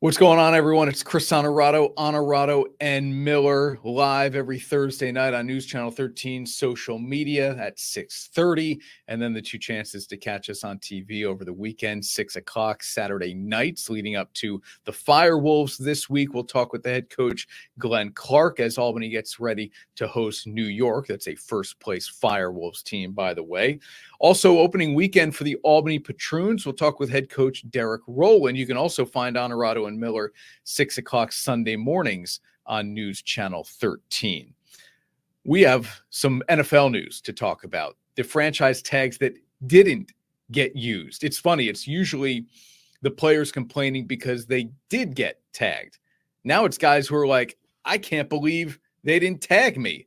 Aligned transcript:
What's 0.00 0.18
going 0.18 0.38
on, 0.38 0.54
everyone? 0.54 0.90
It's 0.90 1.02
Chris 1.02 1.32
Honorado, 1.32 1.94
Honorado, 1.96 2.66
and 2.80 3.24
Miller 3.24 3.78
live 3.82 4.34
every 4.34 4.58
Thursday 4.58 5.10
night 5.10 5.32
on 5.32 5.46
News 5.46 5.64
Channel 5.64 5.90
13 5.90 6.44
social 6.44 6.98
media 6.98 7.56
at 7.56 7.78
6:30, 7.78 8.78
and 9.08 9.22
then 9.22 9.32
the 9.32 9.40
two 9.40 9.56
chances 9.56 10.06
to 10.08 10.18
catch 10.18 10.50
us 10.50 10.64
on 10.64 10.78
TV 10.80 11.24
over 11.24 11.46
the 11.46 11.52
weekend, 11.52 12.04
six 12.04 12.36
o'clock 12.36 12.82
Saturday 12.82 13.32
nights, 13.32 13.88
leading 13.88 14.16
up 14.16 14.30
to 14.34 14.60
the 14.84 14.92
Firewolves 14.92 15.78
this 15.78 16.10
week. 16.10 16.34
We'll 16.34 16.44
talk 16.44 16.74
with 16.74 16.82
the 16.82 16.90
head 16.90 17.08
coach 17.08 17.48
Glenn 17.78 18.12
Clark 18.12 18.60
as 18.60 18.76
Albany 18.76 19.08
gets 19.08 19.40
ready 19.40 19.72
to 19.94 20.06
host 20.06 20.46
New 20.46 20.66
York. 20.66 21.06
That's 21.06 21.28
a 21.28 21.34
first 21.36 21.80
place 21.80 22.06
Firewolves 22.06 22.82
team, 22.82 23.12
by 23.12 23.32
the 23.32 23.42
way. 23.42 23.78
Also, 24.18 24.58
opening 24.58 24.92
weekend 24.92 25.34
for 25.34 25.44
the 25.44 25.56
Albany 25.62 25.98
Patroons. 25.98 26.66
We'll 26.66 26.74
talk 26.74 27.00
with 27.00 27.08
head 27.08 27.30
coach 27.30 27.64
Derrick 27.70 28.02
Rowland. 28.06 28.58
You 28.58 28.66
can 28.66 28.76
also 28.76 29.06
find 29.06 29.38
Honorado 29.38 29.85
and 29.86 29.98
Miller 29.98 30.32
six 30.64 30.98
o'clock 30.98 31.32
Sunday 31.32 31.76
mornings 31.76 32.40
on 32.66 32.94
News 32.94 33.22
Channel 33.22 33.64
13. 33.64 34.52
We 35.44 35.62
have 35.62 36.00
some 36.10 36.42
NFL 36.48 36.90
news 36.90 37.20
to 37.22 37.32
talk 37.32 37.64
about. 37.64 37.96
The 38.16 38.24
franchise 38.24 38.82
tags 38.82 39.18
that 39.18 39.34
didn't 39.66 40.12
get 40.50 40.74
used. 40.74 41.24
It's 41.24 41.38
funny, 41.38 41.68
it's 41.68 41.86
usually 41.86 42.46
the 43.02 43.10
players 43.10 43.52
complaining 43.52 44.06
because 44.06 44.46
they 44.46 44.70
did 44.88 45.14
get 45.14 45.40
tagged. 45.52 45.98
Now 46.44 46.64
it's 46.64 46.78
guys 46.78 47.06
who 47.06 47.16
are 47.16 47.26
like, 47.26 47.56
I 47.84 47.98
can't 47.98 48.28
believe 48.28 48.78
they 49.04 49.18
didn't 49.18 49.40
tag 49.40 49.78
me. 49.78 50.06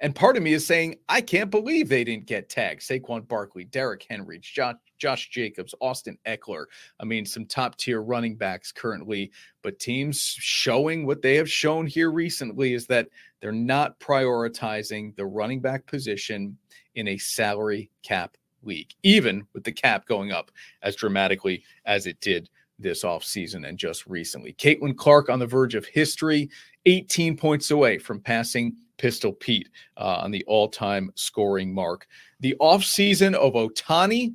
And 0.00 0.14
part 0.14 0.36
of 0.36 0.42
me 0.42 0.52
is 0.52 0.64
saying, 0.64 0.96
I 1.08 1.20
can't 1.20 1.50
believe 1.50 1.88
they 1.88 2.04
didn't 2.04 2.26
get 2.26 2.48
tagged. 2.48 2.82
Saquon 2.82 3.26
Barkley, 3.26 3.64
Derrick 3.64 4.06
Henry, 4.08 4.38
Josh, 4.40 4.76
Josh 4.98 5.28
Jacobs, 5.30 5.74
Austin 5.80 6.16
Ekeler. 6.26 6.66
I 7.00 7.04
mean, 7.04 7.26
some 7.26 7.46
top 7.46 7.76
tier 7.76 8.00
running 8.00 8.36
backs 8.36 8.70
currently, 8.70 9.32
but 9.62 9.80
teams 9.80 10.20
showing 10.20 11.04
what 11.04 11.22
they 11.22 11.34
have 11.36 11.50
shown 11.50 11.86
here 11.86 12.10
recently 12.10 12.74
is 12.74 12.86
that 12.86 13.08
they're 13.40 13.52
not 13.52 13.98
prioritizing 13.98 15.16
the 15.16 15.26
running 15.26 15.60
back 15.60 15.86
position 15.86 16.56
in 16.94 17.08
a 17.08 17.18
salary 17.18 17.90
cap 18.02 18.36
league, 18.62 18.92
even 19.02 19.46
with 19.52 19.64
the 19.64 19.72
cap 19.72 20.06
going 20.06 20.32
up 20.32 20.50
as 20.82 20.96
dramatically 20.96 21.62
as 21.86 22.06
it 22.06 22.20
did 22.20 22.48
this 22.78 23.02
offseason 23.02 23.68
and 23.68 23.78
just 23.78 24.06
recently. 24.06 24.52
Caitlin 24.52 24.96
Clark 24.96 25.28
on 25.28 25.38
the 25.38 25.46
verge 25.46 25.74
of 25.74 25.86
history, 25.86 26.48
18 26.86 27.36
points 27.36 27.70
away 27.70 27.98
from 27.98 28.20
passing 28.20 28.76
Pistol 28.98 29.32
Pete 29.32 29.70
uh, 29.96 30.20
on 30.22 30.30
the 30.30 30.44
all 30.46 30.68
time 30.68 31.10
scoring 31.14 31.72
mark. 31.72 32.06
The 32.40 32.54
offseason 32.60 33.34
of 33.34 33.54
Ohtani. 33.54 34.34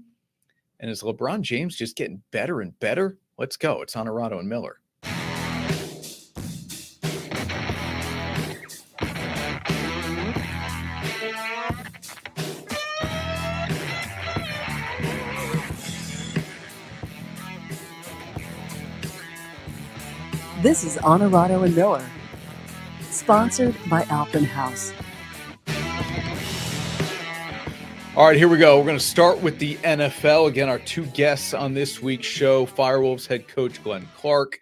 and 0.80 0.90
is 0.90 1.04
LeBron 1.04 1.42
James 1.42 1.76
just 1.76 1.96
getting 1.96 2.24
better 2.32 2.62
and 2.62 2.78
better? 2.80 3.18
Let's 3.38 3.58
go. 3.58 3.82
It's 3.82 3.96
Honorado 3.96 4.40
and 4.40 4.50
Miller. 4.50 4.80
This 20.62 20.86
is 20.86 20.98
Honorado 21.00 21.64
and 21.64 21.76
Miller 21.76 22.06
sponsored 23.14 23.76
by 23.90 24.04
Alpenhaus. 24.06 24.94
All 28.16 28.28
right, 28.28 28.38
here 28.38 28.48
we 28.48 28.58
go. 28.58 28.78
We're 28.78 28.86
going 28.86 28.98
to 28.98 29.04
start 29.04 29.42
with 29.42 29.58
the 29.58 29.76
NFL. 29.78 30.48
Again, 30.48 30.70
our 30.70 30.78
two 30.78 31.06
guests 31.08 31.54
on 31.54 31.74
this 31.74 32.00
week's 32.00 32.28
show 32.28 32.66
Firewolves 32.66 33.26
head 33.26 33.48
coach 33.48 33.84
Glenn 33.84 34.08
Clark, 34.16 34.60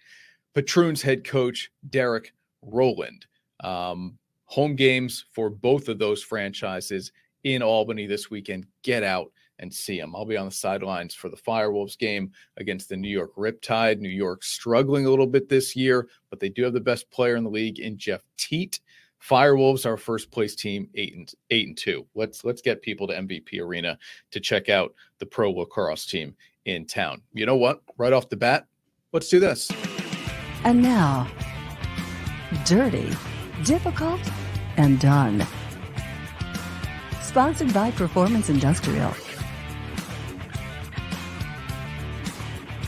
Patroons 0.53 1.01
head 1.01 1.25
coach 1.25 1.69
Derrick 1.89 2.33
Rowland. 2.61 3.25
Um, 3.61 4.17
home 4.45 4.75
games 4.75 5.25
for 5.33 5.49
both 5.49 5.89
of 5.89 5.99
those 5.99 6.23
franchises 6.23 7.11
in 7.43 7.61
Albany 7.61 8.05
this 8.05 8.29
weekend. 8.29 8.67
Get 8.83 9.03
out 9.03 9.31
and 9.61 9.73
see 9.73 9.99
them. 9.99 10.15
I'll 10.15 10.25
be 10.25 10.37
on 10.37 10.47
the 10.47 10.51
sidelines 10.51 11.13
for 11.13 11.29
the 11.29 11.37
Firewolves 11.37 11.97
game 11.97 12.31
against 12.57 12.89
the 12.89 12.97
New 12.97 13.09
York 13.09 13.35
Riptide. 13.35 13.99
New 13.99 14.09
York 14.09 14.43
struggling 14.43 15.05
a 15.05 15.09
little 15.09 15.27
bit 15.27 15.47
this 15.47 15.75
year, 15.75 16.09
but 16.29 16.39
they 16.39 16.49
do 16.49 16.63
have 16.63 16.73
the 16.73 16.81
best 16.81 17.09
player 17.11 17.35
in 17.35 17.43
the 17.43 17.49
league 17.49 17.79
in 17.79 17.97
Jeff 17.97 18.21
Teat. 18.37 18.81
Firewolves 19.21 19.85
are 19.85 19.97
first 19.97 20.31
place 20.31 20.55
team, 20.55 20.89
eight 20.95 21.15
and 21.15 21.31
eight 21.51 21.67
and 21.67 21.77
two. 21.77 22.07
Let's 22.15 22.43
let's 22.43 22.61
get 22.61 22.81
people 22.81 23.07
to 23.07 23.13
MVP 23.13 23.59
Arena 23.61 23.97
to 24.31 24.39
check 24.39 24.67
out 24.67 24.95
the 25.19 25.27
pro 25.27 25.51
lacrosse 25.51 26.07
team 26.07 26.35
in 26.65 26.85
town. 26.85 27.21
You 27.33 27.45
know 27.45 27.55
what? 27.55 27.81
Right 27.97 28.13
off 28.13 28.29
the 28.29 28.37
bat, 28.37 28.65
let's 29.13 29.29
do 29.29 29.39
this. 29.39 29.71
And 30.63 30.81
now, 30.81 31.27
dirty, 32.65 33.11
difficult, 33.63 34.21
and 34.77 34.99
done. 34.99 35.45
Sponsored 37.21 37.73
by 37.73 37.91
Performance 37.91 38.49
Industrial. 38.49 39.13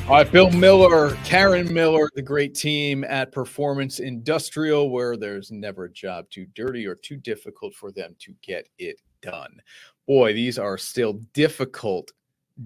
All 0.06 0.18
right, 0.18 0.30
Bill 0.30 0.52
Miller, 0.52 1.16
Karen 1.24 1.74
Miller, 1.74 2.10
the 2.14 2.22
great 2.22 2.54
team 2.54 3.06
at 3.06 3.32
Performance 3.32 4.02
Industrial, 4.02 4.90
where 4.90 5.16
there's 5.16 5.50
never 5.50 5.86
a 5.86 5.92
job 5.92 6.30
too 6.30 6.46
dirty 6.56 6.86
or 6.86 6.94
too 6.94 7.16
difficult 7.16 7.74
for 7.74 7.90
them 7.90 8.14
to 8.20 8.36
get 8.42 8.68
it 8.78 9.00
done. 9.22 9.62
Boy, 10.06 10.34
these 10.34 10.60
are 10.60 10.78
still 10.78 11.14
difficult 11.32 12.12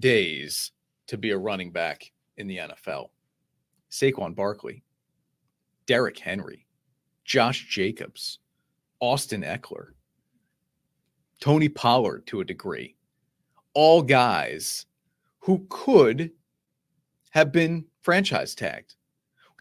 days 0.00 0.72
to 1.06 1.16
be 1.16 1.30
a 1.30 1.38
running 1.38 1.70
back 1.70 2.10
in 2.38 2.48
the 2.48 2.56
NFL. 2.56 3.10
Saquon 3.88 4.34
Barkley, 4.34 4.82
Derrick 5.86 6.18
Henry, 6.18 6.66
Josh 7.24 7.68
Jacobs, 7.68 8.40
Austin 8.98 9.42
Ekeler, 9.42 9.90
Tony 11.40 11.68
Pollard 11.68 12.26
to 12.26 12.40
a 12.40 12.44
degree, 12.44 12.96
all 13.74 14.02
guys 14.02 14.86
who 15.38 15.64
could 15.70 16.32
have 17.30 17.52
been 17.52 17.84
franchise 18.02 18.54
tagged. 18.54 18.94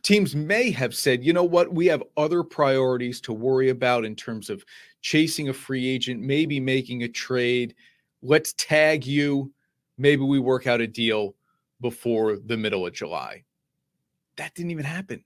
Teams 0.04 0.36
may 0.36 0.72
have 0.72 0.96
said, 0.96 1.24
you 1.24 1.34
know 1.34 1.44
what, 1.44 1.74
we 1.74 1.86
have 1.88 2.04
other 2.16 2.44
priorities 2.44 3.20
to 3.22 3.34
worry 3.34 3.70
about 3.70 4.06
in 4.06 4.16
terms 4.16 4.50
of 4.50 4.64
chasing 5.02 5.50
a 5.50 5.54
free 5.54 5.88
agent, 5.88 6.22
maybe 6.22 6.60
making 6.60 7.04
a 7.04 7.08
trade. 7.08 7.76
Let's 8.22 8.54
tag 8.54 9.06
you. 9.06 9.52
Maybe 9.98 10.24
we 10.24 10.40
work 10.40 10.68
out 10.68 10.82
a 10.82 10.88
deal 10.88 11.36
before 11.82 12.38
the 12.38 12.58
middle 12.58 12.86
of 12.86 12.94
July. 12.94 13.44
That 14.38 14.54
didn't 14.54 14.72
even 14.72 14.86
happen. 14.86 15.24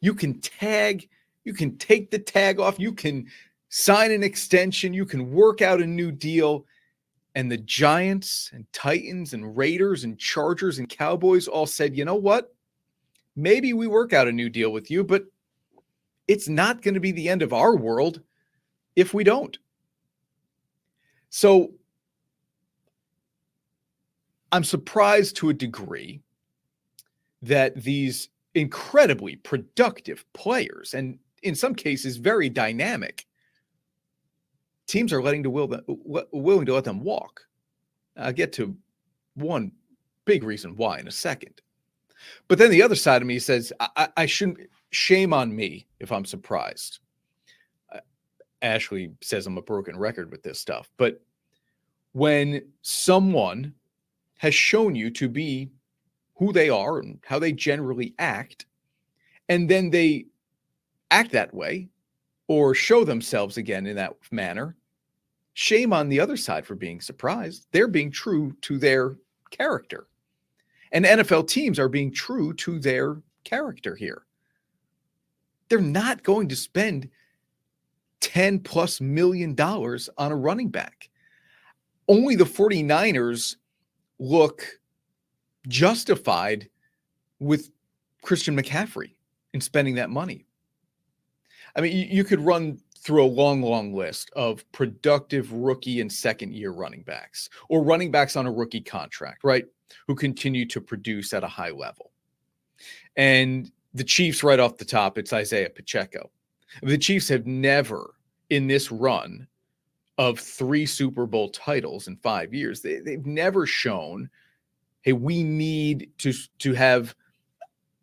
You 0.00 0.14
can 0.14 0.40
tag, 0.40 1.08
you 1.44 1.54
can 1.54 1.76
take 1.78 2.10
the 2.10 2.18
tag 2.18 2.60
off, 2.60 2.78
you 2.78 2.92
can 2.92 3.26
sign 3.70 4.10
an 4.10 4.22
extension, 4.22 4.92
you 4.92 5.06
can 5.06 5.32
work 5.32 5.62
out 5.62 5.80
a 5.80 5.86
new 5.86 6.12
deal 6.12 6.66
and 7.34 7.50
the 7.50 7.58
Giants 7.58 8.50
and 8.52 8.70
Titans 8.72 9.32
and 9.32 9.56
Raiders 9.56 10.04
and 10.04 10.18
Chargers 10.18 10.78
and 10.78 10.88
Cowboys 10.88 11.48
all 11.48 11.66
said, 11.66 11.96
you 11.96 12.04
know 12.04 12.14
what? 12.14 12.54
Maybe 13.36 13.72
we 13.72 13.86
work 13.86 14.12
out 14.12 14.28
a 14.28 14.32
new 14.32 14.50
deal 14.50 14.70
with 14.70 14.90
you, 14.90 15.02
but 15.02 15.24
it's 16.28 16.48
not 16.48 16.82
going 16.82 16.94
to 16.94 17.00
be 17.00 17.12
the 17.12 17.28
end 17.28 17.42
of 17.42 17.52
our 17.52 17.74
world 17.74 18.20
if 18.96 19.14
we 19.14 19.24
don't. 19.24 19.56
So 21.30 21.72
I'm 24.52 24.64
surprised 24.64 25.36
to 25.36 25.48
a 25.48 25.54
degree 25.54 26.20
that 27.40 27.74
these 27.82 28.28
incredibly 28.54 29.36
productive 29.36 30.26
players, 30.34 30.92
and 30.92 31.18
in 31.42 31.54
some 31.54 31.74
cases, 31.74 32.18
very 32.18 32.50
dynamic, 32.50 33.26
teams 34.86 35.12
are 35.12 35.22
letting 35.22 35.42
to 35.42 35.50
will 35.50 35.68
them, 35.68 35.82
willing 36.32 36.66
to 36.66 36.74
let 36.74 36.84
them 36.84 37.00
walk. 37.00 37.42
I'll 38.16 38.32
get 38.32 38.52
to 38.54 38.76
one 39.34 39.72
big 40.24 40.44
reason 40.44 40.76
why 40.76 40.98
in 40.98 41.08
a 41.08 41.12
second. 41.12 41.60
But 42.48 42.58
then 42.58 42.70
the 42.70 42.82
other 42.82 42.94
side 42.94 43.22
of 43.22 43.28
me 43.28 43.38
says, 43.38 43.72
I, 43.80 44.08
I 44.16 44.26
shouldn't, 44.26 44.58
shame 44.90 45.32
on 45.32 45.54
me 45.54 45.86
if 45.98 46.12
I'm 46.12 46.24
surprised. 46.24 47.00
Uh, 47.92 48.00
Ashley 48.60 49.12
says 49.20 49.46
I'm 49.46 49.58
a 49.58 49.62
broken 49.62 49.98
record 49.98 50.30
with 50.30 50.42
this 50.42 50.60
stuff. 50.60 50.90
But 50.96 51.20
when 52.12 52.62
someone 52.82 53.74
has 54.38 54.54
shown 54.54 54.94
you 54.94 55.10
to 55.10 55.28
be 55.28 55.70
who 56.34 56.52
they 56.52 56.68
are 56.68 56.98
and 56.98 57.18
how 57.24 57.38
they 57.38 57.52
generally 57.52 58.14
act, 58.18 58.66
and 59.48 59.68
then 59.68 59.90
they 59.90 60.26
act 61.10 61.32
that 61.32 61.52
way 61.54 61.88
or 62.52 62.74
show 62.74 63.04
themselves 63.04 63.56
again 63.56 63.86
in 63.86 63.96
that 63.96 64.14
manner, 64.30 64.76
Shame 65.54 65.92
on 65.92 66.08
the 66.08 66.20
other 66.20 66.36
side 66.36 66.64
for 66.64 66.74
being 66.74 67.00
surprised. 67.00 67.66
They're 67.72 67.88
being 67.88 68.10
true 68.10 68.56
to 68.62 68.78
their 68.78 69.16
character. 69.50 70.06
And 70.92 71.04
NFL 71.04 71.48
teams 71.48 71.78
are 71.78 71.88
being 71.88 72.10
true 72.10 72.54
to 72.54 72.78
their 72.78 73.20
character 73.44 73.94
here. 73.94 74.22
They're 75.68 75.80
not 75.80 76.22
going 76.22 76.48
to 76.48 76.56
spend 76.56 77.08
10 78.20 78.60
plus 78.60 79.00
million 79.00 79.54
dollars 79.54 80.08
on 80.16 80.32
a 80.32 80.36
running 80.36 80.68
back. 80.68 81.10
Only 82.08 82.34
the 82.34 82.44
49ers 82.44 83.56
look 84.18 84.66
justified 85.68 86.68
with 87.40 87.70
Christian 88.22 88.56
McCaffrey 88.56 89.14
in 89.52 89.60
spending 89.60 89.96
that 89.96 90.10
money. 90.10 90.46
I 91.76 91.80
mean, 91.80 91.96
you, 91.96 92.06
you 92.08 92.24
could 92.24 92.40
run 92.40 92.78
through 92.98 93.24
a 93.24 93.26
long, 93.26 93.62
long 93.62 93.92
list 93.92 94.30
of 94.36 94.70
productive 94.72 95.52
rookie 95.52 96.00
and 96.00 96.12
second 96.12 96.54
year 96.54 96.70
running 96.70 97.02
backs 97.02 97.50
or 97.68 97.82
running 97.82 98.10
backs 98.10 98.36
on 98.36 98.46
a 98.46 98.52
rookie 98.52 98.80
contract, 98.80 99.42
right? 99.42 99.64
Who 100.06 100.14
continue 100.14 100.66
to 100.66 100.80
produce 100.80 101.32
at 101.34 101.42
a 101.42 101.48
high 101.48 101.70
level. 101.70 102.12
And 103.16 103.70
the 103.94 104.04
Chiefs, 104.04 104.42
right 104.42 104.60
off 104.60 104.78
the 104.78 104.84
top, 104.84 105.18
it's 105.18 105.32
Isaiah 105.32 105.68
Pacheco. 105.68 106.30
The 106.82 106.96
Chiefs 106.96 107.28
have 107.28 107.46
never, 107.46 108.14
in 108.50 108.66
this 108.66 108.90
run 108.90 109.46
of 110.16 110.38
three 110.38 110.86
Super 110.86 111.26
Bowl 111.26 111.50
titles 111.50 112.06
in 112.06 112.16
five 112.16 112.54
years, 112.54 112.80
they, 112.80 113.00
they've 113.00 113.26
never 113.26 113.66
shown, 113.66 114.30
hey, 115.02 115.12
we 115.12 115.42
need 115.42 116.10
to, 116.18 116.32
to 116.60 116.72
have 116.72 117.14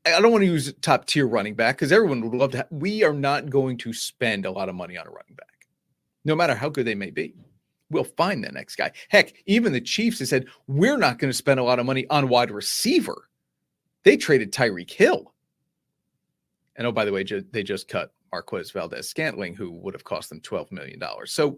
I 0.06 0.22
don't 0.22 0.32
want 0.32 0.44
to 0.44 0.48
use 0.48 0.74
top 0.82 1.06
tier 1.06 1.28
running 1.28 1.56
back 1.56 1.76
because 1.76 1.92
everyone 1.92 2.22
would 2.22 2.38
love 2.38 2.52
to. 2.52 2.68
We 2.72 3.04
are 3.04 3.14
not 3.14 3.50
going 3.50 3.78
to 3.80 3.94
spend 3.94 4.46
a 4.46 4.52
lot 4.52 4.70
of 4.70 4.76
money 4.76 4.98
on 4.98 5.06
a 5.06 5.10
running 5.10 5.36
back, 5.36 5.68
no 6.26 6.36
matter 6.36 6.56
how 6.56 6.70
good 6.70 6.86
they 6.86 6.96
may 6.96 7.12
be. 7.12 7.34
We'll 7.92 8.04
find 8.04 8.44
the 8.44 8.52
next 8.52 8.76
guy. 8.76 8.92
Heck, 9.10 9.34
even 9.46 9.74
the 9.74 9.82
Chiefs 9.82 10.20
have 10.20 10.28
said 10.28 10.46
we're 10.68 10.98
not 10.98 11.18
going 11.18 11.30
to 11.30 11.38
spend 11.38 11.60
a 11.60 11.64
lot 11.64 11.80
of 11.80 11.86
money 11.86 12.06
on 12.10 12.30
wide 12.30 12.52
receiver. 12.52 13.30
They 14.04 14.16
traded 14.16 14.54
Tyreek 14.54 14.92
Hill. 14.92 15.34
And 16.76 16.88
oh, 16.88 16.92
by 16.92 17.04
the 17.04 17.12
way, 17.12 17.24
ju- 17.24 17.46
they 17.52 17.64
just 17.64 17.88
cut 17.88 18.14
Marquez 18.32 18.72
Valdes-Scantling, 18.72 19.56
who 19.56 19.72
would 19.72 19.94
have 19.94 20.04
cost 20.04 20.30
them 20.30 20.40
$12 20.40 20.72
million. 20.72 21.02
So 21.26 21.58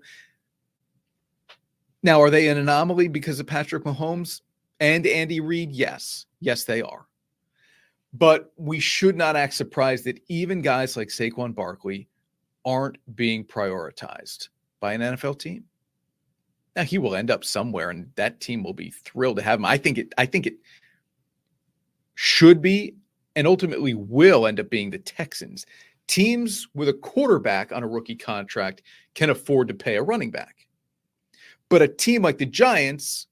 now, 2.03 2.21
are 2.21 2.31
they 2.31 2.47
an 2.47 2.57
anomaly 2.57 3.07
because 3.07 3.39
of 3.39 3.45
Patrick 3.45 3.83
Mahomes 3.83 4.41
and 4.79 5.05
Andy 5.05 5.39
Reid? 5.39 5.71
Yes. 5.71 6.25
Yes, 6.39 6.63
they 6.63 6.81
are. 6.81 7.05
But 8.13 8.51
we 8.57 8.79
should 8.79 9.15
not 9.15 9.35
act 9.35 9.53
surprised 9.53 10.03
that 10.05 10.21
even 10.27 10.61
guys 10.61 10.97
like 10.97 11.07
Saquon 11.07 11.55
Barkley 11.55 12.09
aren't 12.65 12.97
being 13.15 13.45
prioritized 13.45 14.49
by 14.79 14.93
an 14.93 15.01
NFL 15.01 15.39
team. 15.39 15.63
Now 16.75 16.83
he 16.83 16.97
will 16.97 17.15
end 17.15 17.31
up 17.31 17.43
somewhere, 17.43 17.89
and 17.89 18.09
that 18.15 18.39
team 18.39 18.63
will 18.63 18.73
be 18.73 18.91
thrilled 18.91 19.37
to 19.37 19.43
have 19.43 19.59
him. 19.59 19.65
I 19.65 19.77
think 19.77 19.97
it. 19.97 20.13
I 20.17 20.25
think 20.25 20.47
it 20.47 20.55
should 22.15 22.61
be, 22.61 22.95
and 23.35 23.47
ultimately 23.47 23.93
will 23.93 24.47
end 24.47 24.59
up 24.59 24.69
being 24.69 24.89
the 24.89 24.99
Texans. 24.99 25.65
Teams 26.07 26.67
with 26.73 26.89
a 26.89 26.93
quarterback 26.93 27.71
on 27.71 27.83
a 27.83 27.87
rookie 27.87 28.15
contract 28.15 28.83
can 29.15 29.29
afford 29.29 29.67
to 29.67 29.73
pay 29.73 29.95
a 29.95 30.03
running 30.03 30.31
back, 30.31 30.67
but 31.69 31.81
a 31.81 31.87
team 31.87 32.21
like 32.21 32.37
the 32.37 32.45
Giants 32.45 33.27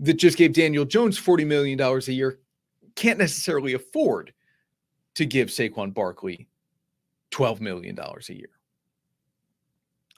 that 0.00 0.14
just 0.14 0.38
gave 0.38 0.52
Daniel 0.52 0.84
Jones 0.84 1.18
forty 1.18 1.44
million 1.44 1.78
dollars 1.78 2.08
a 2.08 2.12
year 2.12 2.38
can't 2.98 3.18
necessarily 3.18 3.74
afford 3.74 4.32
to 5.14 5.24
give 5.24 5.48
Saquon 5.48 5.94
Barkley 5.94 6.48
$12 7.30 7.60
million 7.60 7.96
a 7.96 8.32
year. 8.32 8.50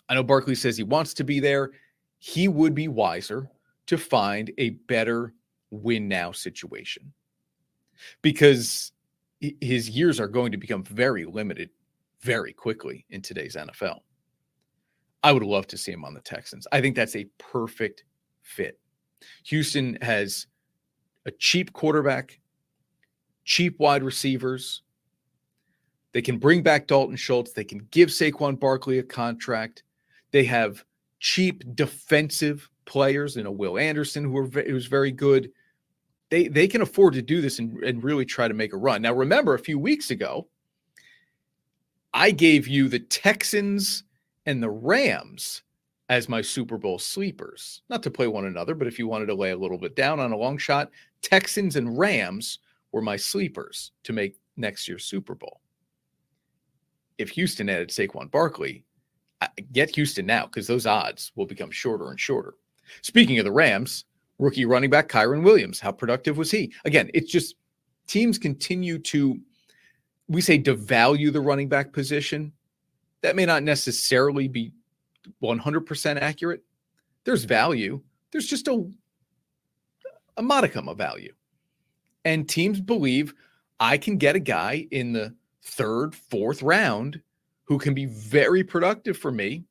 I 0.09 0.15
know 0.15 0.23
Barkley 0.23 0.55
says 0.55 0.79
he 0.79 0.83
wants 0.83 1.13
to 1.15 1.25
be 1.25 1.41
there. 1.41 1.73
He 2.21 2.49
would 2.49 2.75
be 2.75 2.89
wiser 2.89 3.51
to 3.87 3.99
find 3.99 4.51
a 4.57 4.71
better 4.71 5.35
win 5.71 6.09
now 6.09 6.33
situation 6.33 7.13
because 8.23 8.93
his 9.61 9.91
years 9.91 10.19
are 10.19 10.29
going 10.29 10.51
to 10.53 10.59
become 10.59 10.83
very 10.83 11.27
limited 11.27 11.69
very 12.23 12.55
quickly 12.55 13.05
in 13.11 13.21
today's 13.21 13.57
NFL. 13.57 14.01
I 15.23 15.33
would 15.33 15.43
love 15.43 15.67
to 15.67 15.77
see 15.77 15.93
him 15.93 16.05
on 16.07 16.15
the 16.15 16.21
Texans. 16.21 16.67
I 16.73 16.81
think 16.81 16.97
that's 16.97 17.17
a 17.17 17.27
perfect 17.37 18.05
fit. 18.41 18.79
Houston 19.45 19.99
has 20.01 20.47
a 21.27 21.31
cheap 21.33 21.75
quarterback 21.75 22.40
cheap 23.45 23.79
wide 23.79 24.03
receivers. 24.03 24.83
They 26.13 26.23
can 26.23 26.39
bring 26.39 26.63
back 26.63 26.87
Dalton 26.87 27.17
Schultz. 27.17 27.53
They 27.53 27.65
can 27.65 27.87
give 27.91 28.09
Saquon 28.09 28.59
Barkley 28.59 28.99
a 28.99 29.03
contract. 29.03 29.85
They 30.33 30.45
have 30.45 30.85
cheap 31.21 31.63
defensive 31.75 32.69
players, 32.85 33.37
you 33.37 33.45
know, 33.45 33.51
Will 33.51 33.79
Anderson, 33.79 34.25
who 34.25 34.37
are 34.39 34.47
who's 34.47 34.87
very 34.87 35.13
good. 35.13 35.53
They 36.31 36.49
they 36.49 36.67
can 36.67 36.83
afford 36.83 37.15
to 37.15 37.23
do 37.23 37.41
this 37.41 37.59
and, 37.59 37.83
and 37.85 38.03
really 38.03 38.25
try 38.25 38.49
to 38.49 38.55
make 38.55 38.73
a 38.73 38.77
run. 38.77 39.03
Now, 39.03 39.13
remember, 39.13 39.55
a 39.55 39.59
few 39.59 39.79
weeks 39.79 40.11
ago, 40.11 40.49
I 42.13 42.33
gave 42.33 42.67
you 42.67 42.89
the 42.89 42.99
Texans 42.99 44.05
and 44.47 44.63
the 44.63 44.71
Rams 44.71 45.63
as 46.09 46.29
my 46.29 46.43
Super 46.43 46.77
Bowl 46.77 46.99
sleepers. 46.99 47.83
Not 47.89 48.03
to 48.03 48.11
play 48.11 48.27
one 48.27 48.47
another, 48.47 48.75
but 48.75 48.89
if 48.89 48.99
you 48.99 49.07
wanted 49.07 49.27
to 49.27 49.35
lay 49.35 49.53
a 49.53 49.57
little 49.57 49.79
bit 49.79 49.95
down 49.95 50.19
on 50.19 50.33
a 50.33 50.37
long 50.37 50.59
shot, 50.59 50.91
Texans 51.23 51.77
and 51.77 51.97
Rams 51.97 52.59
were 52.93 53.03
my 53.03 53.17
sleepers 53.17 53.93
to 54.05 54.13
make 54.13 54.37
next 54.57 54.89
year's 54.89 55.05
Super 55.05 55.35
Bowl. 55.35 55.61
If 57.19 57.31
Houston 57.31 57.69
added 57.69 57.91
Saquon 57.91 58.31
Barkley, 58.31 58.85
get 59.73 59.95
Houston 59.95 60.27
now 60.27 60.47
because 60.47 60.67
those 60.67 60.87
odds 60.87 61.33
will 61.35 61.47
become 61.47 61.71
shorter 61.71 62.11
and 62.11 62.19
shorter. 62.19 62.55
Speaking 63.03 63.39
of 63.39 63.45
the 63.45 63.53
Rams, 63.53 64.05
rookie 64.39 64.65
running 64.65 64.91
back 64.91 65.09
Kyren 65.09 65.43
Williams, 65.43 65.81
how 65.81 65.93
productive 65.93 66.37
was 66.37 66.51
he? 66.51 66.73
Again, 66.85 67.11
it's 67.15 67.31
just 67.31 67.57
teams 68.07 68.39
continue 68.39 68.99
to, 68.99 69.39
we 70.29 70.41
say, 70.41 70.59
devalue 70.59 71.33
the 71.33 71.41
running 71.41 71.69
back 71.69 71.93
position. 71.93 72.53
That 73.23 73.37
may 73.37 73.47
not 73.47 73.63
necessarily 73.63 74.49
be 74.49 74.73
100% 75.43 76.21
accurate. 76.21 76.63
There's 77.25 77.45
value. 77.45 78.01
There's 78.33 78.47
just 78.47 78.69
a, 78.69 78.85
a 80.37 80.43
modicum 80.43 80.89
of 80.89 80.97
value. 80.97 81.35
And 82.25 82.49
teams 82.49 82.81
believe 82.81 83.35
I 83.79 83.97
can 83.97 84.19
get 84.19 84.37
a 84.37 84.41
guy 84.41 84.87
in 84.91 85.13
the 85.13 85.35
third, 85.63 86.15
fourth 86.15 86.63
round 86.63 87.21
who 87.65 87.79
can 87.79 87.95
be 87.95 88.07
very 88.07 88.65
productive 88.65 89.17
for 89.17 89.31
me 89.31 89.65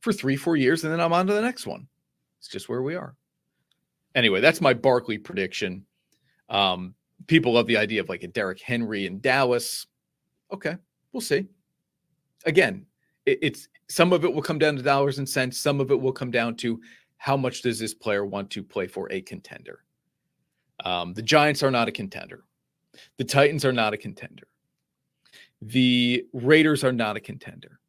for 0.00 0.12
three, 0.12 0.36
four 0.36 0.56
years, 0.56 0.84
and 0.84 0.92
then 0.92 1.00
I'm 1.00 1.12
on 1.12 1.26
to 1.28 1.32
the 1.32 1.40
next 1.40 1.66
one. 1.66 1.86
It's 2.38 2.48
just 2.48 2.68
where 2.68 2.82
we 2.82 2.96
are. 2.96 3.14
Anyway, 4.14 4.40
that's 4.40 4.60
my 4.60 4.74
Barkley 4.74 5.16
prediction. 5.16 5.86
Um, 6.48 6.94
people 7.28 7.52
love 7.52 7.66
the 7.66 7.76
idea 7.76 8.00
of 8.00 8.08
like 8.08 8.24
a 8.24 8.28
Derrick 8.28 8.60
Henry 8.60 9.06
in 9.06 9.20
Dallas. 9.20 9.86
Okay, 10.52 10.76
we'll 11.12 11.20
see. 11.20 11.46
Again, 12.44 12.84
it, 13.26 13.38
it's 13.40 13.68
some 13.88 14.12
of 14.12 14.24
it 14.24 14.34
will 14.34 14.42
come 14.42 14.58
down 14.58 14.76
to 14.76 14.82
dollars 14.82 15.18
and 15.18 15.28
cents. 15.28 15.58
Some 15.58 15.80
of 15.80 15.90
it 15.90 16.00
will 16.00 16.12
come 16.12 16.30
down 16.30 16.56
to 16.56 16.80
how 17.16 17.36
much 17.36 17.62
does 17.62 17.78
this 17.78 17.94
player 17.94 18.26
want 18.26 18.50
to 18.50 18.62
play 18.62 18.86
for 18.86 19.10
a 19.12 19.20
contender. 19.20 19.84
Um, 20.82 21.14
the 21.14 21.22
Giants 21.22 21.62
are 21.62 21.70
not 21.70 21.88
a 21.88 21.92
contender. 21.92 22.44
The 23.18 23.24
Titans 23.24 23.64
are 23.64 23.72
not 23.72 23.94
a 23.94 23.96
contender. 23.96 24.46
The 25.60 26.26
Raiders 26.32 26.84
are 26.84 26.92
not 26.92 27.16
a 27.16 27.20
contender. 27.20 27.80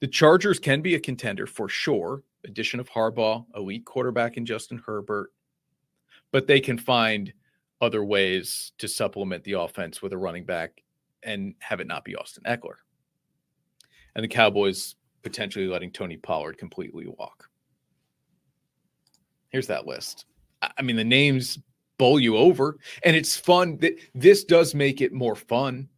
The 0.00 0.06
Chargers 0.06 0.58
can 0.58 0.82
be 0.82 0.94
a 0.94 1.00
contender 1.00 1.46
for 1.46 1.68
sure. 1.68 2.22
Addition 2.44 2.78
of 2.78 2.88
Harbaugh, 2.88 3.44
elite 3.56 3.84
quarterback 3.84 4.36
in 4.36 4.46
Justin 4.46 4.80
Herbert, 4.84 5.32
but 6.30 6.46
they 6.46 6.60
can 6.60 6.78
find 6.78 7.32
other 7.80 8.04
ways 8.04 8.72
to 8.78 8.86
supplement 8.86 9.42
the 9.44 9.52
offense 9.52 10.00
with 10.00 10.12
a 10.12 10.18
running 10.18 10.44
back 10.44 10.82
and 11.22 11.54
have 11.58 11.80
it 11.80 11.86
not 11.86 12.04
be 12.04 12.14
Austin 12.14 12.44
Ekeler. 12.44 12.76
And 14.14 14.22
the 14.22 14.28
Cowboys 14.28 14.94
potentially 15.22 15.66
letting 15.66 15.90
Tony 15.90 16.16
Pollard 16.16 16.56
completely 16.56 17.06
walk. 17.06 17.48
Here's 19.48 19.66
that 19.66 19.86
list. 19.86 20.26
I 20.62 20.82
mean, 20.82 20.96
the 20.96 21.04
names 21.04 21.58
bowl 21.98 22.20
you 22.20 22.36
over. 22.36 22.78
And 23.04 23.16
it's 23.16 23.36
fun 23.36 23.78
that 23.78 23.98
this 24.14 24.44
does 24.44 24.74
make 24.74 25.00
it 25.00 25.12
more 25.12 25.36
fun 25.36 25.88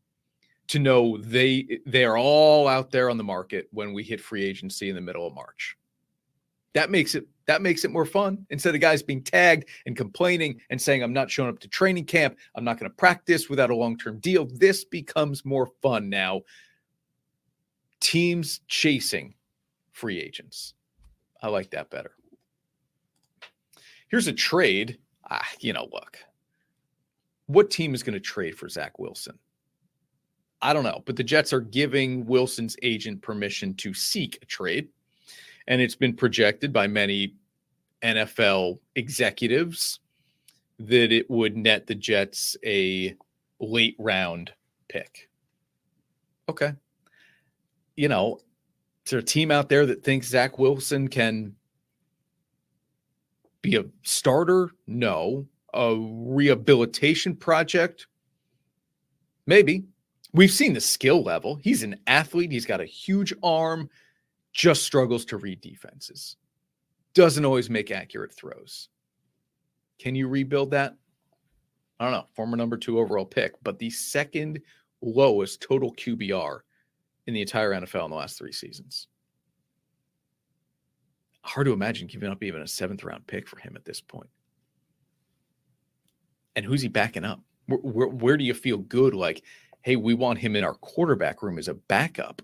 to 0.69 0.79
know 0.79 1.17
they 1.19 1.81
they 1.87 2.05
are 2.05 2.19
all 2.19 2.69
out 2.69 2.91
there 2.91 3.11
on 3.11 3.17
the 3.17 3.25
market 3.25 3.69
when 3.73 3.93
we 3.93 4.03
hit 4.03 4.21
free 4.21 4.45
agency 4.45 4.89
in 4.89 4.95
the 4.95 5.01
middle 5.01 5.27
of 5.27 5.35
March. 5.35 5.77
That 6.75 6.91
makes 6.91 7.15
it 7.15 7.27
that 7.47 7.63
makes 7.63 7.85
it 7.85 7.91
more 7.91 8.05
fun 8.05 8.47
instead 8.51 8.75
of 8.75 8.81
guys 8.83 9.03
being 9.03 9.23
tagged 9.23 9.69
and 9.87 9.97
complaining 9.97 10.61
and 10.69 10.81
saying 10.81 11.03
I'm 11.03 11.15
not 11.15 11.31
showing 11.31 11.49
up 11.49 11.59
to 11.61 11.69
training 11.69 12.05
camp, 12.05 12.37
I'm 12.55 12.65
not 12.65 12.79
going 12.79 12.91
to 12.91 12.97
practice 12.97 13.49
without 13.49 13.71
a 13.71 13.77
long-term 13.77 14.19
deal. 14.21 14.47
This 14.53 14.85
becomes 14.85 15.47
more 15.47 15.69
fun 15.81 16.11
now. 16.11 16.43
Teams 18.01 18.61
chasing 18.69 19.35
free 19.93 20.21
agents. 20.21 20.75
I 21.43 21.49
like 21.49 21.71
that 21.71 21.89
better. 21.89 22.13
Here's 24.09 24.27
a 24.27 24.33
trade 24.33 24.99
uh, 25.31 25.39
you 25.61 25.73
know, 25.73 25.89
look, 25.93 26.19
what 27.47 27.71
team 27.71 27.95
is 27.95 28.03
going 28.03 28.15
to 28.15 28.21
trade 28.21 28.57
for 28.57 28.69
Zach 28.69 28.99
Wilson? 28.99 29.39
I 30.61 30.73
don't 30.73 30.85
know, 30.85 31.03
but 31.07 31.17
the 31.17 31.25
Jets 31.25 31.53
are 31.53 31.61
giving 31.61 32.27
Wilson's 32.27 32.77
agent 32.83 33.23
permission 33.23 33.75
to 33.75 33.95
seek 33.95 34.39
a 34.43 34.47
trade. 34.47 34.89
And 35.69 35.81
it's 35.81 35.95
been 35.95 36.15
projected 36.15 36.73
by 36.73 36.87
many 36.87 37.35
NFL 38.03 38.79
executives 38.97 40.01
that 40.79 41.13
it 41.13 41.29
would 41.31 41.57
net 41.57 41.87
the 41.87 41.95
Jets 41.95 42.57
a 42.65 43.15
late 43.61 43.97
round 43.99 44.53
pick. 44.89 45.29
Okay. 46.49 46.73
You 47.97 48.09
know, 48.09 48.41
is 49.05 49.11
there 49.11 49.21
a 49.21 49.23
team 49.23 49.51
out 49.51 49.69
there 49.69 49.87
that 49.87 50.05
thinks 50.05 50.29
Zach 50.29 50.59
Wilson 50.59 51.09
can 51.09 51.55
be 53.63 53.77
a 53.77 53.85
starter? 54.03 54.71
No. 54.87 55.47
A 55.75 55.95
rehabilitation 55.97 57.37
project? 57.37 58.07
Maybe. 59.47 59.85
We've 60.33 60.51
seen 60.51 60.75
the 60.75 60.81
skill 60.81 61.23
level. 61.23 61.57
He's 61.57 61.83
an 61.83 61.97
athlete. 62.07 62.53
He's 62.53 62.67
got 62.67 62.81
a 62.81 62.87
huge 62.87 63.33
arm, 63.43 63.89
just 64.53 64.83
struggles 64.83 65.25
to 65.27 65.39
read 65.39 65.61
defenses. 65.61 66.37
Doesn't 67.15 67.45
always 67.45 67.71
make 67.71 67.91
accurate 67.91 68.33
throws. 68.33 68.89
Can 69.99 70.15
you 70.15 70.29
rebuild 70.29 70.71
that? 70.73 70.97
I 71.99 72.05
don't 72.05 72.13
know. 72.13 72.27
Former 72.35 72.57
number 72.57 72.77
two 72.77 72.99
overall 72.99 73.25
pick, 73.25 73.55
but 73.63 73.79
the 73.79 73.91
second 73.91 74.61
lowest 75.01 75.61
total 75.63 75.93
QBR 75.95 76.61
in 77.27 77.35
the 77.35 77.41
entire 77.41 77.73
NFL 77.73 78.05
in 78.05 78.11
the 78.11 78.17
last 78.17 78.39
three 78.39 78.53
seasons. 78.53 79.09
Hard 81.49 81.67
to 81.67 81.73
imagine 81.73 82.09
giving 82.09 82.29
up 82.29 82.45
even 82.45 82.61
a 82.61 82.69
seventh 82.69 83.03
round 83.03 83.27
pick 83.27 83.49
for 83.49 83.59
him 83.59 83.73
at 83.75 83.87
this 83.87 84.03
point. 84.03 84.29
And 86.55 86.67
who's 86.67 86.83
he 86.83 86.89
backing 86.89 87.25
up? 87.25 87.41
Where, 87.67 87.79
where, 87.79 88.09
where 88.09 88.37
do 88.37 88.45
you 88.45 88.53
feel 88.53 88.77
good? 88.77 89.15
Like, 89.15 89.43
hey, 89.81 89.97
we 89.97 90.13
want 90.13 90.39
him 90.39 90.57
in 90.57 90.65
our 90.65 90.75
quarterback 90.75 91.43
room 91.43 91.59
as 91.59 91.69
a 91.69 91.75
backup. 91.75 92.43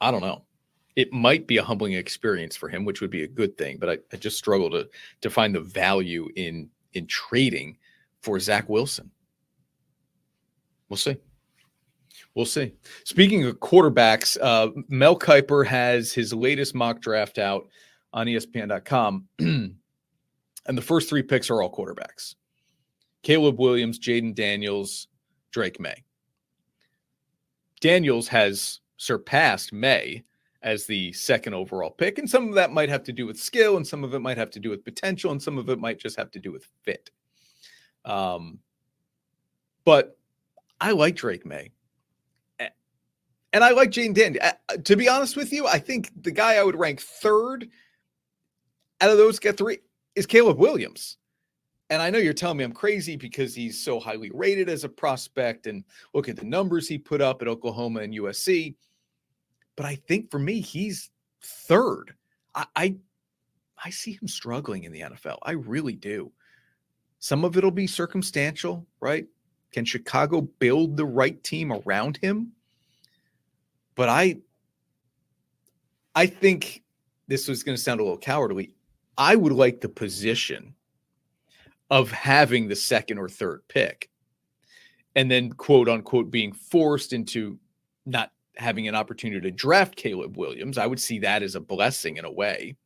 I 0.00 0.10
don't 0.10 0.22
know. 0.22 0.44
It 0.96 1.12
might 1.12 1.46
be 1.46 1.58
a 1.58 1.62
humbling 1.62 1.92
experience 1.92 2.56
for 2.56 2.70
him, 2.70 2.86
which 2.86 3.02
would 3.02 3.10
be 3.10 3.24
a 3.24 3.28
good 3.28 3.58
thing, 3.58 3.76
but 3.78 3.90
I, 3.90 3.98
I 4.10 4.16
just 4.16 4.38
struggle 4.38 4.70
to 4.70 4.88
to 5.20 5.28
find 5.28 5.54
the 5.54 5.60
value 5.60 6.28
in 6.34 6.70
in 6.94 7.06
trading 7.06 7.76
for 8.22 8.40
Zach 8.40 8.70
Wilson. 8.70 9.10
We'll 10.88 10.96
see. 10.96 11.18
We'll 12.34 12.46
see. 12.46 12.72
Speaking 13.04 13.44
of 13.44 13.58
quarterbacks, 13.58 14.36
uh, 14.40 14.68
Mel 14.88 15.18
Kiper 15.18 15.66
has 15.66 16.12
his 16.12 16.32
latest 16.32 16.74
mock 16.74 17.00
draft 17.00 17.38
out 17.38 17.66
on 18.12 18.26
ESPN.com, 18.26 19.26
and 19.38 19.74
the 20.66 20.82
first 20.82 21.08
three 21.08 21.22
picks 21.22 21.50
are 21.50 21.62
all 21.62 21.72
quarterbacks: 21.72 22.36
Caleb 23.22 23.58
Williams, 23.58 23.98
Jayden 23.98 24.34
Daniels, 24.34 25.08
Drake 25.50 25.80
Maye. 25.80 26.04
Daniels 27.80 28.28
has 28.28 28.80
surpassed 28.96 29.72
Maye 29.72 30.24
as 30.62 30.86
the 30.86 31.12
second 31.12 31.54
overall 31.54 31.90
pick, 31.90 32.18
and 32.18 32.28
some 32.28 32.48
of 32.48 32.54
that 32.54 32.72
might 32.72 32.88
have 32.88 33.04
to 33.04 33.12
do 33.12 33.26
with 33.26 33.38
skill, 33.38 33.76
and 33.76 33.86
some 33.86 34.04
of 34.04 34.14
it 34.14 34.20
might 34.20 34.38
have 34.38 34.50
to 34.50 34.60
do 34.60 34.70
with 34.70 34.84
potential, 34.84 35.30
and 35.30 35.42
some 35.42 35.58
of 35.58 35.68
it 35.68 35.78
might 35.78 35.98
just 35.98 36.16
have 36.16 36.30
to 36.32 36.40
do 36.40 36.52
with 36.52 36.66
fit. 36.82 37.10
Um, 38.04 38.58
but 39.84 40.18
I 40.80 40.92
like 40.92 41.16
Drake 41.16 41.46
Maye. 41.46 41.70
And 43.52 43.64
I 43.64 43.70
like 43.70 43.90
Jayden 43.90 44.14
Daniels. 44.14 44.44
Uh, 44.68 44.76
to 44.84 44.96
be 44.96 45.08
honest 45.08 45.36
with 45.36 45.52
you, 45.52 45.66
I 45.66 45.78
think 45.78 46.10
the 46.22 46.30
guy 46.30 46.54
I 46.54 46.62
would 46.62 46.78
rank 46.78 47.00
third 47.00 47.68
out 49.00 49.10
of 49.10 49.16
those 49.16 49.38
get 49.38 49.56
three 49.56 49.78
is 50.14 50.26
Caleb 50.26 50.58
Williams. 50.58 51.16
And 51.90 52.02
I 52.02 52.10
know 52.10 52.18
you're 52.18 52.34
telling 52.34 52.58
me 52.58 52.64
I'm 52.64 52.72
crazy 52.72 53.16
because 53.16 53.54
he's 53.54 53.82
so 53.82 53.98
highly 53.98 54.30
rated 54.34 54.68
as 54.68 54.84
a 54.84 54.88
prospect 54.88 55.66
and 55.66 55.84
look 56.12 56.28
at 56.28 56.36
the 56.36 56.44
numbers 56.44 56.86
he 56.86 56.98
put 56.98 57.22
up 57.22 57.40
at 57.40 57.48
Oklahoma 57.48 58.00
and 58.00 58.12
USC. 58.12 58.74
But 59.76 59.86
I 59.86 59.94
think 59.94 60.30
for 60.30 60.38
me, 60.38 60.60
he's 60.60 61.10
third. 61.42 62.14
I, 62.54 62.66
I, 62.76 62.96
I 63.82 63.90
see 63.90 64.12
him 64.20 64.28
struggling 64.28 64.84
in 64.84 64.92
the 64.92 65.00
NFL. 65.00 65.38
I 65.42 65.52
really 65.52 65.94
do. 65.94 66.30
Some 67.20 67.44
of 67.44 67.56
it'll 67.56 67.70
be 67.70 67.86
circumstantial, 67.86 68.86
right? 69.00 69.26
Can 69.72 69.84
Chicago 69.84 70.42
build 70.42 70.96
the 70.96 71.06
right 71.06 71.42
team 71.42 71.72
around 71.72 72.18
him? 72.18 72.52
But 73.98 74.08
I 74.08 74.36
I 76.14 76.26
think 76.26 76.84
this 77.26 77.48
was 77.48 77.64
going 77.64 77.76
to 77.76 77.82
sound 77.82 77.98
a 77.98 78.04
little 78.04 78.16
cowardly. 78.16 78.72
I 79.18 79.34
would 79.34 79.52
like 79.52 79.80
the 79.80 79.88
position 79.88 80.72
of 81.90 82.08
having 82.12 82.68
the 82.68 82.76
second 82.76 83.18
or 83.18 83.28
third 83.28 83.62
pick 83.66 84.08
and 85.16 85.28
then 85.28 85.50
quote 85.50 85.88
unquote 85.88 86.30
being 86.30 86.52
forced 86.52 87.12
into 87.12 87.58
not 88.06 88.30
having 88.56 88.86
an 88.86 88.94
opportunity 88.94 89.40
to 89.40 89.50
draft 89.50 89.96
Caleb 89.96 90.36
Williams. 90.36 90.78
I 90.78 90.86
would 90.86 91.00
see 91.00 91.18
that 91.18 91.42
as 91.42 91.56
a 91.56 91.60
blessing 91.60 92.18
in 92.18 92.24
a 92.24 92.30
way. 92.30 92.76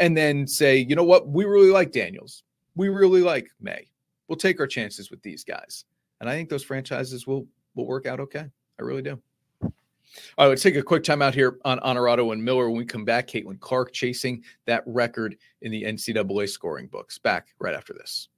And 0.00 0.16
then 0.16 0.48
say, 0.48 0.78
you 0.78 0.96
know 0.96 1.04
what, 1.04 1.28
we 1.28 1.44
really 1.44 1.70
like 1.70 1.92
Daniels. 1.92 2.42
We 2.74 2.88
really 2.88 3.22
like 3.22 3.46
Maye. 3.60 3.88
We'll 4.26 4.36
take 4.36 4.58
our 4.58 4.66
chances 4.66 5.12
with 5.12 5.22
these 5.22 5.44
guys. 5.44 5.84
And 6.20 6.28
I 6.28 6.34
think 6.34 6.48
those 6.48 6.64
franchises 6.64 7.24
will 7.24 7.46
will 7.76 7.86
work 7.86 8.06
out 8.06 8.18
okay. 8.18 8.46
I 8.80 8.82
really 8.82 9.02
do. 9.02 9.22
All 10.36 10.46
right, 10.46 10.50
let's 10.50 10.62
take 10.62 10.76
a 10.76 10.82
quick 10.82 11.04
time 11.04 11.22
out 11.22 11.34
here 11.34 11.58
on 11.64 11.78
Honorado 11.80 12.32
and 12.32 12.42
Miller. 12.44 12.68
When 12.68 12.78
we 12.78 12.84
come 12.84 13.04
back, 13.04 13.28
Caitlin 13.28 13.60
Clark 13.60 13.92
chasing 13.92 14.42
that 14.66 14.82
record 14.86 15.36
in 15.62 15.70
the 15.70 15.84
NCAA 15.84 16.48
scoring 16.48 16.88
books. 16.88 17.18
Back 17.18 17.48
right 17.58 17.74
after 17.74 17.92
this. 17.92 18.28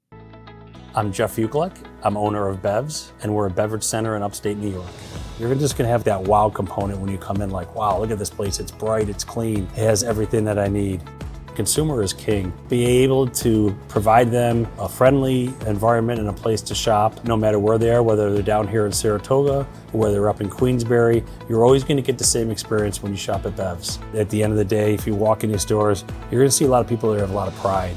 I'm 0.94 1.10
Jeff 1.10 1.36
Ukelek. 1.36 1.74
I'm 2.02 2.18
owner 2.18 2.48
of 2.48 2.60
Bevs, 2.60 3.12
and 3.22 3.34
we're 3.34 3.46
a 3.46 3.50
beverage 3.50 3.82
center 3.82 4.14
in 4.16 4.22
upstate 4.22 4.58
New 4.58 4.70
York. 4.70 4.90
You're 5.38 5.54
just 5.54 5.78
gonna 5.78 5.88
have 5.88 6.04
that 6.04 6.22
wow 6.22 6.50
component 6.50 7.00
when 7.00 7.10
you 7.10 7.16
come 7.16 7.40
in, 7.40 7.48
like, 7.48 7.74
wow, 7.74 7.98
look 7.98 8.10
at 8.10 8.18
this 8.18 8.28
place. 8.28 8.60
It's 8.60 8.70
bright, 8.70 9.08
it's 9.08 9.24
clean, 9.24 9.64
it 9.74 9.78
has 9.78 10.04
everything 10.04 10.44
that 10.44 10.58
I 10.58 10.68
need. 10.68 11.02
Consumer 11.54 12.02
is 12.02 12.12
king. 12.12 12.52
Be 12.68 12.84
able 13.02 13.28
to 13.28 13.76
provide 13.88 14.30
them 14.30 14.66
a 14.78 14.88
friendly 14.88 15.52
environment 15.66 16.18
and 16.18 16.28
a 16.28 16.32
place 16.32 16.62
to 16.62 16.74
shop, 16.74 17.24
no 17.24 17.36
matter 17.36 17.58
where 17.58 17.78
they 17.78 17.90
are, 17.90 18.02
whether 18.02 18.32
they're 18.32 18.42
down 18.42 18.66
here 18.66 18.86
in 18.86 18.92
Saratoga 18.92 19.66
or 19.92 20.00
whether 20.00 20.14
they're 20.14 20.30
up 20.30 20.40
in 20.40 20.48
Queensbury. 20.48 21.22
You're 21.48 21.64
always 21.64 21.84
going 21.84 21.96
to 21.98 22.02
get 22.02 22.16
the 22.16 22.24
same 22.24 22.50
experience 22.50 23.02
when 23.02 23.12
you 23.12 23.18
shop 23.18 23.44
at 23.44 23.56
Bev's. 23.56 23.98
At 24.14 24.30
the 24.30 24.42
end 24.42 24.52
of 24.52 24.58
the 24.58 24.64
day, 24.64 24.94
if 24.94 25.06
you 25.06 25.14
walk 25.14 25.44
in 25.44 25.52
these 25.52 25.62
stores, 25.62 26.04
you're 26.30 26.40
going 26.40 26.50
to 26.50 26.56
see 26.56 26.64
a 26.64 26.68
lot 26.68 26.80
of 26.80 26.88
people 26.88 27.12
that 27.12 27.20
have 27.20 27.30
a 27.30 27.34
lot 27.34 27.48
of 27.48 27.54
pride. 27.56 27.96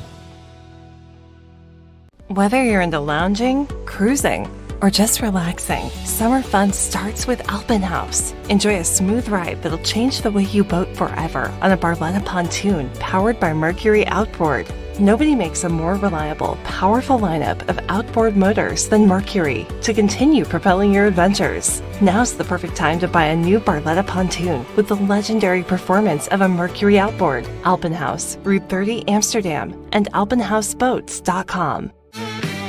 Whether 2.27 2.63
you're 2.63 2.81
into 2.81 2.99
lounging, 2.99 3.67
cruising, 3.85 4.49
or 4.81 4.89
just 4.89 5.21
relaxing, 5.21 5.89
summer 6.05 6.41
fun 6.41 6.71
starts 6.71 7.27
with 7.27 7.47
Alpenhaus. 7.49 8.33
Enjoy 8.49 8.77
a 8.77 8.83
smooth 8.83 9.27
ride 9.27 9.61
that'll 9.61 9.77
change 9.79 10.21
the 10.21 10.31
way 10.31 10.43
you 10.43 10.63
boat 10.63 10.87
forever 10.95 11.53
on 11.61 11.71
a 11.71 11.77
Barletta 11.77 12.23
pontoon 12.25 12.89
powered 12.99 13.39
by 13.39 13.53
Mercury 13.53 14.05
Outboard. 14.07 14.67
Nobody 14.99 15.35
makes 15.35 15.65
a 15.65 15.69
more 15.69 15.95
reliable, 15.95 16.57
powerful 16.63 17.19
lineup 17.19 17.67
of 17.67 17.79
outboard 17.89 18.37
motors 18.37 18.87
than 18.87 19.07
Mercury 19.07 19.67
to 19.81 19.93
continue 19.93 20.45
propelling 20.45 20.93
your 20.93 21.05
adventures. 21.07 21.81
Now's 22.01 22.33
the 22.33 22.45
perfect 22.45 22.75
time 22.77 22.99
to 22.99 23.07
buy 23.07 23.25
a 23.25 23.35
new 23.35 23.59
Barletta 23.59 24.07
pontoon 24.07 24.65
with 24.77 24.87
the 24.87 24.95
legendary 24.95 25.63
performance 25.63 26.27
of 26.29 26.41
a 26.41 26.47
Mercury 26.47 26.97
outboard. 26.97 27.45
Alpenhaus, 27.65 28.37
Route 28.43 28.69
30 28.69 29.07
Amsterdam, 29.09 29.87
and 29.91 30.09
alpenhausboats.com. 30.13 31.91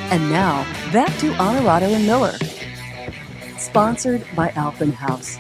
And 0.08 0.30
now, 0.30 0.62
back 0.92 1.18
to 1.18 1.32
Honorado 1.34 1.86
and 1.86 2.06
Miller. 2.06 2.38
Sponsored 3.58 4.25
by 4.36 4.50
Alpenhaus. 4.50 5.36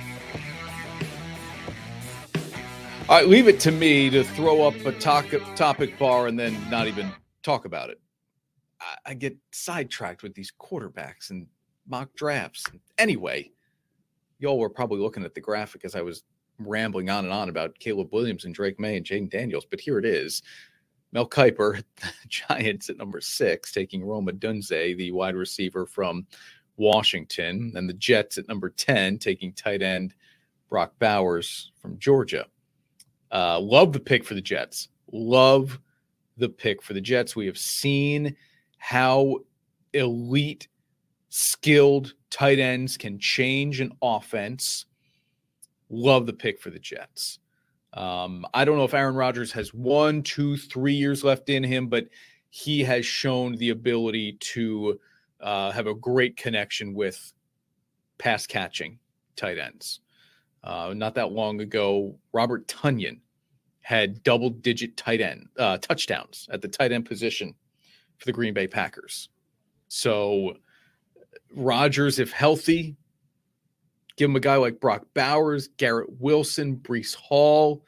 All 3.08 3.16
right, 3.16 3.28
leave 3.28 3.46
it 3.46 3.60
to 3.60 3.70
me 3.70 4.10
to 4.10 4.24
throw 4.24 4.66
up 4.66 4.74
a 4.84 4.90
topic, 4.90 5.40
topic 5.54 5.96
bar 6.00 6.26
and 6.26 6.36
then 6.36 6.58
not 6.68 6.88
even 6.88 7.12
talk 7.44 7.64
about 7.64 7.90
it. 7.90 8.00
I, 8.80 9.10
I 9.12 9.14
get 9.14 9.36
sidetracked 9.52 10.24
with 10.24 10.34
these 10.34 10.52
quarterbacks 10.60 11.30
and 11.30 11.46
mock 11.88 12.12
drafts. 12.16 12.64
Anyway, 12.98 13.52
y'all 14.40 14.58
were 14.58 14.68
probably 14.68 14.98
looking 14.98 15.24
at 15.24 15.34
the 15.34 15.40
graphic 15.40 15.84
as 15.84 15.94
I 15.94 16.02
was 16.02 16.24
rambling 16.58 17.08
on 17.08 17.24
and 17.24 17.32
on 17.32 17.48
about 17.48 17.78
Caleb 17.78 18.12
Williams 18.12 18.44
and 18.44 18.52
Drake 18.52 18.80
Maye 18.80 18.96
and 18.96 19.06
Jayden 19.06 19.30
Daniels, 19.30 19.66
but 19.70 19.78
here 19.78 20.00
it 20.00 20.04
is. 20.04 20.42
Mel 21.16 21.26
Kiper, 21.26 21.82
the 21.96 22.08
Giants 22.28 22.90
at 22.90 22.98
number 22.98 23.22
six, 23.22 23.72
taking 23.72 24.04
Rome 24.04 24.26
Odunze, 24.26 24.98
the 24.98 25.12
wide 25.12 25.34
receiver 25.34 25.86
from 25.86 26.26
Washington, 26.76 27.72
and 27.74 27.88
the 27.88 27.94
Jets 27.94 28.36
at 28.36 28.46
number 28.48 28.68
10, 28.68 29.16
taking 29.16 29.54
tight 29.54 29.80
end 29.80 30.12
Brock 30.68 30.92
Bowers 30.98 31.72
from 31.80 31.98
Georgia. 31.98 32.44
Uh, 33.32 33.58
love 33.58 33.94
the 33.94 33.98
pick 33.98 34.24
for 34.24 34.34
the 34.34 34.42
Jets. 34.42 34.88
Love 35.10 35.80
the 36.36 36.50
pick 36.50 36.82
for 36.82 36.92
the 36.92 37.00
Jets. 37.00 37.34
We 37.34 37.46
have 37.46 37.56
seen 37.56 38.36
how 38.76 39.38
elite, 39.94 40.68
skilled 41.30 42.12
tight 42.28 42.58
ends 42.58 42.98
can 42.98 43.18
change 43.18 43.80
an 43.80 43.92
offense. 44.02 44.84
Love 45.88 46.26
the 46.26 46.34
pick 46.34 46.60
for 46.60 46.68
the 46.68 46.78
Jets. 46.78 47.38
Um, 47.96 48.46
I 48.52 48.64
don't 48.64 48.76
know 48.76 48.84
if 48.84 48.94
Aaron 48.94 49.14
Rodgers 49.14 49.50
has 49.52 49.72
one, 49.72 50.22
two, 50.22 50.56
three 50.56 50.94
years 50.94 51.24
left 51.24 51.48
in 51.48 51.64
him, 51.64 51.88
but 51.88 52.08
he 52.50 52.84
has 52.84 53.06
shown 53.06 53.56
the 53.56 53.70
ability 53.70 54.34
to 54.40 55.00
uh, 55.40 55.70
have 55.70 55.86
a 55.86 55.94
great 55.94 56.36
connection 56.36 56.94
with 56.94 57.32
pass 58.18 58.46
catching 58.46 58.98
tight 59.34 59.58
ends. 59.58 60.00
Uh, 60.62 60.92
not 60.94 61.14
that 61.14 61.32
long 61.32 61.60
ago, 61.60 62.18
Robert 62.32 62.66
Tonyan 62.68 63.20
had 63.80 64.22
double 64.22 64.50
digit 64.50 64.96
tight 64.96 65.20
end 65.20 65.48
uh, 65.58 65.78
touchdowns 65.78 66.48
at 66.50 66.60
the 66.60 66.68
tight 66.68 66.92
end 66.92 67.06
position 67.06 67.54
for 68.18 68.26
the 68.26 68.32
Green 68.32 68.52
Bay 68.52 68.66
Packers. 68.66 69.28
So 69.88 70.56
Rodgers, 71.54 72.18
if 72.18 72.32
healthy, 72.32 72.96
give 74.16 74.30
him 74.30 74.36
a 74.36 74.40
guy 74.40 74.56
like 74.56 74.80
Brock 74.80 75.06
Bowers, 75.14 75.68
Garrett 75.76 76.10
Wilson, 76.18 76.76
Breece 76.76 77.14
Hall. 77.14 77.84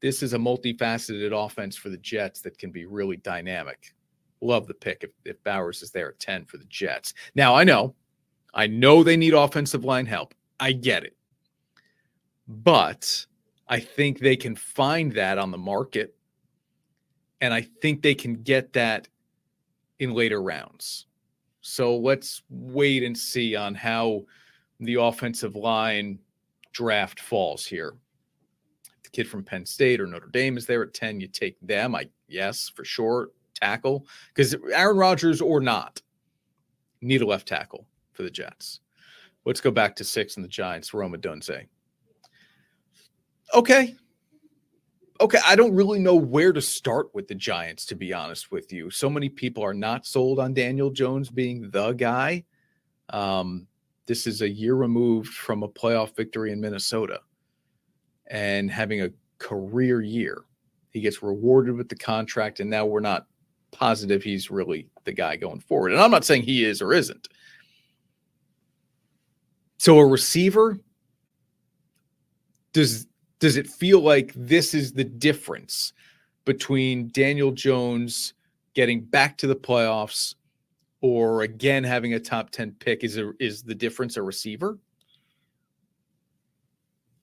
This 0.00 0.22
is 0.22 0.34
a 0.34 0.38
multifaceted 0.38 1.32
offense 1.32 1.76
for 1.76 1.88
the 1.88 1.96
Jets 1.98 2.40
that 2.42 2.58
can 2.58 2.70
be 2.70 2.86
really 2.86 3.16
dynamic. 3.16 3.94
Love 4.40 4.66
the 4.66 4.74
pick 4.74 5.02
if, 5.02 5.10
if 5.24 5.42
Bowers 5.44 5.82
is 5.82 5.90
there 5.90 6.10
at 6.10 6.18
10 6.18 6.44
for 6.44 6.58
the 6.58 6.66
Jets. 6.66 7.14
Now, 7.34 7.54
I 7.54 7.64
know 7.64 7.94
I 8.56 8.66
know 8.66 9.02
they 9.02 9.18
need 9.18 9.34
offensive 9.34 9.84
line 9.84 10.06
help. 10.06 10.34
I 10.58 10.72
get 10.72 11.04
it. 11.04 11.14
But 12.48 13.26
I 13.68 13.80
think 13.80 14.18
they 14.18 14.34
can 14.34 14.56
find 14.56 15.12
that 15.12 15.36
on 15.36 15.50
the 15.50 15.58
market. 15.58 16.14
And 17.42 17.52
I 17.52 17.68
think 17.82 18.00
they 18.00 18.14
can 18.14 18.42
get 18.42 18.72
that 18.72 19.08
in 19.98 20.14
later 20.14 20.42
rounds. 20.42 21.06
So 21.60 21.96
let's 21.98 22.42
wait 22.48 23.02
and 23.02 23.16
see 23.16 23.56
on 23.56 23.74
how 23.74 24.24
the 24.80 24.94
offensive 24.94 25.56
line 25.56 26.18
draft 26.72 27.20
falls 27.20 27.64
here. 27.64 27.94
The 29.02 29.10
kid 29.10 29.28
from 29.28 29.44
Penn 29.44 29.64
State 29.64 30.00
or 30.00 30.06
Notre 30.06 30.28
Dame 30.28 30.56
is 30.56 30.66
there 30.66 30.82
at 30.82 30.94
10. 30.94 31.20
You 31.20 31.28
take 31.28 31.56
them. 31.60 31.94
I 31.94 32.08
yes, 32.28 32.70
for 32.74 32.84
sure. 32.84 33.30
Tackle. 33.54 34.06
Because 34.34 34.54
Aaron 34.72 34.98
Rodgers 34.98 35.40
or 35.40 35.60
not, 35.60 36.02
need 37.00 37.22
a 37.22 37.26
left 37.26 37.48
tackle 37.48 37.86
for 38.12 38.22
the 38.22 38.30
Jets. 38.30 38.80
Let's 39.44 39.60
go 39.60 39.70
back 39.70 39.96
to 39.96 40.04
six 40.04 40.36
and 40.36 40.44
the 40.44 40.48
Giants, 40.48 40.92
Rome 40.92 41.14
Odunze. 41.14 41.66
Okay. 43.54 43.94
Okay. 45.20 45.38
I 45.46 45.56
don't 45.56 45.74
really 45.74 46.00
know 46.00 46.16
where 46.16 46.52
to 46.52 46.60
start 46.60 47.14
with 47.14 47.28
the 47.28 47.34
Giants, 47.34 47.86
to 47.86 47.94
be 47.94 48.12
honest 48.12 48.50
with 48.50 48.72
you. 48.72 48.90
So 48.90 49.08
many 49.08 49.28
people 49.28 49.62
are 49.62 49.74
not 49.74 50.04
sold 50.04 50.40
on 50.40 50.52
Daniel 50.52 50.90
Jones 50.90 51.30
being 51.30 51.70
the 51.70 51.92
guy. 51.92 52.44
Um, 53.10 53.68
this 54.06 54.26
is 54.26 54.42
a 54.42 54.48
year 54.48 54.74
removed 54.74 55.28
from 55.28 55.62
a 55.62 55.68
playoff 55.68 56.16
victory 56.16 56.52
in 56.52 56.60
Minnesota 56.60 57.20
and 58.28 58.70
having 58.70 59.02
a 59.02 59.10
career 59.38 60.00
year. 60.00 60.44
He 60.90 61.00
gets 61.00 61.22
rewarded 61.22 61.76
with 61.76 61.88
the 61.88 61.96
contract, 61.96 62.60
and 62.60 62.70
now 62.70 62.86
we're 62.86 63.00
not 63.00 63.26
positive 63.72 64.22
he's 64.22 64.50
really 64.50 64.88
the 65.04 65.12
guy 65.12 65.36
going 65.36 65.60
forward. 65.60 65.92
And 65.92 66.00
I'm 66.00 66.10
not 66.10 66.24
saying 66.24 66.42
he 66.42 66.64
is 66.64 66.80
or 66.80 66.92
isn't. 66.92 67.28
So 69.78 69.98
a 69.98 70.06
receiver 70.06 70.78
does 72.72 73.06
does 73.38 73.56
it 73.56 73.66
feel 73.66 74.00
like 74.00 74.32
this 74.34 74.72
is 74.72 74.92
the 74.92 75.04
difference 75.04 75.92
between 76.46 77.08
Daniel 77.08 77.50
Jones 77.50 78.32
getting 78.72 79.02
back 79.02 79.36
to 79.38 79.46
the 79.46 79.56
playoffs 79.56 80.34
or 81.06 81.42
again 81.42 81.84
having 81.84 82.14
a 82.14 82.20
top 82.20 82.50
10 82.50 82.72
pick 82.80 83.04
is 83.04 83.16
a, 83.16 83.32
is 83.38 83.62
the 83.62 83.74
difference 83.74 84.16
a 84.16 84.22
receiver? 84.22 84.78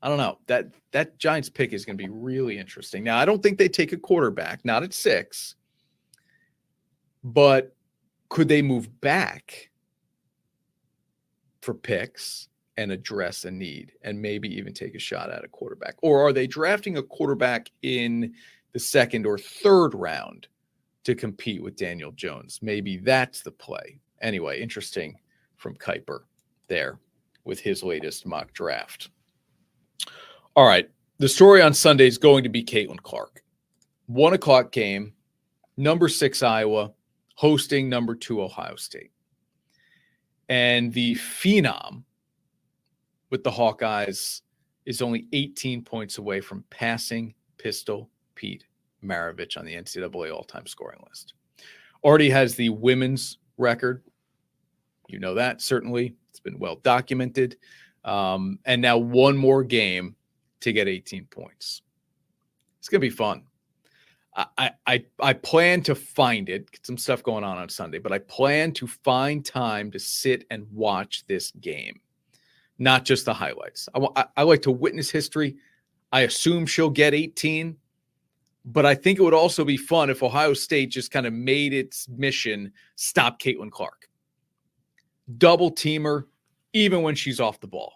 I 0.02 0.08
don't 0.08 0.18
know. 0.18 0.40
That 0.48 0.68
that 0.92 1.18
Giants 1.18 1.50
pick 1.50 1.74
is 1.74 1.86
going 1.86 1.98
to 1.98 2.04
be 2.04 2.10
really 2.10 2.58
interesting. 2.58 3.04
Now, 3.04 3.18
I 3.18 3.26
don't 3.26 3.42
think 3.42 3.58
they 3.58 3.70
take 3.70 3.94
a 3.94 3.98
quarterback, 3.98 4.64
not 4.66 4.84
at 4.84 4.94
6. 4.94 5.56
But 7.24 7.76
could 8.30 8.50
they 8.50 8.62
move 8.62 9.00
back 9.00 9.70
for 11.62 11.74
picks 11.74 12.50
and 12.76 12.92
address 12.92 13.46
a 13.46 13.52
need 13.52 13.94
and 14.02 14.22
maybe 14.22 14.54
even 14.58 14.74
take 14.74 14.96
a 14.96 15.00
shot 15.00 15.30
at 15.30 15.46
a 15.46 15.48
quarterback? 15.48 15.96
Or 16.02 16.22
are 16.22 16.34
they 16.34 16.48
drafting 16.48 16.98
a 16.98 17.04
quarterback 17.04 17.70
in 17.82 18.34
the 18.74 18.80
second 18.80 19.26
or 19.26 19.38
third 19.38 19.94
round 19.94 20.48
to 21.04 21.16
compete 21.16 21.62
with 21.62 21.76
Daniel 21.76 22.12
Jones? 22.12 22.60
Maybe 22.62 22.98
that's 22.98 23.42
the 23.42 23.52
play. 23.52 24.00
Anyway, 24.22 24.62
interesting 24.62 25.18
from 25.58 25.76
Kiper 25.76 26.22
there 26.68 27.00
with 27.46 27.60
his 27.60 27.84
latest 27.84 28.26
mock 28.26 28.54
draft. 28.54 29.10
All 30.56 30.66
right. 30.66 30.90
The 31.20 31.30
story 31.30 31.62
on 31.62 31.74
Sunday 31.74 32.08
is 32.08 32.18
going 32.18 32.44
to 32.44 32.50
be 32.50 32.64
Caitlin 32.64 33.02
Clark. 33.02 33.44
One 34.08 34.34
o'clock 34.34 34.72
game, 34.72 35.14
number 35.78 36.08
six 36.10 36.44
Iowa, 36.44 36.92
hosting 37.36 37.90
number 37.90 38.16
two 38.16 38.42
Ohio 38.42 38.76
State. 38.76 39.12
And 40.50 40.92
the 40.94 41.16
phenom 41.16 42.04
with 43.30 43.44
the 43.44 43.52
Hawkeyes 43.52 44.42
is 44.86 45.02
only 45.02 45.28
18 45.34 45.84
points 45.84 46.18
away 46.18 46.42
from 46.42 46.64
passing 46.70 47.34
Pistol 47.58 48.10
Pete 48.36 48.66
Maravich 49.04 49.58
on 49.58 49.66
the 49.66 49.74
NCAA 49.74 50.34
all 50.34 50.44
time 50.44 50.66
scoring 50.66 51.00
list. 51.08 51.34
Already 52.04 52.30
has 52.30 52.56
the 52.56 52.70
women's 52.70 53.38
record. 53.58 54.04
You 55.08 55.20
know 55.20 55.36
that 55.36 55.62
certainly. 55.62 56.16
It's 56.30 56.40
been 56.40 56.60
well 56.60 56.78
documented. 56.78 57.58
Um, 58.04 58.60
and 58.66 58.82
now 58.82 58.98
one 58.98 59.38
more 59.38 59.64
game 59.64 60.16
to 60.62 60.74
get 60.74 60.88
18 60.88 61.26
points. 61.26 61.82
It's 62.80 62.90
going 62.90 63.00
to 63.00 63.08
be 63.08 63.16
fun. 63.16 63.44
I, 64.36 64.72
I 64.88 65.06
I 65.20 65.34
plan 65.34 65.84
to 65.84 65.94
find 65.94 66.50
it. 66.50 66.72
Get 66.72 66.86
some 66.86 66.98
stuff 66.98 67.22
going 67.22 67.44
on 67.44 67.58
on 67.58 67.70
Sunday, 67.70 68.00
but 68.00 68.12
I 68.12 68.18
plan 68.18 68.72
to 68.74 68.88
find 68.88 69.46
time 69.46 69.92
to 69.92 70.00
sit 70.00 70.46
and 70.50 70.66
watch 70.72 71.24
this 71.28 71.52
game, 71.52 72.00
not 72.80 73.06
just 73.06 73.26
the 73.26 73.34
highlights. 73.34 73.88
I, 73.94 74.08
I, 74.16 74.26
I 74.38 74.44
like 74.44 74.64
to 74.64 74.72
witness 74.72 75.12
history. 75.12 75.58
I 76.12 76.22
assume 76.22 76.66
she'll 76.66 76.90
get 76.90 77.14
18, 77.14 77.78
but 78.66 78.86
I 78.86 78.96
think 78.96 79.20
it 79.20 79.22
would 79.22 79.34
also 79.34 79.66
be 79.66 79.78
fun 79.78 80.10
if 80.10 80.24
Ohio 80.24 80.54
State 80.54 80.92
just 80.92 81.12
kind 81.12 81.26
of 81.26 81.34
made 81.34 81.74
its 81.74 82.08
mission 82.10 82.72
stop 82.96 83.40
Caitlin 83.40 83.72
Clark, 83.72 84.10
double 85.38 85.72
teamer, 85.72 86.26
even 86.74 87.02
when 87.02 87.16
she's 87.16 87.40
off 87.40 87.60
the 87.60 87.68
ball, 87.68 87.94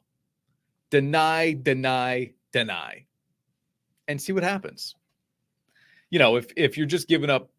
deny, 0.89 1.53
deny, 1.53 2.34
deny, 2.51 3.06
and 4.08 4.21
see 4.21 4.34
what 4.34 4.43
happens 4.43 4.95
you 6.10 6.19
know, 6.19 6.36
if 6.38 6.47
if 6.56 6.77
you're 6.77 6.86
just 6.86 7.08
giving 7.08 7.30
up 7.30 7.49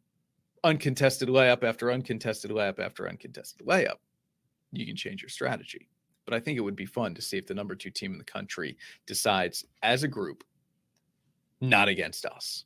uncontested 0.65 1.29
layup 1.29 1.63
after 1.63 1.93
uncontested 1.93 2.51
layup 2.51 2.79
after 2.79 3.09
uncontested 3.09 3.67
layup, 3.67 3.97
you 4.73 4.87
can 4.87 4.97
change 4.97 5.23
your 5.23 5.29
strategy. 5.29 5.89
But 6.25 6.35
I 6.35 6.41
think 6.41 6.59
it 6.59 6.63
would 6.63 6.77
be 6.77 6.87
fun 6.87 7.15
to 7.15 7.23
see 7.23 7.39
if 7.39 7.47
the 7.47 7.55
number 7.55 7.75
two 7.75 7.91
team 7.91 8.13
in 8.13 8.19
the 8.19 8.25
country 8.25 8.77
decides 9.07 9.65
as 9.83 10.03
a 10.03 10.09
group, 10.09 10.45
not 11.61 11.89
against 11.89 12.27
us. 12.27 12.65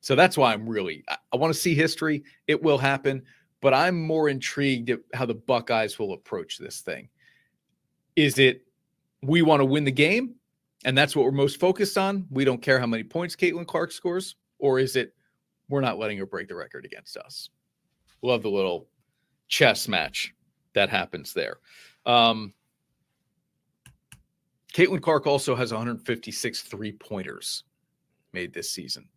So 0.00 0.14
that's 0.14 0.36
why 0.36 0.52
I'm 0.52 0.68
really 0.68 1.04
I, 1.08 1.16
I 1.32 1.36
want 1.36 1.52
to 1.52 1.58
see 1.58 1.74
history. 1.74 2.22
It 2.46 2.62
will 2.62 2.78
happen, 2.78 3.22
but 3.60 3.74
I'm 3.74 4.00
more 4.00 4.28
intrigued 4.28 4.90
at 4.90 5.00
how 5.14 5.26
the 5.26 5.34
Buckeyes 5.34 5.98
will 5.98 6.12
approach 6.12 6.58
this 6.58 6.80
thing. 6.80 7.08
Is 8.16 8.38
it 8.38 8.62
we 9.22 9.42
want 9.42 9.60
to 9.60 9.66
win 9.66 9.84
the 9.84 9.92
game 9.92 10.34
and 10.84 10.96
that's 10.96 11.14
what 11.14 11.24
we're 11.24 11.32
most 11.32 11.60
focused 11.60 11.98
on. 11.98 12.26
We 12.30 12.44
don't 12.44 12.62
care 12.62 12.80
how 12.80 12.86
many 12.86 13.04
points 13.04 13.36
Caitlin 13.36 13.66
Clark 13.66 13.92
scores, 13.92 14.36
or 14.58 14.78
is 14.78 14.96
it 14.96 15.14
we're 15.68 15.80
not 15.80 15.98
letting 15.98 16.18
her 16.18 16.26
break 16.26 16.48
the 16.48 16.54
record 16.54 16.84
against 16.84 17.16
us? 17.16 17.50
Love 18.22 18.42
the 18.42 18.50
little 18.50 18.88
chess 19.48 19.88
match 19.88 20.34
that 20.74 20.88
happens 20.88 21.32
there. 21.32 21.58
Um, 22.06 22.54
Caitlin 24.72 25.02
Clark 25.02 25.26
also 25.26 25.54
has 25.54 25.72
156 25.72 26.62
three 26.62 26.92
pointers 26.92 27.64
made 28.32 28.54
this 28.54 28.70
season, 28.70 29.08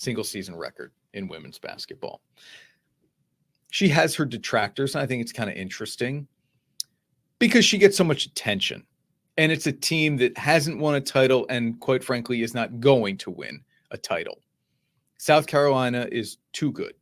single 0.00 0.24
season 0.24 0.56
record 0.56 0.92
in 1.12 1.28
women's 1.28 1.58
basketball. 1.58 2.22
She 3.70 3.88
has 3.88 4.14
her 4.14 4.24
detractors, 4.24 4.94
and 4.94 5.02
I 5.02 5.06
think 5.06 5.20
it's 5.22 5.32
kind 5.32 5.50
of 5.50 5.56
interesting 5.56 6.26
because 7.38 7.64
she 7.64 7.78
gets 7.78 7.96
so 7.96 8.04
much 8.04 8.26
attention 8.26 8.84
and 9.36 9.52
it's 9.52 9.66
a 9.66 9.72
team 9.72 10.16
that 10.18 10.36
hasn't 10.36 10.78
won 10.78 10.94
a 10.94 11.00
title 11.00 11.46
and 11.48 11.78
quite 11.80 12.02
frankly 12.02 12.42
is 12.42 12.54
not 12.54 12.80
going 12.80 13.16
to 13.18 13.30
win 13.30 13.62
a 13.90 13.96
title. 13.96 14.40
South 15.18 15.46
Carolina 15.46 16.08
is 16.10 16.38
too 16.52 16.72
good. 16.72 16.94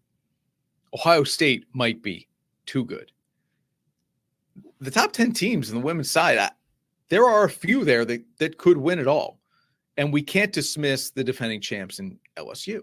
Ohio 0.94 1.24
State 1.24 1.64
might 1.72 2.02
be 2.02 2.28
too 2.66 2.84
good. 2.84 3.12
The 4.80 4.90
top 4.90 5.12
10 5.12 5.32
teams 5.32 5.70
in 5.70 5.78
the 5.78 5.84
women's 5.84 6.10
side, 6.10 6.38
I, 6.38 6.50
there 7.08 7.26
are 7.26 7.44
a 7.44 7.50
few 7.50 7.84
there 7.84 8.04
that, 8.04 8.22
that 8.38 8.58
could 8.58 8.76
win 8.76 8.98
it 8.98 9.06
all. 9.06 9.40
And 9.96 10.12
we 10.12 10.22
can't 10.22 10.52
dismiss 10.52 11.10
the 11.10 11.24
defending 11.24 11.60
champs 11.60 11.98
in 11.98 12.18
LSU. 12.38 12.80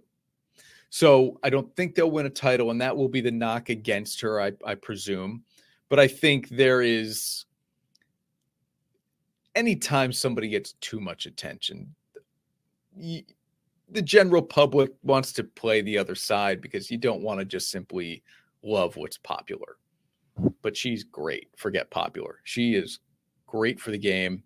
So 0.90 1.40
I 1.44 1.50
don't 1.50 1.74
think 1.76 1.96
they'll 1.96 2.12
win 2.12 2.26
a 2.26 2.30
title, 2.30 2.72
and 2.72 2.80
that 2.82 2.96
will 2.96 3.10
be 3.10 3.22
the 3.22 3.32
knock 3.32 3.70
against 3.70 4.22
her, 4.22 4.42
I, 4.42 4.54
I 4.66 4.76
presume. 4.76 5.44
But 5.90 6.00
I 6.00 6.08
think 6.08 6.50
there 6.50 6.82
is 6.82 7.46
anytime 9.56 10.12
somebody 10.12 10.50
gets 10.50 10.74
too 10.74 11.00
much 11.00 11.26
attention, 11.26 11.94
the 12.98 14.02
general 14.02 14.42
public 14.42 14.92
wants 15.04 15.32
to 15.34 15.44
play 15.44 15.82
the 15.82 15.98
other 15.98 16.16
side 16.16 16.62
because 16.62 16.90
you 16.90 16.98
don't 16.98 17.22
want 17.22 17.40
to 17.40 17.46
just 17.46 17.72
simply 17.72 18.24
love 18.64 18.96
what's 18.96 19.18
popular. 19.18 19.78
But 20.62 20.76
she's 20.76 21.04
great. 21.04 21.50
Forget 21.56 21.90
popular. 21.90 22.40
She 22.44 22.76
is 22.76 23.00
great 23.48 23.80
for 23.80 23.92
the 23.92 23.98
game. 23.98 24.44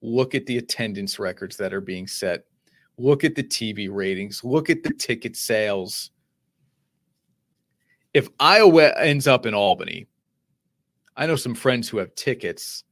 Look 0.00 0.34
at 0.34 0.46
the 0.46 0.58
attendance 0.58 1.18
records 1.18 1.56
that 1.56 1.74
are 1.74 1.80
being 1.80 2.06
set. 2.06 2.44
Look 2.98 3.22
at 3.22 3.36
the 3.36 3.44
TV 3.44 3.88
ratings. 3.90 4.42
Look 4.42 4.68
at 4.68 4.82
the 4.82 4.92
ticket 4.92 5.36
sales. 5.36 6.10
If 8.12 8.28
Iowa 8.40 8.92
ends 8.98 9.28
up 9.28 9.46
in 9.46 9.54
Albany, 9.54 10.08
I 11.16 11.26
know 11.26 11.36
some 11.36 11.54
friends 11.54 11.88
who 11.88 11.98
have 11.98 12.14
tickets 12.16 12.82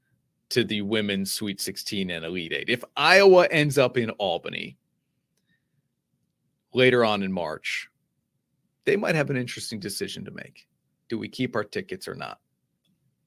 to 0.50 0.62
the 0.62 0.82
women's 0.82 1.32
Sweet 1.32 1.60
16 1.60 2.10
and 2.10 2.24
Elite 2.24 2.52
Eight. 2.52 2.68
If 2.68 2.84
Iowa 2.96 3.48
ends 3.50 3.78
up 3.78 3.96
in 3.96 4.10
Albany 4.10 4.76
later 6.72 7.04
on 7.04 7.24
in 7.24 7.32
March, 7.32 7.88
they 8.84 8.96
might 8.96 9.16
have 9.16 9.30
an 9.30 9.36
interesting 9.36 9.80
decision 9.80 10.24
to 10.24 10.30
make. 10.30 10.68
Do 11.08 11.18
we 11.18 11.28
keep 11.28 11.56
our 11.56 11.64
tickets 11.64 12.06
or 12.06 12.14
not? 12.14 12.38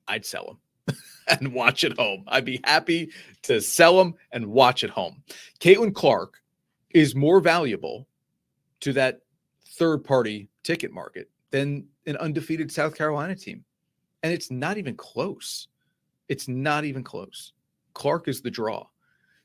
I'd 0.07 0.25
sell 0.25 0.59
them 0.87 0.97
and 1.27 1.53
watch 1.53 1.83
at 1.83 1.97
home. 1.97 2.23
I'd 2.27 2.45
be 2.45 2.61
happy 2.63 3.11
to 3.43 3.59
sell 3.59 3.97
them 3.97 4.15
and 4.31 4.47
watch 4.47 4.85
at 4.85 4.89
home. 4.89 5.23
Caitlin 5.59 5.93
Clark 5.93 6.41
is 6.91 7.15
more 7.15 7.39
valuable 7.39 8.07
to 8.81 8.93
that 8.93 9.21
third 9.77 10.03
party 10.03 10.49
ticket 10.63 10.91
market 10.91 11.29
than 11.51 11.85
an 12.05 12.17
undefeated 12.17 12.71
South 12.71 12.95
Carolina 12.95 13.35
team. 13.35 13.63
And 14.23 14.33
it's 14.33 14.51
not 14.51 14.77
even 14.77 14.95
close. 14.95 15.67
It's 16.27 16.47
not 16.47 16.85
even 16.85 17.03
close. 17.03 17.53
Clark 17.93 18.27
is 18.27 18.41
the 18.41 18.51
draw. 18.51 18.85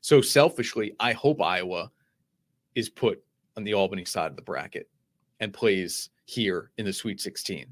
So 0.01 0.21
selfishly, 0.21 0.93
I 0.99 1.13
hope 1.13 1.41
Iowa 1.41 1.91
is 2.75 2.89
put 2.89 3.23
on 3.57 3.63
the 3.63 3.73
Albany 3.73 4.05
side 4.05 4.29
of 4.29 4.35
the 4.35 4.41
bracket 4.41 4.89
and 5.39 5.53
plays 5.53 6.09
here 6.25 6.71
in 6.77 6.85
the 6.85 6.93
Sweet 6.93 7.21
16. 7.21 7.65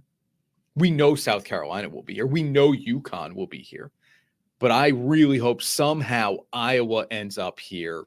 We 0.76 0.90
know 0.90 1.14
South 1.16 1.44
Carolina 1.44 1.90
will 1.90 2.02
be 2.02 2.16
here. 2.16 2.26
We 2.26 2.42
know 2.42 2.72
UConn 2.72 3.36
will 3.36 3.48
be 3.48 3.60
here. 3.60 3.92
But 4.60 4.72
I 4.72 4.90
really 4.90 5.38
hope 5.38 5.62
somehow 5.62 6.38
Iowa 6.52 7.06
ends 7.12 7.38
up 7.38 7.60
here 7.60 8.06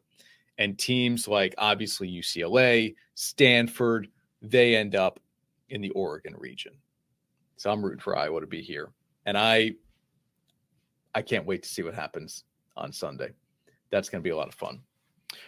and 0.58 0.78
teams 0.78 1.28
like 1.28 1.54
obviously 1.58 2.10
UCLA, 2.10 2.94
Stanford, 3.14 4.08
they 4.42 4.76
end 4.76 4.94
up 4.94 5.20
in 5.68 5.80
the 5.80 5.90
Oregon 5.90 6.34
region. 6.38 6.72
So 7.56 7.70
I'm 7.70 7.84
rooting 7.84 8.00
for 8.00 8.16
Iowa 8.16 8.40
to 8.40 8.46
be 8.46 8.62
here. 8.62 8.90
And 9.24 9.36
I 9.36 9.72
I 11.14 11.22
can't 11.22 11.46
wait 11.46 11.62
to 11.62 11.68
see 11.68 11.82
what 11.82 11.94
happens 11.94 12.44
on 12.76 12.92
Sunday. 12.92 13.30
That's 13.90 14.08
going 14.08 14.22
to 14.22 14.26
be 14.26 14.30
a 14.30 14.36
lot 14.36 14.48
of 14.48 14.54
fun. 14.54 14.82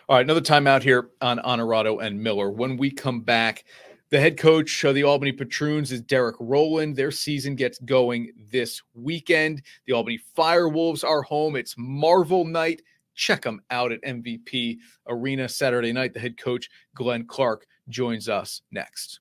All 0.09 0.17
right, 0.17 0.25
another 0.25 0.41
timeout 0.41 0.83
here 0.83 1.11
on 1.21 1.39
Honorado 1.41 1.99
and 1.99 2.23
Miller. 2.23 2.51
When 2.51 2.79
we 2.79 2.91
come 2.91 3.21
back, 3.21 3.65
the 4.11 4.19
head 4.19 4.39
coach 4.39 4.83
of 4.85 4.95
the 4.95 5.05
Albany 5.05 5.33
Patroons 5.33 5.93
is 5.93 6.01
Derrick 6.01 6.37
Rowland. 6.41 6.97
Their 6.97 7.11
season 7.11 7.55
gets 7.55 7.79
going 7.81 8.33
this 8.51 8.81
weekend. 8.95 9.63
The 9.87 9.93
Albany 9.93 10.19
Firewolves 10.37 11.05
are 11.05 11.23
home. 11.23 11.57
It's 11.57 11.75
Marvel 11.77 12.47
night. 12.47 12.81
Check 13.19 13.43
them 13.43 13.61
out 13.71 13.91
at 13.91 14.01
MVP 14.03 14.79
Arena 15.09 15.49
Saturday 15.49 15.93
night. 15.93 16.15
The 16.15 16.21
head 16.21 16.39
coach, 16.39 16.71
Glenn 16.95 17.27
Clark, 17.27 17.67
joins 17.89 18.29
us 18.29 18.63
next. 18.71 19.19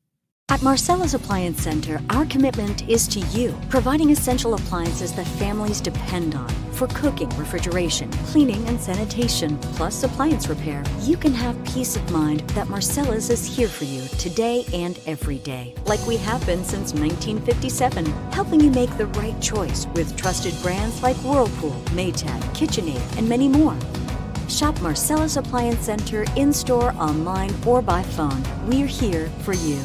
At 0.50 0.62
Marcella's 0.62 1.16
Appliance 1.16 1.62
Center, 1.62 2.00
our 2.12 2.26
commitment 2.28 2.88
is 2.88 3.08
to 3.10 3.20
you, 3.38 3.60
providing 3.70 4.12
essential 4.12 4.54
appliances 4.54 5.14
that 5.16 5.28
families 5.28 5.82
depend 5.82 6.36
on. 6.36 6.67
For 6.78 6.86
cooking, 6.90 7.30
refrigeration, 7.30 8.12
cleaning, 8.28 8.63
and 8.68 8.80
sanitation, 8.80 9.58
plus 9.58 10.04
appliance 10.04 10.48
repair, 10.48 10.84
you 11.02 11.18
can 11.18 11.34
have 11.34 11.58
peace 11.66 11.96
of 11.96 12.12
mind 12.12 12.42
that 12.52 12.70
Marcella's 12.70 13.32
is 13.32 13.48
here 13.48 13.68
for 13.68 13.86
you 13.86 14.08
today 14.20 14.63
and 14.72 15.00
every 15.08 15.40
day, 15.40 15.74
like 15.88 16.06
we 16.06 16.18
have 16.18 16.46
been 16.46 16.63
since 16.63 16.94
1957, 16.94 18.06
helping 18.32 18.60
you 18.60 18.70
make 18.70 18.96
the 18.96 19.08
right 19.08 19.42
choice 19.42 19.88
with 19.96 20.16
trusted 20.16 20.54
brands 20.62 21.02
like 21.02 21.18
Whirlpool, 21.24 21.82
Maytag, 21.96 22.40
KitchenAid, 22.54 23.18
and 23.18 23.28
many 23.28 23.48
more. 23.48 23.76
Shop 24.48 24.80
Marcella's 24.80 25.36
Appliance 25.36 25.84
Center 25.84 26.26
in 26.36 26.54
store, 26.54 26.92
online, 27.00 27.56
or 27.66 27.82
by 27.82 28.04
phone. 28.04 28.44
We're 28.68 28.86
here 28.86 29.30
for 29.42 29.54
you. 29.54 29.82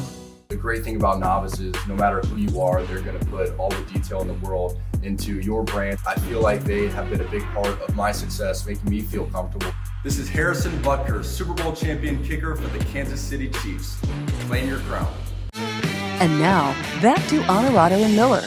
The 0.49 0.57
great 0.57 0.83
thing 0.83 0.97
about 0.97 1.19
novices, 1.19 1.73
no 1.87 1.95
matter 1.95 2.21
who 2.21 2.37
you 2.37 2.61
are, 2.61 2.83
they're 2.83 3.01
going 3.01 3.19
to 3.19 3.25
put 3.25 3.57
all 3.57 3.69
the 3.69 3.81
detail 3.91 4.21
in 4.21 4.27
the 4.27 4.35
world 4.47 4.79
into 5.03 5.39
your 5.39 5.63
brand. 5.63 5.99
I 6.07 6.15
feel 6.15 6.41
like 6.41 6.63
they 6.63 6.87
have 6.89 7.09
been 7.09 7.21
a 7.21 7.29
big 7.29 7.43
part 7.53 7.79
of 7.81 7.95
my 7.95 8.11
success, 8.11 8.65
making 8.65 8.89
me 8.89 9.01
feel 9.01 9.25
comfortable. 9.27 9.73
This 10.03 10.17
is 10.17 10.29
Harrison 10.29 10.71
Butker, 10.81 11.23
Super 11.23 11.53
Bowl 11.53 11.73
champion 11.73 12.23
kicker 12.23 12.55
for 12.55 12.67
the 12.77 12.83
Kansas 12.85 13.21
City 13.21 13.49
Chiefs. 13.49 13.99
Claim 14.47 14.67
your 14.67 14.79
crown. 14.79 15.13
And 15.53 16.39
now, 16.39 16.73
back 17.01 17.25
to 17.27 17.41
Honorado 17.43 17.95
and 17.95 18.15
Miller. 18.15 18.43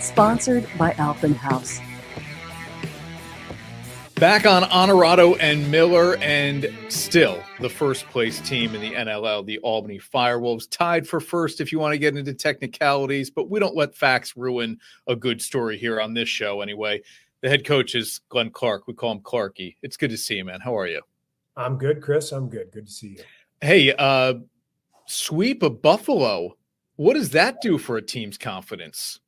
Sponsored 0.00 0.66
by 0.78 0.92
Alpenhaus. 0.98 1.80
Back 4.16 4.46
on 4.46 4.64
Honorado 4.64 5.34
and 5.34 5.70
Miller, 5.70 6.16
and 6.22 6.70
still 6.88 7.42
the 7.60 7.68
first 7.68 8.06
place 8.06 8.40
team 8.40 8.74
in 8.74 8.80
the 8.80 8.92
NLL, 8.92 9.44
the 9.44 9.58
Albany 9.58 9.98
Firewolves, 9.98 10.66
tied 10.70 11.06
for 11.06 11.20
first 11.20 11.60
if 11.60 11.70
you 11.70 11.78
want 11.78 11.92
to 11.92 11.98
get 11.98 12.16
into 12.16 12.32
technicalities, 12.32 13.28
but 13.28 13.50
we 13.50 13.60
don't 13.60 13.76
let 13.76 13.94
facts 13.94 14.34
ruin 14.34 14.78
a 15.06 15.14
good 15.14 15.42
story 15.42 15.76
here 15.76 16.00
on 16.00 16.14
this 16.14 16.30
show 16.30 16.62
anyway. 16.62 17.02
The 17.42 17.50
head 17.50 17.66
coach 17.66 17.94
is 17.94 18.22
Glenn 18.30 18.48
Clark. 18.48 18.86
We 18.86 18.94
call 18.94 19.12
him 19.12 19.20
Clarky. 19.20 19.76
It's 19.82 19.98
good 19.98 20.10
to 20.10 20.16
see 20.16 20.36
you, 20.36 20.46
man. 20.46 20.60
How 20.60 20.74
are 20.78 20.86
you? 20.86 21.02
I'm 21.54 21.76
good, 21.76 22.00
Chris. 22.00 22.32
I'm 22.32 22.48
good. 22.48 22.72
Good 22.72 22.86
to 22.86 22.92
see 22.92 23.18
you. 23.18 23.24
Hey, 23.60 23.92
uh, 23.98 24.32
sweep 25.04 25.62
of 25.62 25.82
Buffalo. 25.82 26.56
What 26.96 27.14
does 27.14 27.32
that 27.32 27.60
do 27.60 27.76
for 27.76 27.98
a 27.98 28.02
team's 28.02 28.38
confidence? 28.38 29.20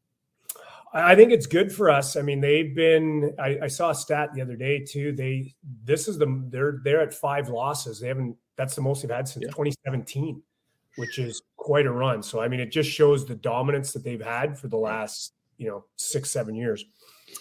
I 0.92 1.14
think 1.14 1.32
it's 1.32 1.46
good 1.46 1.72
for 1.72 1.90
us. 1.90 2.16
I 2.16 2.22
mean, 2.22 2.40
they've 2.40 2.74
been. 2.74 3.34
I, 3.38 3.58
I, 3.64 3.66
saw 3.66 3.90
a 3.90 3.94
stat 3.94 4.30
the 4.34 4.40
other 4.40 4.56
day 4.56 4.84
too. 4.84 5.12
They 5.12 5.54
this 5.84 6.08
is 6.08 6.18
the 6.18 6.42
they're 6.48 6.80
they're 6.82 7.00
at 7.00 7.12
five 7.12 7.48
losses. 7.48 8.00
They 8.00 8.08
haven't. 8.08 8.36
That's 8.56 8.74
the 8.74 8.80
most 8.80 9.02
they've 9.02 9.10
had 9.10 9.28
since 9.28 9.44
yeah. 9.44 9.50
2017, 9.50 10.42
which 10.96 11.18
is 11.18 11.42
quite 11.56 11.86
a 11.86 11.92
run. 11.92 12.22
So 12.22 12.40
I 12.40 12.48
mean, 12.48 12.60
it 12.60 12.72
just 12.72 12.90
shows 12.90 13.26
the 13.26 13.34
dominance 13.34 13.92
that 13.92 14.02
they've 14.02 14.24
had 14.24 14.58
for 14.58 14.68
the 14.68 14.78
last 14.78 15.34
you 15.58 15.68
know 15.68 15.84
six 15.96 16.30
seven 16.30 16.54
years. 16.54 16.84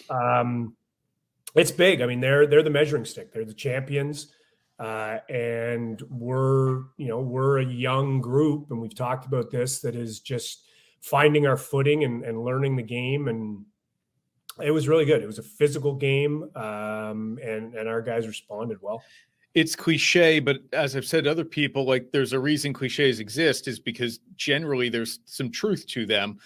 Um, 0.10 0.76
it's 1.56 1.72
big. 1.72 2.02
I 2.02 2.06
mean, 2.06 2.20
they're 2.20 2.48
they're 2.48 2.64
the 2.64 2.70
measuring 2.70 3.06
stick. 3.06 3.32
They're 3.32 3.46
the 3.46 3.54
champions. 3.54 4.34
Uh, 4.80 5.18
and 5.30 6.04
we're 6.10 6.84
you 6.98 7.08
know 7.08 7.20
we're 7.20 7.60
a 7.60 7.66
young 7.66 8.22
group 8.22 8.70
and 8.70 8.80
we've 8.80 8.94
talked 8.94 9.26
about 9.26 9.50
this 9.50 9.80
that 9.80 9.96
is 9.96 10.20
just 10.20 10.67
finding 11.10 11.48
our 11.48 11.58
footing 11.58 12.04
and, 12.04 12.24
and 12.24 12.44
learning 12.44 12.76
the 12.76 12.84
game 12.84 13.28
and 13.28 13.66
it 14.62 14.72
was 14.72 14.88
really 14.88 15.06
good. 15.06 15.22
It 15.22 15.28
was 15.28 15.40
a 15.40 15.44
physical 15.44 15.94
game, 15.94 16.50
um, 16.56 17.38
and 17.44 17.76
and 17.76 17.88
our 17.88 18.02
guys 18.02 18.28
responded 18.28 18.82
well. 18.82 19.04
It's 19.54 19.76
cliche, 19.76 20.40
but 20.40 20.58
as 20.74 20.96
I've 20.96 21.06
said 21.06 21.24
to 21.24 21.32
other 21.32 21.46
people, 21.46 21.86
like 21.86 22.12
there's 22.12 22.34
a 22.34 22.40
reason 22.40 22.74
cliches 22.74 23.20
exist 23.20 23.68
is 23.68 23.80
because 23.80 24.20
generally 24.36 24.90
there's 24.90 25.20
some 25.26 25.50
truth 25.50 25.86
to 25.88 26.06
them. 26.06 26.40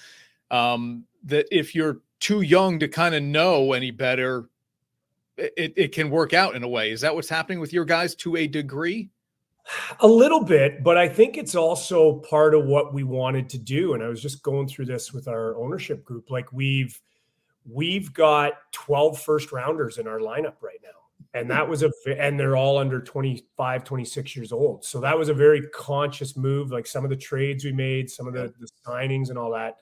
Um, 0.49 1.05
that 1.23 1.47
if 1.51 1.75
you're 1.75 1.99
too 2.19 2.41
young 2.41 2.79
to 2.79 2.87
kind 2.87 3.15
of 3.15 3.23
know 3.23 3.73
any 3.73 3.91
better, 3.91 4.49
it, 5.37 5.73
it 5.75 5.91
can 5.93 6.09
work 6.09 6.33
out 6.33 6.55
in 6.55 6.63
a 6.63 6.67
way. 6.67 6.91
Is 6.91 7.01
that 7.01 7.13
what's 7.13 7.29
happening 7.29 7.59
with 7.59 7.73
your 7.73 7.85
guys 7.85 8.15
to 8.15 8.37
a 8.37 8.47
degree? 8.47 9.09
A 9.99 10.07
little 10.07 10.43
bit, 10.43 10.83
but 10.83 10.97
I 10.97 11.07
think 11.07 11.37
it's 11.37 11.55
also 11.55 12.19
part 12.29 12.55
of 12.55 12.65
what 12.65 12.93
we 12.93 13.03
wanted 13.03 13.49
to 13.49 13.57
do. 13.57 13.93
And 13.93 14.03
I 14.03 14.07
was 14.07 14.21
just 14.21 14.43
going 14.43 14.67
through 14.67 14.85
this 14.85 15.13
with 15.13 15.27
our 15.27 15.55
ownership 15.57 16.03
group. 16.03 16.29
Like 16.29 16.51
we've 16.51 16.99
we've 17.69 18.13
got 18.13 18.53
12 18.71 19.21
first 19.21 19.51
rounders 19.51 19.97
in 19.97 20.07
our 20.07 20.19
lineup 20.19 20.55
right 20.61 20.79
now. 20.83 20.89
And 21.33 21.49
that 21.49 21.67
was 21.67 21.83
a 21.83 21.91
hmm. 22.05 22.13
and 22.17 22.39
they're 22.39 22.57
all 22.57 22.77
under 22.77 22.99
25, 22.99 23.83
26 23.83 24.35
years 24.35 24.51
old. 24.51 24.83
So 24.83 24.99
that 24.99 25.17
was 25.17 25.29
a 25.29 25.33
very 25.33 25.61
conscious 25.69 26.35
move, 26.35 26.71
like 26.71 26.87
some 26.87 27.03
of 27.03 27.09
the 27.09 27.15
trades 27.15 27.63
we 27.63 27.71
made, 27.71 28.09
some 28.09 28.27
of 28.27 28.33
the, 28.33 28.53
the 28.59 28.67
signings 28.85 29.29
and 29.29 29.37
all 29.37 29.51
that. 29.51 29.77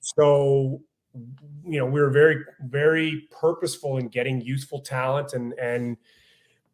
So 0.00 0.82
you 1.64 1.78
know, 1.78 1.86
we 1.86 2.00
were 2.00 2.10
very, 2.10 2.44
very 2.66 3.28
purposeful 3.30 3.98
in 3.98 4.08
getting 4.08 4.40
useful 4.40 4.80
talent 4.80 5.32
and 5.32 5.54
and 5.54 5.96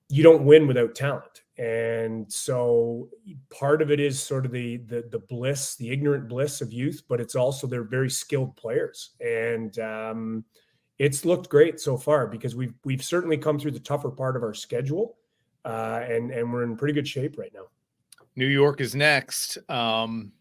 you 0.09 0.25
don't 0.25 0.45
win 0.45 0.67
without 0.67 0.95
talent 0.95 1.43
and 1.61 2.33
so 2.33 3.11
part 3.51 3.83
of 3.83 3.91
it 3.91 4.01
is 4.01 4.21
sort 4.21 4.47
of 4.47 4.51
the, 4.51 4.79
the 4.79 5.05
the 5.11 5.19
bliss 5.19 5.77
the 5.77 5.91
ignorant 5.91 6.27
bliss 6.27 6.63
of 6.63 6.73
youth 6.73 7.03
but 7.07 7.21
it's 7.21 7.35
also 7.35 7.67
they're 7.67 7.85
very 7.85 8.09
skilled 8.09 8.57
players. 8.57 9.11
And 9.21 9.79
um, 9.79 10.45
it's 10.99 11.27
looked 11.27 11.51
great 11.51 11.79
so 11.79 11.99
far 11.99 12.27
because 12.27 12.57
we've 12.57 12.73
we've 12.85 13.05
certainly 13.05 13.37
come 13.37 13.59
through 13.59 13.73
the 13.73 13.81
tougher 13.81 14.11
part 14.11 14.37
of 14.37 14.43
our 14.43 14.55
schedule 14.55 15.19
uh, 15.67 16.01
and 16.09 16.31
and 16.31 16.51
we're 16.51 16.63
in 16.63 16.79
pretty 16.79 16.95
good 16.95 17.07
shape 17.07 17.37
right 17.37 17.53
now. 17.53 17.67
New 18.37 18.47
york 18.47 18.81
is 18.81 18.95
next 18.95 19.59
um, 19.69 20.33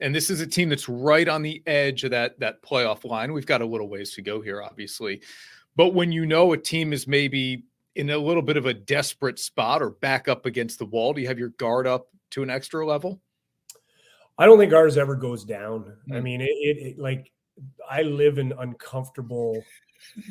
and 0.00 0.14
this 0.14 0.30
is 0.30 0.40
a 0.40 0.46
team 0.46 0.68
that's 0.68 0.88
right 0.88 1.26
on 1.26 1.42
the 1.42 1.60
edge 1.66 2.04
of 2.04 2.12
that 2.12 2.38
that 2.38 2.62
playoff 2.62 3.04
line. 3.04 3.32
We've 3.32 3.46
got 3.46 3.62
a 3.62 3.66
little 3.66 3.88
ways 3.88 4.14
to 4.14 4.22
go 4.22 4.40
here 4.40 4.62
obviously. 4.62 5.22
But 5.74 5.94
when 5.94 6.12
you 6.12 6.24
know 6.24 6.52
a 6.52 6.58
team 6.58 6.92
is 6.92 7.08
maybe 7.08 7.64
in 7.94 8.10
a 8.10 8.18
little 8.18 8.42
bit 8.42 8.56
of 8.56 8.66
a 8.66 8.74
desperate 8.74 9.38
spot 9.38 9.82
or 9.82 9.90
back 9.90 10.28
up 10.28 10.46
against 10.46 10.78
the 10.78 10.86
wall? 10.86 11.12
Do 11.12 11.20
you 11.20 11.28
have 11.28 11.38
your 11.38 11.50
guard 11.50 11.86
up 11.86 12.08
to 12.30 12.42
an 12.42 12.50
extra 12.50 12.86
level? 12.86 13.20
I 14.38 14.46
don't 14.46 14.58
think 14.58 14.72
ours 14.72 14.96
ever 14.96 15.14
goes 15.14 15.44
down. 15.44 15.80
Mm-hmm. 15.80 16.12
I 16.12 16.18
hmm. 16.18 16.24
mean, 16.24 16.40
it, 16.40 16.44
it, 16.44 16.76
it, 16.78 16.98
like 16.98 17.30
I 17.88 18.02
live 18.02 18.38
in 18.38 18.52
uncomfortable 18.58 19.62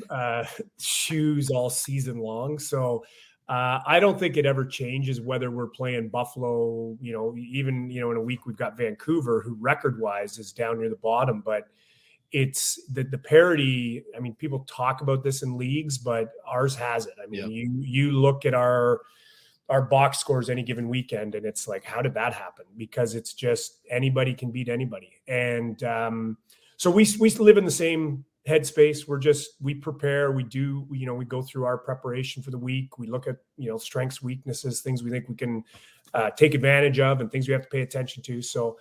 uh, 0.09 0.43
shoes 0.79 1.49
all 1.49 1.69
season 1.69 2.19
long, 2.19 2.59
so 2.59 3.03
uh, 3.47 3.79
I 3.85 3.99
don't 3.99 4.19
think 4.19 4.37
it 4.37 4.45
ever 4.45 4.65
changes 4.65 5.21
whether 5.21 5.51
we're 5.51 5.67
playing 5.67 6.09
Buffalo. 6.09 6.97
You 6.99 7.13
know, 7.13 7.35
even 7.37 7.89
you 7.89 8.01
know 8.01 8.11
in 8.11 8.17
a 8.17 8.21
week 8.21 8.45
we've 8.45 8.57
got 8.57 8.77
Vancouver, 8.77 9.41
who 9.41 9.55
record 9.59 9.99
wise 9.99 10.37
is 10.39 10.51
down 10.51 10.79
near 10.79 10.89
the 10.89 10.95
bottom, 10.95 11.41
but 11.45 11.67
it's 12.31 12.79
the, 12.91 13.03
the 13.03 13.17
parity. 13.17 14.03
I 14.15 14.19
mean, 14.19 14.35
people 14.35 14.65
talk 14.67 15.01
about 15.01 15.23
this 15.23 15.43
in 15.43 15.57
leagues, 15.57 15.97
but 15.97 16.31
ours 16.47 16.75
has 16.75 17.05
it. 17.05 17.15
I 17.21 17.27
mean, 17.27 17.51
you 17.51 17.71
you 17.81 18.11
look 18.11 18.45
at 18.45 18.53
our 18.53 19.01
our 19.69 19.81
box 19.81 20.19
scores 20.19 20.49
any 20.49 20.63
given 20.63 20.89
weekend, 20.89 21.35
and 21.35 21.45
it's 21.45 21.67
like, 21.67 21.83
how 21.83 22.01
did 22.01 22.13
that 22.13 22.33
happen? 22.33 22.65
Because 22.77 23.15
it's 23.15 23.33
just 23.33 23.79
anybody 23.89 24.33
can 24.33 24.51
beat 24.51 24.69
anybody, 24.69 25.21
and 25.27 25.83
um, 25.83 26.37
so 26.77 26.89
we 26.89 27.07
we 27.19 27.29
live 27.31 27.57
in 27.57 27.65
the 27.65 27.71
same 27.71 28.25
headspace. 28.47 29.07
We're 29.07 29.19
just 29.19 29.51
we 29.61 29.73
prepare, 29.73 30.31
we 30.31 30.43
do, 30.43 30.87
you 30.91 31.05
know, 31.05 31.13
we 31.13 31.25
go 31.25 31.41
through 31.41 31.65
our 31.65 31.77
preparation 31.77 32.41
for 32.41 32.51
the 32.51 32.57
week. 32.57 32.97
We 32.97 33.07
look 33.07 33.27
at 33.27 33.37
you 33.57 33.69
know 33.69 33.77
strengths, 33.77 34.21
weaknesses, 34.21 34.81
things 34.81 35.03
we 35.03 35.11
think 35.11 35.29
we 35.29 35.35
can 35.35 35.63
uh, 36.13 36.31
take 36.31 36.53
advantage 36.53 36.99
of, 36.99 37.21
and 37.21 37.31
things 37.31 37.47
we 37.47 37.53
have 37.53 37.63
to 37.63 37.69
pay 37.69 37.81
attention 37.81 38.23
to. 38.23 38.41
So 38.41 38.77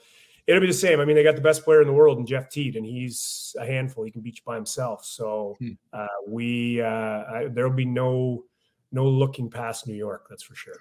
it'll 0.46 0.61
be 0.61 0.66
the 0.66 0.72
same. 0.72 1.00
I 1.00 1.05
mean, 1.05 1.16
they 1.16 1.22
got 1.22 1.37
the 1.37 1.42
best 1.42 1.64
player 1.64 1.81
in 1.81 1.87
the 1.87 1.92
world 1.92 2.18
in 2.18 2.26
Jeff 2.26 2.48
Teat, 2.48 2.76
and 2.76 2.85
he's 2.85 3.55
a 3.59 3.66
handful. 3.66 4.05
He 4.05 4.11
can 4.11 4.20
beat 4.20 4.37
you 4.37 4.42
by 4.44 4.57
himself. 4.57 5.05
So 5.05 5.57
hmm. 5.59 5.72
uh, 5.92 6.07
we 6.26 6.81
uh, 6.81 7.48
there'll 7.50 7.72
be 7.72 7.85
no 7.85 8.44
no 8.92 9.07
looking 9.07 9.50
past 9.50 9.87
New 9.87 9.94
York. 9.94 10.26
That's 10.29 10.42
for 10.42 10.55
sure. 10.55 10.76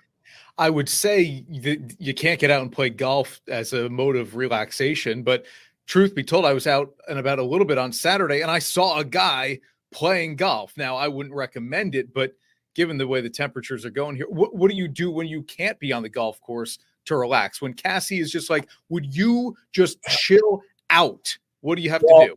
I 0.57 0.69
would 0.69 0.89
say 0.89 1.45
that 1.63 1.95
you 1.99 2.13
can't 2.13 2.39
get 2.39 2.51
out 2.51 2.61
and 2.61 2.71
play 2.71 2.89
golf 2.89 3.41
as 3.47 3.73
a 3.73 3.89
mode 3.89 4.15
of 4.15 4.35
relaxation, 4.35 5.23
but 5.23 5.45
truth 5.87 6.13
be 6.13 6.23
told, 6.23 6.45
I 6.45 6.53
was 6.53 6.67
out 6.67 6.93
and 7.07 7.17
about 7.17 7.39
a 7.39 7.43
little 7.43 7.65
bit 7.65 7.77
on 7.77 7.91
Saturday 7.91 8.41
and 8.41 8.51
I 8.51 8.59
saw 8.59 8.99
a 8.99 9.03
guy 9.03 9.59
playing 9.91 10.35
golf. 10.35 10.73
Now, 10.77 10.95
I 10.95 11.07
wouldn't 11.07 11.33
recommend 11.33 11.95
it, 11.95 12.13
but 12.13 12.33
given 12.75 12.97
the 12.97 13.07
way 13.07 13.21
the 13.21 13.29
temperatures 13.29 13.85
are 13.85 13.89
going 13.89 14.15
here, 14.15 14.27
what, 14.29 14.55
what 14.55 14.69
do 14.69 14.77
you 14.77 14.87
do 14.87 15.09
when 15.09 15.27
you 15.27 15.41
can't 15.43 15.79
be 15.79 15.91
on 15.91 16.03
the 16.03 16.09
golf 16.09 16.39
course 16.41 16.77
to 17.05 17.15
relax? 17.15 17.61
When 17.61 17.73
Cassie 17.73 18.19
is 18.19 18.31
just 18.31 18.49
like, 18.49 18.67
would 18.89 19.15
you 19.15 19.55
just 19.71 20.01
chill 20.03 20.61
out? 20.89 21.37
What 21.61 21.75
do 21.75 21.81
you 21.81 21.89
have 21.89 22.03
well, 22.03 22.21
to 22.21 22.27
do? 22.29 22.35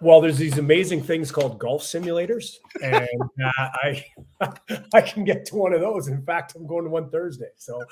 Well, 0.00 0.20
there's 0.20 0.38
these 0.38 0.58
amazing 0.58 1.02
things 1.02 1.32
called 1.32 1.58
golf 1.58 1.82
simulators, 1.82 2.54
and 2.82 3.08
uh, 3.44 3.68
I 3.82 4.04
I 4.94 5.00
can 5.00 5.24
get 5.24 5.44
to 5.46 5.56
one 5.56 5.72
of 5.72 5.80
those. 5.80 6.06
In 6.06 6.22
fact, 6.22 6.54
I'm 6.54 6.66
going 6.66 6.84
to 6.84 6.90
one 6.90 7.10
Thursday, 7.10 7.50
so 7.56 7.82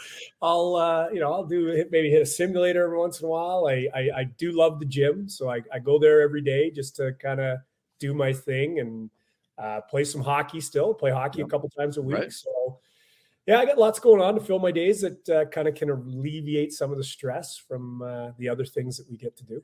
I'll 0.40 0.76
uh, 0.76 1.08
you 1.12 1.18
know 1.18 1.32
I'll 1.32 1.46
do 1.46 1.84
maybe 1.90 2.10
hit 2.10 2.22
a 2.22 2.26
simulator 2.26 2.84
every 2.84 2.98
once 2.98 3.20
in 3.20 3.26
a 3.26 3.28
while. 3.28 3.66
I 3.66 3.88
I, 3.94 4.10
I 4.18 4.24
do 4.38 4.52
love 4.52 4.78
the 4.78 4.86
gym, 4.86 5.28
so 5.28 5.50
I, 5.50 5.62
I 5.72 5.80
go 5.80 5.98
there 5.98 6.20
every 6.20 6.42
day 6.42 6.70
just 6.70 6.94
to 6.96 7.12
kind 7.14 7.40
of 7.40 7.58
do 7.98 8.14
my 8.14 8.32
thing 8.32 8.78
and 8.78 9.10
uh, 9.58 9.80
play 9.80 10.04
some 10.04 10.20
hockey. 10.20 10.60
Still 10.60 10.94
play 10.94 11.10
hockey 11.10 11.38
yep. 11.38 11.48
a 11.48 11.50
couple 11.50 11.68
times 11.70 11.96
a 11.96 12.02
week. 12.02 12.18
Right. 12.18 12.32
So 12.32 12.50
yeah, 13.46 13.58
I 13.58 13.64
got 13.64 13.78
lots 13.78 13.98
going 13.98 14.20
on 14.20 14.34
to 14.34 14.40
fill 14.40 14.58
my 14.58 14.72
days 14.72 15.00
that 15.00 15.28
uh, 15.28 15.44
kind 15.46 15.68
of 15.68 15.74
can 15.74 15.90
alleviate 15.90 16.72
some 16.72 16.90
of 16.90 16.98
the 16.98 17.04
stress 17.04 17.56
from 17.56 18.02
uh, 18.02 18.30
the 18.38 18.48
other 18.48 18.64
things 18.64 18.96
that 18.96 19.08
we 19.10 19.16
get 19.16 19.36
to 19.36 19.44
do 19.44 19.62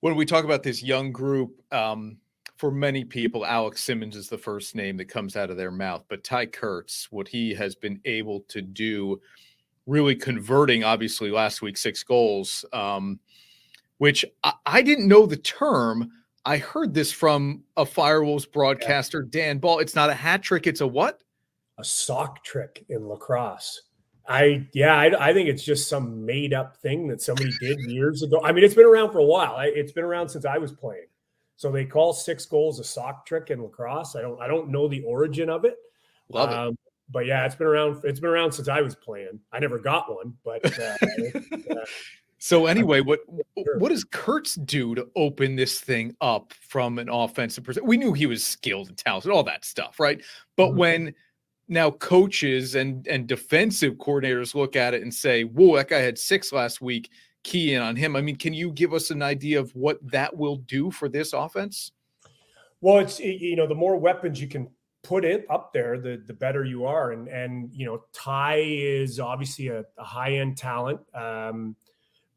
when 0.00 0.14
we 0.14 0.26
talk 0.26 0.44
about 0.44 0.62
this 0.62 0.82
young 0.82 1.12
group, 1.12 1.60
um, 1.72 2.18
for 2.56 2.70
many 2.70 3.04
people, 3.04 3.44
Alex 3.44 3.82
Simmons 3.82 4.16
is 4.16 4.28
the 4.28 4.38
first 4.38 4.74
name 4.74 4.96
that 4.96 5.06
comes 5.06 5.36
out 5.36 5.50
of 5.50 5.56
their 5.56 5.70
mouth. 5.70 6.04
But 6.08 6.24
Tye 6.24 6.46
Kurtz, 6.46 7.10
what 7.10 7.28
he 7.28 7.52
has 7.54 7.74
been 7.74 8.00
able 8.04 8.40
to 8.48 8.62
do, 8.62 9.20
really 9.86 10.14
converting, 10.14 10.82
obviously, 10.82 11.30
last 11.30 11.60
week, 11.60 11.76
six 11.76 12.02
goals, 12.02 12.64
um, 12.72 13.20
which 13.98 14.24
I, 14.42 14.52
I, 14.64 14.82
didn't 14.82 15.08
know 15.08 15.26
the 15.26 15.36
term. 15.36 16.10
I 16.46 16.58
heard 16.58 16.94
this 16.94 17.12
from 17.12 17.62
a 17.76 17.84
Firewolves 17.84 18.50
broadcaster, 18.50 19.22
Dan 19.22 19.58
Ball. 19.58 19.80
It's 19.80 19.94
not 19.94 20.08
a 20.08 20.14
hat 20.14 20.42
trick, 20.42 20.66
it's 20.66 20.80
a 20.80 20.86
what? 20.86 21.22
A 21.78 21.84
sock 21.84 22.42
trick 22.44 22.84
in 22.88 23.08
lacrosse. 23.08 23.82
I 24.28 24.66
yeah, 24.72 24.96
I, 24.96 25.28
I, 25.28 25.32
think 25.32 25.48
it's 25.48 25.62
just 25.62 25.88
some 25.88 26.24
made 26.26 26.52
up 26.52 26.76
thing 26.78 27.06
that 27.08 27.22
somebody 27.22 27.50
did 27.60 27.78
years 27.86 28.22
ago. 28.22 28.40
I 28.42 28.52
mean, 28.52 28.64
it's 28.64 28.74
been 28.74 28.86
around 28.86 29.12
for 29.12 29.18
a 29.18 29.24
while. 29.24 29.56
It's 29.60 29.92
been 29.92 30.04
around 30.04 30.28
since 30.28 30.44
I 30.44 30.58
was 30.58 30.72
playing. 30.72 31.06
So 31.56 31.70
they 31.70 31.84
call 31.84 32.12
six 32.12 32.44
goals 32.44 32.80
a 32.80 32.84
sock 32.84 33.24
trick 33.24 33.50
in 33.50 33.62
lacrosse. 33.62 34.16
I 34.16 34.22
don't 34.22 34.40
I 34.40 34.48
don't 34.48 34.70
know 34.70 34.88
the 34.88 35.02
origin 35.02 35.48
of 35.48 35.64
it. 35.64 35.76
Love 36.28 36.50
um, 36.50 36.68
it. 36.72 36.78
But 37.10 37.26
yeah, 37.26 37.46
it's 37.46 37.54
been 37.54 37.68
around. 37.68 38.00
It's 38.04 38.20
been 38.20 38.30
around 38.30 38.52
since 38.52 38.68
I 38.68 38.80
was 38.80 38.96
playing. 38.96 39.38
I 39.52 39.58
never 39.60 39.78
got 39.78 40.12
one, 40.12 40.34
but. 40.44 40.64
Uh, 40.78 40.96
uh, 41.80 41.84
so 42.38 42.66
anyway, 42.66 43.00
what 43.00 43.20
what 43.78 43.90
does 43.90 44.04
Kurtz 44.04 44.56
do 44.56 44.94
to 44.94 45.08
open 45.16 45.56
this 45.56 45.80
thing 45.80 46.14
up 46.20 46.52
from 46.52 46.98
an 46.98 47.08
offensive 47.08 47.64
perspective? 47.64 47.88
We 47.88 47.96
knew 47.96 48.12
he 48.12 48.26
was 48.26 48.44
skilled 48.44 48.88
and 48.88 48.96
talented, 48.96 49.30
all 49.30 49.44
that 49.44 49.64
stuff, 49.64 50.00
right? 50.00 50.22
But 50.56 50.70
mm-hmm. 50.70 50.78
when 50.78 51.14
now 51.68 51.90
coaches 51.90 52.74
and 52.74 53.06
and 53.08 53.26
defensive 53.26 53.94
coordinators 53.94 54.54
look 54.54 54.76
at 54.76 54.94
it 54.94 55.02
and 55.02 55.12
say, 55.12 55.44
"Whoa, 55.44 55.76
that 55.76 55.88
guy 55.88 55.98
had 55.98 56.18
six 56.18 56.52
last 56.52 56.80
week. 56.80 57.10
Key 57.42 57.74
in 57.74 57.82
on 57.82 57.96
him." 57.96 58.16
I 58.16 58.20
mean, 58.20 58.36
can 58.36 58.54
you 58.54 58.70
give 58.72 58.92
us 58.92 59.10
an 59.10 59.22
idea 59.22 59.58
of 59.58 59.74
what 59.74 59.98
that 60.10 60.36
will 60.36 60.56
do 60.56 60.90
for 60.90 61.08
this 61.08 61.32
offense? 61.32 61.92
Well, 62.80 62.98
it's 62.98 63.18
you 63.20 63.56
know 63.56 63.66
the 63.66 63.74
more 63.74 63.96
weapons 63.96 64.40
you 64.40 64.48
can 64.48 64.68
put 65.02 65.24
it 65.24 65.46
up 65.50 65.72
there, 65.72 65.98
the 65.98 66.22
the 66.26 66.34
better 66.34 66.64
you 66.64 66.84
are. 66.84 67.12
And 67.12 67.28
and 67.28 67.70
you 67.72 67.86
know 67.86 68.04
Tye 68.12 68.62
is 68.64 69.20
obviously 69.20 69.68
a, 69.68 69.84
a 69.98 70.04
high 70.04 70.34
end 70.34 70.56
talent, 70.56 71.00
um, 71.14 71.76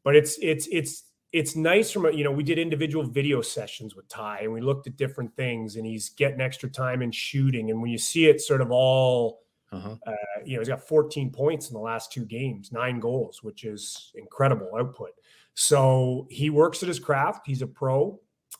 but 0.04 0.16
it's 0.16 0.38
it's 0.40 0.66
it's 0.70 1.04
it's 1.32 1.54
nice 1.54 1.90
from 1.90 2.06
a, 2.06 2.10
you 2.10 2.24
know 2.24 2.32
we 2.32 2.42
did 2.42 2.58
individual 2.58 3.04
video 3.04 3.40
sessions 3.40 3.94
with 3.94 4.08
Tye 4.08 4.40
and 4.42 4.52
we 4.52 4.60
looked 4.60 4.86
at 4.86 4.96
different 4.96 5.34
things 5.36 5.76
and 5.76 5.86
he's 5.86 6.08
getting 6.10 6.40
extra 6.40 6.68
time 6.68 7.02
in 7.02 7.12
shooting. 7.12 7.70
And 7.70 7.80
when 7.80 7.90
you 7.90 7.98
see 7.98 8.26
it 8.26 8.40
sort 8.40 8.60
of 8.60 8.70
all 8.70 9.40
uh-huh. 9.72 9.94
uh, 10.06 10.12
you 10.44 10.54
know 10.54 10.60
he's 10.60 10.68
got 10.68 10.86
14 10.86 11.30
points 11.30 11.68
in 11.68 11.74
the 11.74 11.80
last 11.80 12.12
two 12.12 12.24
games 12.24 12.72
nine 12.72 12.98
goals 12.98 13.42
which 13.42 13.64
is 13.64 14.12
incredible 14.14 14.70
output. 14.76 15.10
So 15.54 16.26
he 16.30 16.50
works 16.50 16.82
at 16.82 16.88
his 16.88 16.98
craft. 16.98 17.46
He's 17.46 17.62
a 17.62 17.66
pro 17.66 18.18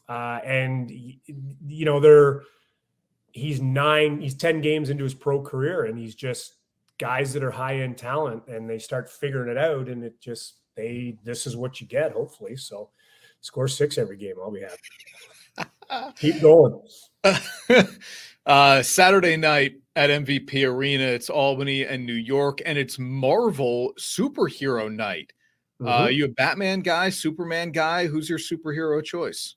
uh, 0.08 0.40
and 0.44 0.90
you 0.90 1.84
know 1.84 1.98
they're 1.98 2.42
he's 3.32 3.60
nine 3.60 4.20
he's 4.20 4.34
10 4.34 4.60
games 4.60 4.90
into 4.90 5.04
his 5.04 5.14
pro 5.14 5.40
career 5.40 5.84
and 5.84 5.98
he's 5.98 6.14
just 6.14 6.54
guys 6.98 7.32
that 7.32 7.42
are 7.42 7.50
high 7.50 7.80
end 7.80 7.96
talent 7.96 8.42
and 8.46 8.68
they 8.68 8.78
start 8.78 9.10
figuring 9.10 9.50
it 9.50 9.56
out 9.56 9.88
and 9.88 10.04
it 10.04 10.20
just 10.20 10.59
they 10.80 11.16
this 11.24 11.46
is 11.46 11.56
what 11.56 11.80
you 11.80 11.86
get, 11.86 12.12
hopefully. 12.12 12.56
So 12.56 12.90
score 13.40 13.68
six 13.68 13.98
every 13.98 14.16
game. 14.16 14.34
I'll 14.42 14.50
be 14.50 14.62
happy. 14.62 16.14
Keep 16.16 16.40
going. 16.40 16.80
uh, 18.46 18.82
Saturday 18.82 19.36
night 19.36 19.74
at 19.96 20.10
MVP 20.10 20.66
Arena, 20.68 21.04
it's 21.04 21.28
Albany 21.28 21.84
and 21.84 22.06
New 22.06 22.14
York, 22.14 22.62
and 22.64 22.78
it's 22.78 22.98
Marvel 22.98 23.92
superhero 23.98 24.92
night. 24.92 25.32
Uh, 25.80 25.84
mm-hmm. 25.84 26.04
Uh, 26.04 26.08
you 26.08 26.24
a 26.26 26.28
Batman 26.28 26.80
guy, 26.80 27.10
Superman 27.10 27.72
guy? 27.72 28.06
Who's 28.06 28.28
your 28.28 28.38
superhero 28.38 29.02
choice? 29.02 29.56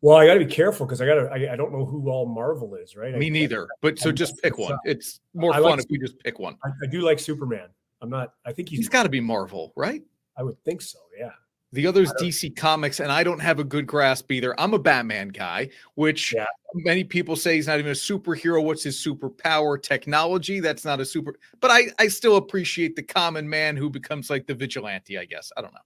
Well, 0.00 0.16
I 0.16 0.26
got 0.26 0.34
to 0.34 0.40
be 0.40 0.46
careful 0.46 0.84
because 0.84 1.00
I 1.00 1.06
got 1.06 1.14
to. 1.14 1.30
I, 1.30 1.52
I, 1.52 1.56
don't 1.56 1.72
know 1.72 1.84
who 1.84 2.10
all 2.10 2.26
Marvel 2.26 2.74
is, 2.74 2.96
right? 2.96 3.14
Me 3.14 3.26
I, 3.26 3.28
neither. 3.28 3.68
But 3.82 4.00
so 4.00 4.10
just 4.10 4.42
pick 4.42 4.58
one. 4.58 4.76
It's 4.84 5.20
more 5.32 5.52
I 5.52 5.60
fun 5.60 5.64
like, 5.64 5.78
if 5.78 5.86
we 5.90 5.98
just 5.98 6.18
pick 6.18 6.40
one. 6.40 6.56
I, 6.64 6.70
I, 6.82 6.86
do 6.88 7.02
like 7.02 7.20
Superman. 7.20 7.68
I'm 8.00 8.10
not. 8.10 8.32
I 8.44 8.52
think 8.52 8.68
he's. 8.68 8.80
He's 8.80 8.88
got 8.88 9.04
to 9.04 9.08
be 9.08 9.20
Marvel, 9.20 9.72
right? 9.76 10.02
I 10.36 10.42
would 10.42 10.62
think 10.64 10.82
so. 10.82 10.98
Yeah. 11.18 11.30
The 11.72 11.86
other's 11.86 12.12
DC 12.14 12.54
Comics, 12.54 13.00
and 13.00 13.10
I 13.10 13.24
don't 13.24 13.40
have 13.40 13.58
a 13.58 13.64
good 13.64 13.86
grasp 13.86 14.30
either. 14.30 14.58
I'm 14.60 14.74
a 14.74 14.78
Batman 14.78 15.28
guy, 15.28 15.70
which 15.94 16.34
yeah. 16.34 16.44
many 16.74 17.02
people 17.02 17.34
say 17.34 17.54
he's 17.54 17.66
not 17.66 17.78
even 17.78 17.92
a 17.92 17.94
superhero. 17.94 18.62
What's 18.62 18.82
his 18.82 18.96
superpower? 18.98 19.82
Technology. 19.82 20.60
That's 20.60 20.84
not 20.84 21.00
a 21.00 21.04
super. 21.06 21.34
But 21.60 21.70
I, 21.70 21.84
I 21.98 22.08
still 22.08 22.36
appreciate 22.36 22.94
the 22.94 23.02
common 23.02 23.48
man 23.48 23.74
who 23.74 23.88
becomes 23.88 24.28
like 24.28 24.46
the 24.46 24.54
vigilante. 24.54 25.18
I 25.18 25.24
guess 25.24 25.50
I 25.56 25.62
don't 25.62 25.72
know. 25.72 25.80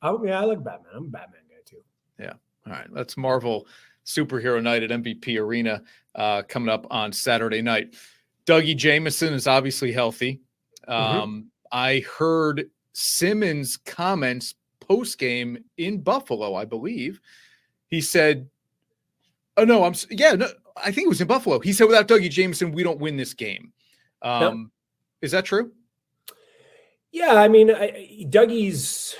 Oh 0.00 0.24
yeah, 0.24 0.40
I 0.40 0.44
like 0.44 0.64
Batman. 0.64 0.92
I'm 0.94 1.04
a 1.04 1.08
Batman 1.08 1.42
guy 1.50 1.56
too. 1.66 1.82
Yeah. 2.18 2.32
All 2.66 2.72
right. 2.72 2.90
Let's 2.90 3.18
Marvel 3.18 3.66
superhero 4.06 4.62
night 4.62 4.84
at 4.84 4.90
MVP 4.90 5.38
Arena 5.38 5.82
uh, 6.14 6.42
coming 6.48 6.70
up 6.70 6.86
on 6.90 7.12
Saturday 7.12 7.60
night. 7.60 7.94
Dougie 8.46 8.76
Jamieson 8.76 9.34
is 9.34 9.46
obviously 9.46 9.92
healthy. 9.92 10.40
Mm-hmm. 10.88 10.92
Um, 10.92 11.30
mm-hmm. 11.30 11.48
I 11.72 12.04
heard 12.16 12.70
Simmons' 12.98 13.76
comments 13.76 14.54
post 14.80 15.18
game 15.18 15.62
in 15.76 16.00
Buffalo, 16.00 16.54
I 16.54 16.64
believe. 16.64 17.20
He 17.88 18.00
said, 18.00 18.48
"Oh 19.58 19.64
no, 19.64 19.84
I'm 19.84 19.92
yeah, 20.10 20.32
no, 20.32 20.48
I 20.76 20.92
think 20.92 21.04
it 21.04 21.08
was 21.10 21.20
in 21.20 21.26
Buffalo." 21.26 21.60
He 21.60 21.74
said, 21.74 21.84
"Without 21.84 22.08
Dougie 22.08 22.30
Jamieson, 22.30 22.72
we 22.72 22.82
don't 22.82 22.98
win 22.98 23.18
this 23.18 23.34
game." 23.34 23.74
Um, 24.22 24.42
yep. 24.42 24.54
Is 25.20 25.32
that 25.32 25.44
true? 25.44 25.72
Yeah, 27.12 27.34
I 27.34 27.48
mean, 27.48 27.70
I, 27.70 28.24
Dougie's 28.30 29.14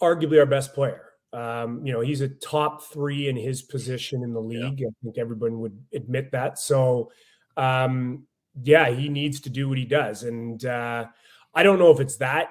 arguably 0.00 0.38
our 0.38 0.46
best 0.46 0.74
player. 0.74 1.00
Um, 1.32 1.86
you 1.86 1.94
know, 1.94 2.00
he's 2.00 2.20
a 2.20 2.28
top 2.28 2.84
three 2.84 3.30
in 3.30 3.36
his 3.36 3.62
position 3.62 4.24
in 4.24 4.34
the 4.34 4.40
league. 4.40 4.80
Yeah. 4.80 4.88
I 4.88 4.92
think 5.02 5.16
everyone 5.16 5.60
would 5.60 5.82
admit 5.94 6.32
that. 6.32 6.58
So, 6.58 7.10
um, 7.56 8.26
yeah, 8.62 8.90
he 8.90 9.08
needs 9.08 9.40
to 9.40 9.50
do 9.50 9.70
what 9.70 9.78
he 9.78 9.86
does, 9.86 10.22
and 10.22 10.62
uh, 10.66 11.06
I 11.54 11.62
don't 11.62 11.78
know 11.78 11.90
if 11.90 12.00
it's 12.00 12.18
that 12.18 12.50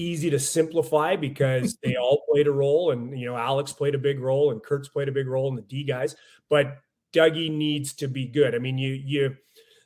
easy 0.00 0.30
to 0.30 0.38
simplify 0.38 1.16
because 1.16 1.76
they 1.82 1.96
all 1.96 2.24
played 2.30 2.46
a 2.46 2.52
role 2.52 2.90
and 2.90 3.18
you 3.18 3.26
know 3.26 3.36
Alex 3.36 3.72
played 3.72 3.94
a 3.94 3.98
big 3.98 4.20
role 4.20 4.50
and 4.50 4.62
Kurtz 4.62 4.88
played 4.88 5.08
a 5.08 5.12
big 5.12 5.28
role 5.28 5.48
in 5.48 5.56
the 5.56 5.62
D 5.62 5.84
guys 5.84 6.16
but 6.48 6.78
Dougie 7.12 7.50
needs 7.50 7.92
to 7.94 8.08
be 8.08 8.26
good. 8.26 8.54
I 8.54 8.58
mean 8.58 8.78
you 8.78 8.92
you 8.92 9.36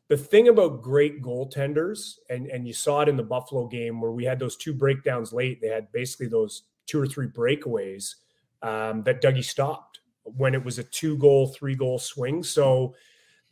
the 0.09 0.17
thing 0.17 0.49
about 0.49 0.83
great 0.83 1.23
goaltenders 1.23 2.19
and 2.31 2.47
and 2.47 2.67
you 2.67 2.73
saw 2.73 3.01
it 3.01 3.09
in 3.09 3.17
the 3.17 3.23
Buffalo 3.23 3.67
game 3.67 4.01
where 4.01 4.13
we 4.13 4.25
had 4.25 4.39
those 4.39 4.57
two 4.57 4.73
breakdowns 4.73 5.33
late 5.33 5.61
they 5.61 5.69
had 5.69 5.91
basically 5.93 6.27
those 6.27 6.65
two 6.87 7.01
or 7.01 7.07
three 7.07 7.29
breakaways 7.29 8.17
um, 8.63 9.03
that 9.03 9.23
Dougie 9.23 9.45
stopped 9.45 10.01
when 10.23 10.55
it 10.55 10.65
was 10.65 10.79
a 10.79 10.85
two 10.85 11.19
goal 11.19 11.49
three 11.49 11.75
goal 11.75 11.99
swing. 11.99 12.43
So 12.43 12.95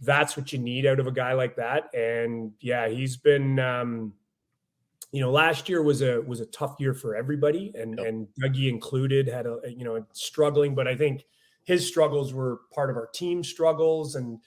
that's 0.01 0.37
what 0.37 0.53
you 0.53 0.59
need 0.59 0.85
out 0.87 1.01
of 1.01 1.07
a 1.07 1.13
guy 1.13 1.33
like 1.33 1.57
that. 1.57 1.95
And 1.95 2.53
yeah 2.61 2.89
he's 2.89 3.17
been 3.17 3.59
um, 3.59 4.13
you 5.13 5.21
know, 5.21 5.31
last 5.31 5.69
year 5.69 5.83
was 5.83 6.01
a 6.01 6.21
was 6.23 6.41
a 6.41 6.47
tough 6.47 6.77
year 6.81 6.95
for 6.95 7.15
everybody, 7.15 7.71
and 7.75 7.99
yep. 7.99 8.07
and 8.07 8.27
Dougie 8.41 8.69
included 8.69 9.29
had 9.29 9.47
a 9.47 9.61
you 9.69 9.85
know 9.85 10.05
struggling, 10.13 10.75
but 10.75 10.89
I 10.89 10.97
think 10.97 11.27
his 11.65 11.87
struggles 11.87 12.33
were 12.35 12.61
part 12.75 12.91
of 12.91 12.97
our 12.97 13.07
team 13.07 13.45
struggles, 13.45 14.17
and 14.17 14.39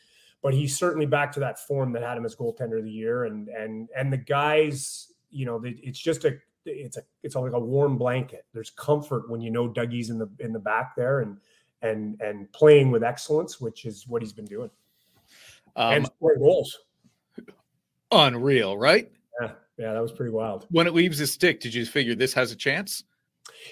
but 0.41 0.53
he's 0.53 0.77
certainly 0.77 1.05
back 1.05 1.31
to 1.33 1.39
that 1.39 1.59
form 1.59 1.91
that 1.93 2.01
had 2.01 2.17
him 2.17 2.25
as 2.25 2.35
goaltender 2.35 2.79
of 2.79 2.83
the 2.83 2.91
year. 2.91 3.25
And 3.25 3.47
and 3.47 3.89
and 3.95 4.11
the 4.11 4.17
guys, 4.17 5.13
you 5.29 5.45
know, 5.45 5.61
it's 5.63 5.99
just 5.99 6.25
a 6.25 6.37
it's 6.65 6.97
a 6.97 7.03
it's 7.21 7.35
all 7.35 7.43
like 7.43 7.53
a 7.53 7.59
warm 7.59 7.97
blanket. 7.97 8.45
There's 8.51 8.71
comfort 8.71 9.29
when 9.29 9.41
you 9.41 9.51
know 9.51 9.69
Dougie's 9.69 10.09
in 10.09 10.17
the 10.17 10.29
in 10.39 10.51
the 10.51 10.59
back 10.59 10.95
there 10.95 11.19
and 11.19 11.37
and 11.83 12.19
and 12.21 12.51
playing 12.53 12.89
with 12.89 13.03
excellence, 13.03 13.61
which 13.61 13.85
is 13.85 14.07
what 14.07 14.23
he's 14.23 14.33
been 14.33 14.45
doing. 14.45 14.71
Um, 15.75 15.93
and 15.93 16.05
scoring 16.05 16.39
goals. 16.39 16.79
Unreal, 18.11 18.77
right? 18.77 19.11
Yeah, 19.41 19.51
yeah, 19.77 19.93
that 19.93 20.01
was 20.01 20.11
pretty 20.11 20.31
wild. 20.31 20.65
When 20.69 20.87
it 20.87 20.93
leaves 20.93 21.17
his 21.17 21.31
stick, 21.31 21.59
did 21.59 21.73
you 21.73 21.85
figure 21.85 22.15
this 22.15 22.33
has 22.33 22.51
a 22.51 22.55
chance? 22.55 23.03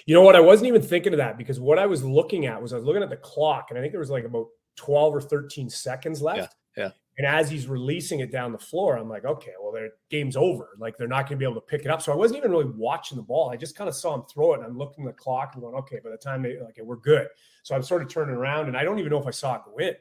You 0.06 0.14
know 0.14 0.22
what? 0.22 0.36
I 0.36 0.40
wasn't 0.40 0.68
even 0.68 0.82
thinking 0.82 1.12
of 1.12 1.18
that 1.18 1.38
because 1.38 1.58
what 1.58 1.78
I 1.78 1.86
was 1.86 2.04
looking 2.04 2.46
at 2.46 2.60
was 2.60 2.72
I 2.72 2.76
was 2.76 2.84
looking 2.84 3.02
at 3.02 3.10
the 3.10 3.16
clock, 3.16 3.66
and 3.70 3.78
I 3.78 3.82
think 3.82 3.92
there 3.92 4.00
was 4.00 4.10
like 4.10 4.24
about 4.24 4.46
12 4.76 5.14
or 5.14 5.20
13 5.20 5.70
seconds 5.70 6.22
left. 6.22 6.54
Yeah. 6.76 6.84
yeah. 6.84 6.90
And 7.16 7.26
as 7.26 7.48
he's 7.48 7.68
releasing 7.68 8.20
it 8.20 8.32
down 8.32 8.50
the 8.50 8.58
floor, 8.58 8.96
I'm 8.96 9.08
like, 9.08 9.24
okay, 9.24 9.52
well, 9.62 9.72
their 9.72 9.90
game's 10.10 10.36
over. 10.36 10.70
Like 10.78 10.96
they're 10.98 11.06
not 11.06 11.28
going 11.28 11.36
to 11.38 11.44
be 11.44 11.44
able 11.44 11.54
to 11.54 11.66
pick 11.66 11.82
it 11.82 11.88
up. 11.88 12.02
So 12.02 12.12
I 12.12 12.16
wasn't 12.16 12.38
even 12.38 12.50
really 12.50 12.70
watching 12.76 13.16
the 13.16 13.22
ball. 13.22 13.50
I 13.50 13.56
just 13.56 13.76
kind 13.76 13.88
of 13.88 13.94
saw 13.94 14.14
him 14.14 14.24
throw 14.32 14.54
it, 14.54 14.58
and 14.58 14.66
I'm 14.66 14.76
looking 14.76 15.06
at 15.06 15.16
the 15.16 15.22
clock 15.22 15.52
and 15.54 15.62
going, 15.62 15.76
okay, 15.76 16.00
by 16.02 16.10
the 16.10 16.16
time 16.16 16.42
they 16.42 16.58
like, 16.60 16.78
we're 16.82 16.96
good. 16.96 17.28
So 17.62 17.74
I'm 17.74 17.82
sort 17.82 18.02
of 18.02 18.08
turning 18.08 18.34
around, 18.34 18.66
and 18.66 18.76
I 18.76 18.82
don't 18.82 18.98
even 18.98 19.10
know 19.10 19.20
if 19.20 19.26
I 19.26 19.30
saw 19.30 19.54
it 19.56 19.62
go 19.64 19.78
in 19.78 19.94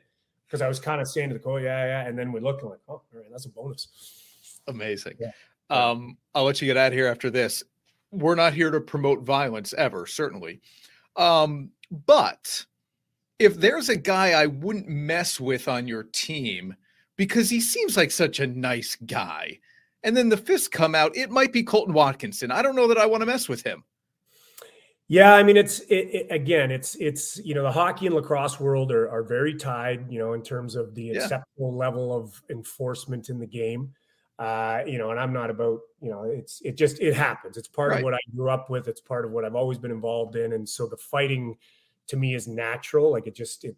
because 0.47 0.61
I 0.61 0.67
was 0.67 0.79
kind 0.79 1.01
of 1.01 1.07
saying 1.07 1.29
to 1.29 1.33
the 1.33 1.39
coach, 1.39 1.63
yeah, 1.63 1.85
yeah, 1.85 2.07
and 2.07 2.17
then 2.17 2.31
we 2.31 2.39
look 2.39 2.61
and 2.61 2.71
like, 2.71 2.79
oh, 2.87 2.93
all 2.93 3.03
right, 3.13 3.25
that's 3.31 3.45
a 3.45 3.49
bonus. 3.49 4.61
Amazing. 4.67 5.15
Yeah. 5.19 5.31
Um, 5.73 6.17
I'll 6.35 6.43
let 6.43 6.61
you 6.61 6.67
get 6.67 6.77
out 6.77 6.87
of 6.87 6.93
here 6.93 7.07
after 7.07 7.29
this. 7.29 7.63
We're 8.11 8.35
not 8.35 8.53
here 8.53 8.71
to 8.71 8.79
promote 8.79 9.23
violence 9.23 9.73
ever, 9.73 10.05
certainly. 10.05 10.61
Um, 11.15 11.71
but 12.05 12.65
if 13.39 13.55
there's 13.55 13.89
a 13.89 13.95
guy 13.95 14.31
I 14.31 14.45
wouldn't 14.45 14.87
mess 14.87 15.39
with 15.39 15.67
on 15.67 15.87
your 15.87 16.03
team 16.03 16.75
because 17.15 17.49
he 17.49 17.59
seems 17.59 17.97
like 17.97 18.11
such 18.11 18.39
a 18.39 18.47
nice 18.47 18.95
guy, 19.05 19.59
and 20.03 20.15
then 20.15 20.29
the 20.29 20.37
fists 20.37 20.67
come 20.67 20.95
out, 20.95 21.15
it 21.15 21.29
might 21.29 21.53
be 21.53 21.63
Colton 21.63 21.93
Watkinson. 21.93 22.51
I 22.51 22.61
don't 22.61 22.75
know 22.75 22.87
that 22.87 22.97
I 22.97 23.05
want 23.05 23.21
to 23.21 23.27
mess 23.27 23.47
with 23.47 23.63
him. 23.63 23.83
Yeah, 25.07 25.35
I 25.35 25.43
mean, 25.43 25.57
it's 25.57 25.79
it, 25.81 26.07
it, 26.11 26.27
again, 26.29 26.71
it's 26.71 26.95
it's 26.95 27.37
you 27.43 27.53
know 27.53 27.63
the 27.63 27.71
hockey 27.71 28.07
and 28.07 28.15
lacrosse 28.15 28.59
world 28.59 28.91
are, 28.91 29.09
are 29.09 29.23
very 29.23 29.53
tied, 29.53 30.11
you 30.11 30.17
know, 30.17 30.33
in 30.33 30.41
terms 30.41 30.75
of 30.75 30.95
the 30.95 31.03
yeah. 31.03 31.21
acceptable 31.21 31.75
level 31.75 32.15
of 32.15 32.41
enforcement 32.49 33.29
in 33.29 33.39
the 33.39 33.45
game. 33.45 33.93
Uh, 34.43 34.83
you 34.85 34.97
know, 34.97 35.11
and 35.11 35.19
I'm 35.21 35.31
not 35.31 35.49
about 35.49 35.79
you 36.01 36.09
know, 36.09 36.23
it's 36.23 36.59
it 36.65 36.75
just 36.75 36.99
it 36.99 37.13
happens. 37.13 37.55
It's 37.55 37.69
part 37.69 37.91
right. 37.91 37.99
of 37.99 38.03
what 38.03 38.13
I 38.13 38.19
grew 38.35 38.49
up 38.49 38.69
with. 38.69 38.89
It's 38.89 38.99
part 38.99 39.23
of 39.23 39.31
what 39.31 39.45
I've 39.45 39.55
always 39.55 39.77
been 39.77 39.89
involved 39.89 40.35
in, 40.35 40.51
and 40.51 40.67
so 40.67 40.85
the 40.85 40.97
fighting 40.97 41.55
to 42.07 42.17
me 42.17 42.35
is 42.35 42.45
natural. 42.45 43.09
Like 43.09 43.25
it 43.25 43.35
just 43.35 43.63
it 43.63 43.77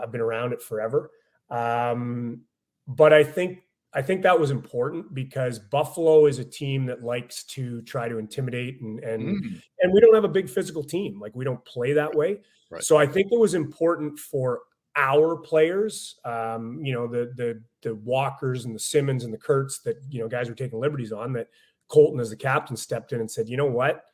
I've 0.00 0.12
been 0.12 0.20
around 0.20 0.52
it 0.52 0.62
forever. 0.62 1.10
Um, 1.50 2.42
but 2.86 3.12
I 3.12 3.24
think 3.24 3.64
I 3.92 4.02
think 4.02 4.22
that 4.22 4.38
was 4.38 4.52
important 4.52 5.12
because 5.14 5.58
Buffalo 5.58 6.26
is 6.26 6.38
a 6.38 6.44
team 6.44 6.86
that 6.86 7.02
likes 7.02 7.42
to 7.46 7.82
try 7.82 8.08
to 8.08 8.18
intimidate 8.18 8.80
and 8.82 9.00
and 9.00 9.42
mm. 9.42 9.62
and 9.80 9.92
we 9.92 10.00
don't 10.00 10.14
have 10.14 10.22
a 10.22 10.28
big 10.28 10.48
physical 10.48 10.84
team. 10.84 11.18
Like 11.18 11.34
we 11.34 11.44
don't 11.44 11.64
play 11.64 11.92
that 11.92 12.14
way. 12.14 12.38
Right. 12.70 12.84
So 12.84 12.96
I 12.96 13.06
think 13.08 13.32
it 13.32 13.38
was 13.40 13.54
important 13.54 14.20
for 14.20 14.60
our 14.96 15.36
players, 15.36 16.18
um, 16.24 16.80
you 16.82 16.92
know, 16.92 17.06
the 17.06 17.32
the 17.36 17.62
the 17.82 17.94
Walkers 17.96 18.64
and 18.64 18.74
the 18.74 18.80
Simmons 18.80 19.24
and 19.24 19.32
the 19.32 19.38
Kurtz 19.38 19.80
that 19.80 19.96
you 20.08 20.20
know 20.20 20.28
guys 20.28 20.48
were 20.48 20.54
taking 20.54 20.78
liberties 20.80 21.12
on. 21.12 21.32
That 21.32 21.48
Colton, 21.88 22.20
as 22.20 22.30
the 22.30 22.36
captain, 22.36 22.76
stepped 22.76 23.12
in 23.12 23.20
and 23.20 23.30
said, 23.30 23.48
you 23.48 23.56
know 23.56 23.66
what, 23.66 24.04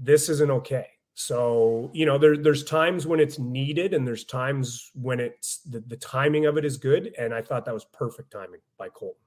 this 0.00 0.28
isn't 0.28 0.50
okay. 0.50 0.86
So, 1.14 1.90
you 1.94 2.06
know, 2.06 2.18
there, 2.18 2.36
there's 2.36 2.64
times 2.64 3.06
when 3.06 3.20
it's 3.20 3.38
needed 3.38 3.94
and 3.94 4.06
there's 4.06 4.24
times 4.24 4.90
when 4.94 5.20
it's 5.20 5.58
the, 5.58 5.80
the 5.80 5.96
timing 5.96 6.46
of 6.46 6.58
it 6.58 6.64
is 6.64 6.76
good. 6.76 7.14
And 7.16 7.32
I 7.32 7.40
thought 7.40 7.64
that 7.66 7.74
was 7.74 7.84
perfect 7.84 8.32
timing 8.32 8.60
by 8.78 8.88
Colton. 8.88 9.20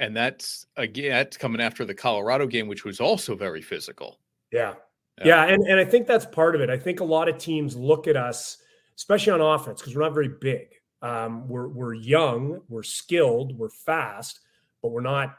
And 0.00 0.16
that's 0.16 0.66
again, 0.76 1.10
that's 1.10 1.36
coming 1.36 1.60
after 1.60 1.84
the 1.84 1.94
Colorado 1.94 2.46
game, 2.46 2.66
which 2.66 2.84
was 2.84 3.00
also 3.00 3.36
very 3.36 3.62
physical. 3.62 4.18
Yeah. 4.52 4.74
Yeah. 5.18 5.26
yeah 5.26 5.44
and, 5.46 5.62
and 5.66 5.78
I 5.78 5.84
think 5.84 6.06
that's 6.06 6.26
part 6.26 6.54
of 6.54 6.60
it. 6.60 6.70
I 6.70 6.78
think 6.78 7.00
a 7.00 7.04
lot 7.04 7.28
of 7.28 7.38
teams 7.38 7.76
look 7.76 8.08
at 8.08 8.16
us, 8.16 8.58
especially 8.98 9.32
on 9.32 9.40
offense, 9.40 9.80
because 9.80 9.96
we're 9.96 10.02
not 10.02 10.12
very 10.12 10.28
big. 10.28 10.68
Um, 11.00 11.48
we're, 11.48 11.68
we're 11.68 11.94
young, 11.94 12.60
we're 12.68 12.82
skilled, 12.82 13.56
we're 13.56 13.70
fast, 13.70 14.40
but 14.82 14.90
we're 14.90 15.00
not 15.00 15.36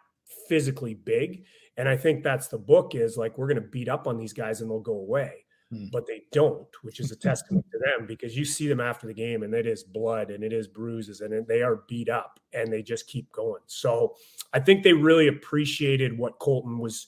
physically 0.47 0.95
big. 0.95 1.45
And 1.77 1.87
I 1.87 1.95
think 1.95 2.23
that's 2.23 2.47
the 2.47 2.57
book 2.57 2.95
is 2.95 3.17
like, 3.17 3.37
we're 3.37 3.47
going 3.47 3.61
to 3.61 3.69
beat 3.69 3.89
up 3.89 4.07
on 4.07 4.17
these 4.17 4.33
guys 4.33 4.61
and 4.61 4.69
they'll 4.69 4.79
go 4.79 4.97
away. 4.97 5.45
Hmm. 5.71 5.85
but 5.91 6.07
they 6.07 6.23
don't, 6.31 6.67
which 6.81 6.99
is 6.99 7.11
a 7.11 7.15
testament 7.15 7.63
to 7.71 7.77
them 7.77 8.07
because 8.07 8.35
you 8.35 8.43
see 8.43 8.67
them 8.67 8.79
after 8.79 9.05
the 9.05 9.13
game 9.13 9.43
and 9.43 9.53
it 9.53 9.67
is 9.67 9.83
blood 9.83 10.31
and 10.31 10.43
it 10.43 10.51
is 10.51 10.67
bruises 10.67 11.21
and 11.21 11.45
they 11.45 11.61
are 11.61 11.83
beat 11.87 12.09
up 12.09 12.39
and 12.53 12.73
they 12.73 12.81
just 12.81 13.05
keep 13.05 13.31
going. 13.31 13.61
So 13.67 14.15
I 14.51 14.59
think 14.61 14.81
they 14.81 14.93
really 14.93 15.27
appreciated 15.27 16.17
what 16.17 16.39
Colton 16.39 16.79
was 16.79 17.05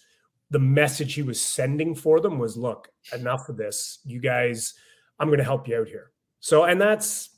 the 0.51 0.59
message 0.59 1.15
he 1.15 1.23
was 1.23 1.41
sending 1.41 1.95
for 1.95 2.19
them 2.19 2.37
was 2.37 2.55
look, 2.55 2.89
enough 3.13 3.49
of 3.49 3.57
this. 3.57 3.97
You 4.05 4.19
guys, 4.19 4.75
I'm 5.17 5.29
going 5.29 5.39
to 5.39 5.43
help 5.43 5.67
you 5.67 5.79
out 5.79 5.87
here. 5.87 6.10
So, 6.41 6.65
and 6.65 6.81
that's, 6.81 7.29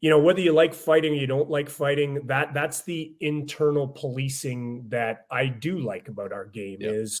you 0.00 0.10
know, 0.10 0.18
whether 0.18 0.40
you 0.40 0.52
like 0.52 0.74
fighting 0.74 1.12
or 1.12 1.16
you 1.16 1.26
don't 1.26 1.48
like 1.48 1.70
fighting, 1.70 2.26
that 2.26 2.52
that's 2.52 2.82
the 2.82 3.14
internal 3.20 3.88
policing 3.88 4.88
that 4.88 5.26
I 5.30 5.46
do 5.46 5.78
like 5.78 6.08
about 6.08 6.32
our 6.32 6.44
game 6.44 6.78
yep. 6.80 6.92
is 6.92 7.20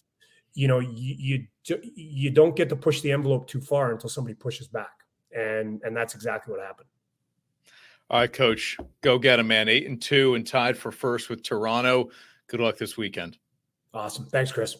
you 0.54 0.68
know 0.68 0.80
you, 0.80 1.46
you 1.64 1.78
you 1.94 2.30
don't 2.30 2.54
get 2.54 2.68
to 2.68 2.76
push 2.76 3.00
the 3.00 3.12
envelope 3.12 3.46
too 3.46 3.60
far 3.60 3.92
until 3.92 4.10
somebody 4.10 4.34
pushes 4.34 4.68
back. 4.68 4.90
And 5.34 5.80
and 5.84 5.96
that's 5.96 6.14
exactly 6.14 6.52
what 6.52 6.60
happened. 6.60 6.88
All 8.10 8.18
right 8.18 8.32
coach 8.32 8.76
go 9.00 9.18
get 9.18 9.38
him 9.38 9.46
man. 9.46 9.68
Eight 9.68 9.86
and 9.86 10.02
two 10.02 10.34
and 10.34 10.46
tied 10.46 10.76
for 10.76 10.90
first 10.90 11.30
with 11.30 11.42
toronto. 11.42 12.10
Good 12.48 12.60
luck 12.60 12.76
this 12.76 12.96
weekend. 12.96 13.38
Awesome. 13.94 14.26
Thanks 14.26 14.52
chris. 14.52 14.76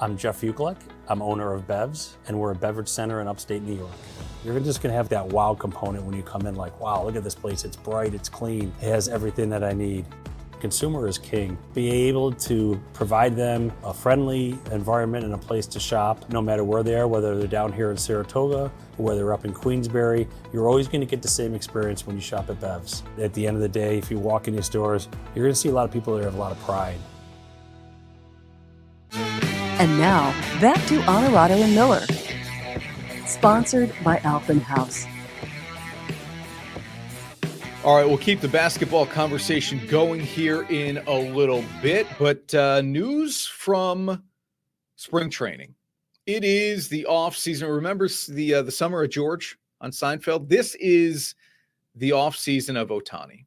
I'm 0.00 0.16
jeff 0.16 0.42
Ukelek. 0.42 0.78
i'm 1.08 1.22
owner 1.22 1.54
of 1.54 1.66
bevs 1.66 2.14
and 2.28 2.38
we're 2.38 2.52
a 2.52 2.54
beverage 2.54 2.88
center 2.88 3.20
in 3.20 3.26
upstate 3.26 3.62
new 3.62 3.74
york 3.74 3.90
you're 4.44 4.58
just 4.60 4.80
to 4.80 4.90
have 4.90 5.08
that 5.08 5.26
wow 5.26 5.54
component 5.54 6.04
when 6.04 6.14
you 6.14 6.22
come 6.22 6.46
in 6.46 6.54
like 6.54 6.78
wow 6.80 7.04
look 7.04 7.16
at 7.16 7.24
this 7.24 7.34
place 7.34 7.64
it's 7.64 7.76
bright 7.76 8.14
it's 8.14 8.28
clean 8.28 8.72
it 8.80 8.88
has 8.88 9.08
everything 9.08 9.48
that 9.48 9.64
i 9.64 9.72
need 9.72 10.04
Consumer 10.60 11.06
is 11.06 11.18
king. 11.18 11.56
Be 11.74 11.90
able 12.08 12.32
to 12.32 12.80
provide 12.92 13.36
them 13.36 13.72
a 13.84 13.94
friendly 13.94 14.58
environment 14.72 15.24
and 15.24 15.34
a 15.34 15.38
place 15.38 15.66
to 15.68 15.80
shop, 15.80 16.28
no 16.30 16.42
matter 16.42 16.64
where 16.64 16.82
they 16.82 16.94
are, 16.96 17.06
whether 17.06 17.38
they're 17.38 17.46
down 17.46 17.72
here 17.72 17.90
in 17.90 17.96
Saratoga 17.96 18.70
or 18.98 19.04
whether 19.04 19.18
they're 19.18 19.32
up 19.32 19.44
in 19.44 19.52
Queensbury. 19.52 20.26
You're 20.52 20.68
always 20.68 20.88
going 20.88 21.00
to 21.00 21.06
get 21.06 21.22
the 21.22 21.28
same 21.28 21.54
experience 21.54 22.06
when 22.06 22.16
you 22.16 22.22
shop 22.22 22.50
at 22.50 22.60
Bev's. 22.60 23.02
At 23.18 23.32
the 23.34 23.46
end 23.46 23.56
of 23.56 23.62
the 23.62 23.68
day, 23.68 23.98
if 23.98 24.10
you 24.10 24.18
walk 24.18 24.48
in 24.48 24.56
these 24.56 24.66
stores, 24.66 25.08
you're 25.34 25.44
going 25.44 25.54
to 25.54 25.60
see 25.60 25.68
a 25.68 25.72
lot 25.72 25.84
of 25.84 25.92
people 25.92 26.16
that 26.16 26.24
have 26.24 26.34
a 26.34 26.38
lot 26.38 26.52
of 26.52 26.60
pride. 26.60 26.98
And 29.12 29.96
now, 29.96 30.32
back 30.60 30.84
to 30.86 31.00
Honorado 31.02 31.54
and 31.54 31.74
Miller. 31.74 32.00
Sponsored 33.28 33.94
by 34.02 34.18
Alpenhaus. 34.24 35.06
All 37.84 37.96
right, 37.96 38.06
we'll 38.06 38.18
keep 38.18 38.40
the 38.40 38.48
basketball 38.48 39.06
conversation 39.06 39.86
going 39.86 40.18
here 40.18 40.62
in 40.64 40.98
a 41.06 41.14
little 41.14 41.62
bit, 41.82 42.06
but 42.18 42.52
uh, 42.54 42.80
news 42.80 43.46
from 43.46 44.22
spring 44.96 45.30
training. 45.30 45.74
It 46.26 46.42
is 46.42 46.88
the 46.88 47.06
off 47.06 47.36
season. 47.36 47.68
Remember 47.68 48.08
the 48.28 48.54
uh, 48.54 48.62
the 48.62 48.72
summer 48.72 49.02
of 49.02 49.10
George 49.10 49.58
on 49.80 49.90
Seinfeld? 49.90 50.48
This 50.48 50.74
is 50.76 51.34
the 51.94 52.12
off 52.12 52.36
season 52.36 52.76
of 52.76 52.88
Ohtani. 52.88 53.44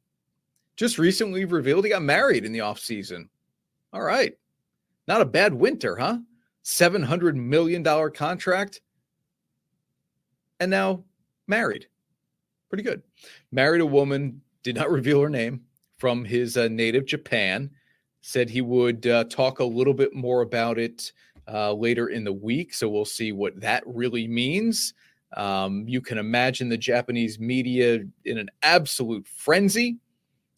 Just 0.76 0.96
recently 0.96 1.44
revealed 1.44 1.84
he 1.84 1.90
got 1.90 2.02
married 2.02 2.44
in 2.44 2.52
the 2.52 2.60
off 2.60 2.78
season. 2.78 3.28
All 3.92 4.02
right, 4.02 4.32
not 5.06 5.20
a 5.20 5.26
bad 5.26 5.52
winter, 5.52 5.96
huh? 5.96 6.18
Seven 6.62 7.02
hundred 7.02 7.36
million 7.36 7.82
dollar 7.82 8.10
contract, 8.10 8.80
and 10.62 10.70
now 10.70 11.04
married 11.46 11.86
pretty 12.72 12.82
good. 12.82 13.02
Married 13.50 13.82
a 13.82 13.86
woman, 13.86 14.40
did 14.62 14.74
not 14.74 14.90
reveal 14.98 15.20
her 15.20 15.28
name, 15.28 15.60
from 15.98 16.24
his 16.24 16.56
uh, 16.56 16.68
native 16.68 17.04
Japan. 17.04 17.70
Said 18.22 18.48
he 18.48 18.62
would 18.62 19.06
uh, 19.06 19.24
talk 19.24 19.58
a 19.58 19.64
little 19.64 19.92
bit 19.92 20.14
more 20.14 20.40
about 20.40 20.78
it 20.78 21.12
uh, 21.52 21.74
later 21.74 22.08
in 22.08 22.24
the 22.24 22.32
week. 22.32 22.72
So 22.72 22.88
we'll 22.88 23.04
see 23.04 23.30
what 23.32 23.60
that 23.60 23.82
really 23.86 24.26
means. 24.26 24.94
Um, 25.36 25.86
you 25.86 26.00
can 26.00 26.16
imagine 26.16 26.70
the 26.70 26.78
Japanese 26.78 27.38
media 27.38 28.00
in 28.24 28.38
an 28.38 28.48
absolute 28.62 29.26
frenzy. 29.26 29.98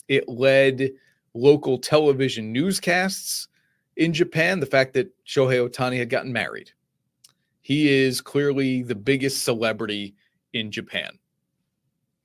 It 0.07 0.28
led 0.28 0.90
local 1.34 1.78
television 1.78 2.52
newscasts 2.52 3.48
in 3.96 4.12
Japan 4.12 4.61
the 4.61 4.66
fact 4.66 4.94
that 4.94 5.11
Shohei 5.26 5.68
Ohtani 5.68 5.98
had 5.98 6.11
gotten 6.11 6.32
married. 6.32 6.70
He 7.64 7.88
is 7.88 8.20
clearly 8.20 8.82
the 8.82 8.94
biggest 8.94 9.42
celebrity 9.42 10.14
in 10.52 10.70
Japan 10.70 11.18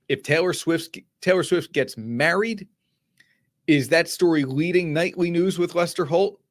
if 0.09 0.23
Taylor 0.23 0.53
Swift 0.53 0.97
Taylor 1.21 1.43
Swift 1.43 1.71
gets 1.71 1.95
married, 1.95 2.67
is 3.67 3.87
that 3.89 4.09
story 4.09 4.43
leading 4.43 4.91
nightly 4.91 5.29
news 5.29 5.57
with 5.57 5.75
Lester 5.75 6.03
Holt? 6.03 6.41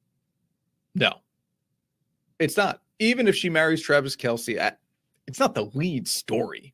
No, 0.94 1.12
it's 2.38 2.56
not. 2.56 2.80
Even 3.00 3.28
if 3.28 3.34
she 3.34 3.50
marries 3.50 3.82
Travis 3.82 4.16
Kelce, 4.16 4.72
it's 5.26 5.40
not 5.40 5.54
the 5.54 5.66
lead 5.74 6.08
story. 6.08 6.72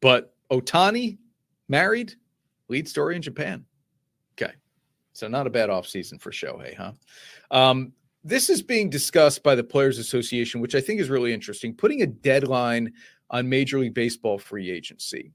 But 0.00 0.34
Ohtani 0.50 1.18
married, 1.68 2.14
lead 2.68 2.88
story 2.88 3.16
in 3.16 3.22
Japan. 3.22 3.64
Okay. 4.32 4.52
So 5.14 5.28
not 5.28 5.46
a 5.46 5.50
bad 5.50 5.70
offseason 5.70 6.20
for 6.20 6.30
Shohei, 6.30 6.74
huh? 6.74 6.92
Um, 7.50 7.92
this 8.24 8.48
is 8.48 8.62
being 8.62 8.88
discussed 8.88 9.42
by 9.42 9.54
the 9.54 9.62
Players 9.62 9.98
Association, 9.98 10.60
which 10.60 10.74
I 10.74 10.80
think 10.80 10.98
is 10.98 11.10
really 11.10 11.34
interesting, 11.34 11.74
putting 11.74 12.02
a 12.02 12.06
deadline 12.06 12.92
on 13.30 13.48
Major 13.48 13.78
League 13.78 13.94
Baseball 13.94 14.38
free 14.38 14.70
agency. 14.70 15.30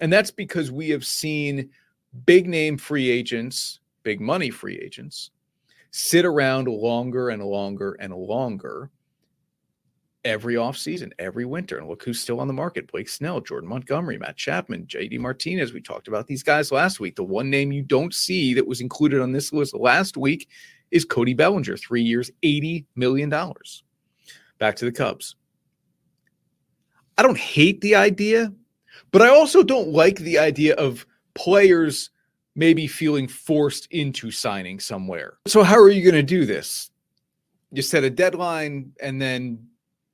And 0.00 0.12
that's 0.12 0.32
because 0.32 0.72
we 0.72 0.90
have 0.90 1.06
seen 1.06 1.70
big 2.26 2.48
name 2.48 2.76
free 2.76 3.08
agents, 3.08 3.78
big 4.02 4.20
money 4.20 4.50
free 4.50 4.76
agents, 4.78 5.30
sit 5.92 6.24
around 6.24 6.66
longer 6.66 7.30
and 7.30 7.42
longer 7.42 7.96
and 8.00 8.12
longer 8.12 8.90
every 10.24 10.54
offseason, 10.54 11.12
every 11.20 11.44
winter. 11.44 11.78
And 11.78 11.86
look 11.86 12.02
who's 12.02 12.20
still 12.20 12.40
on 12.40 12.48
the 12.48 12.54
market 12.54 12.90
Blake 12.90 13.08
Snell, 13.08 13.40
Jordan 13.40 13.68
Montgomery, 13.68 14.18
Matt 14.18 14.36
Chapman, 14.36 14.86
JD 14.86 15.20
Martinez. 15.20 15.72
We 15.72 15.80
talked 15.80 16.08
about 16.08 16.26
these 16.26 16.42
guys 16.42 16.72
last 16.72 16.98
week. 16.98 17.14
The 17.14 17.22
one 17.22 17.48
name 17.48 17.70
you 17.70 17.82
don't 17.82 18.12
see 18.12 18.54
that 18.54 18.66
was 18.66 18.80
included 18.80 19.20
on 19.20 19.30
this 19.30 19.52
list 19.52 19.74
last 19.74 20.16
week 20.16 20.48
is 20.94 21.04
Cody 21.04 21.34
Bellinger, 21.34 21.76
three 21.76 22.02
years, 22.02 22.30
$80 22.44 22.84
million. 22.94 23.28
Back 23.28 24.76
to 24.76 24.84
the 24.84 24.92
Cubs. 24.92 25.34
I 27.18 27.22
don't 27.22 27.36
hate 27.36 27.80
the 27.80 27.96
idea, 27.96 28.52
but 29.10 29.20
I 29.20 29.28
also 29.28 29.64
don't 29.64 29.88
like 29.88 30.18
the 30.18 30.38
idea 30.38 30.74
of 30.76 31.04
players 31.34 32.10
maybe 32.54 32.86
feeling 32.86 33.26
forced 33.26 33.88
into 33.90 34.30
signing 34.30 34.78
somewhere. 34.78 35.38
So, 35.46 35.64
how 35.64 35.76
are 35.76 35.90
you 35.90 36.02
going 36.02 36.14
to 36.14 36.22
do 36.22 36.46
this? 36.46 36.90
You 37.72 37.82
set 37.82 38.04
a 38.04 38.10
deadline, 38.10 38.92
and 39.00 39.20
then 39.20 39.66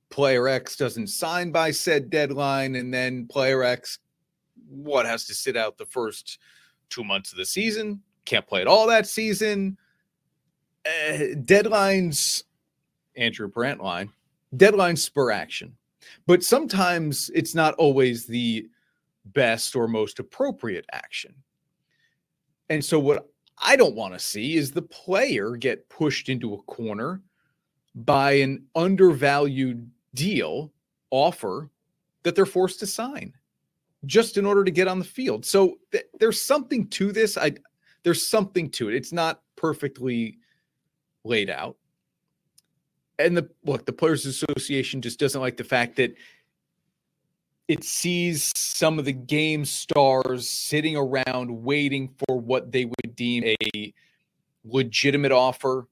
player 0.09 0.47
X 0.47 0.75
doesn't 0.75 1.07
sign 1.07 1.51
by 1.51 1.69
said 1.69 2.09
deadline, 2.09 2.75
and 2.75 2.91
then 2.91 3.27
player 3.27 3.63
X, 3.63 3.99
what, 4.67 5.05
has 5.05 5.25
to 5.25 5.35
sit 5.35 5.55
out 5.55 5.77
the 5.77 5.85
first 5.85 6.39
two 6.89 7.03
months 7.03 7.31
of 7.31 7.37
the 7.37 7.45
season? 7.45 8.01
Can't 8.25 8.47
play 8.47 8.61
it 8.61 8.67
all 8.67 8.87
that 8.87 9.05
season. 9.05 9.77
Uh, 10.85 11.35
deadlines, 11.43 12.43
Andrew 13.15 13.47
Brandt 13.47 13.81
line, 13.81 14.11
deadlines 14.55 14.99
spur 14.99 15.31
action. 15.31 15.75
But 16.25 16.43
sometimes 16.43 17.29
it's 17.35 17.53
not 17.53 17.75
always 17.75 18.25
the 18.25 18.67
best 19.25 19.75
or 19.75 19.87
most 19.87 20.19
appropriate 20.19 20.85
action. 20.91 21.35
And 22.69 22.83
so, 22.83 22.99
what 22.99 23.29
I 23.57 23.75
don't 23.75 23.95
want 23.95 24.13
to 24.13 24.19
see 24.19 24.55
is 24.55 24.71
the 24.71 24.81
player 24.81 25.55
get 25.55 25.87
pushed 25.89 26.29
into 26.29 26.53
a 26.55 26.61
corner 26.63 27.21
by 27.93 28.33
an 28.33 28.65
undervalued 28.75 29.89
deal 30.15 30.71
offer 31.11 31.69
that 32.23 32.35
they're 32.35 32.45
forced 32.45 32.79
to 32.79 32.87
sign 32.87 33.33
just 34.05 34.37
in 34.37 34.45
order 34.45 34.63
to 34.63 34.71
get 34.71 34.87
on 34.87 34.99
the 34.99 35.05
field. 35.05 35.45
So 35.45 35.77
th- 35.91 36.05
there's 36.19 36.41
something 36.41 36.87
to 36.89 37.11
this. 37.11 37.37
I 37.37 37.53
there's 38.03 38.25
something 38.25 38.69
to 38.71 38.89
it. 38.89 38.95
It's 38.95 39.11
not 39.11 39.41
perfectly 39.55 40.39
laid 41.23 41.49
out. 41.49 41.77
And 43.19 43.37
the 43.37 43.49
look, 43.63 43.85
the 43.85 43.93
Players 43.93 44.25
Association 44.25 45.01
just 45.01 45.19
doesn't 45.19 45.41
like 45.41 45.57
the 45.57 45.63
fact 45.63 45.95
that 45.97 46.15
it 47.67 47.83
sees 47.83 48.51
some 48.55 48.99
of 48.99 49.05
the 49.05 49.13
game 49.13 49.63
stars 49.63 50.49
sitting 50.49 50.97
around 50.97 51.63
waiting 51.63 52.09
for 52.17 52.39
what 52.39 52.71
they 52.71 52.85
would 52.85 53.15
deem 53.15 53.43
a 53.45 53.93
legitimate 54.65 55.31
offer 55.31 55.87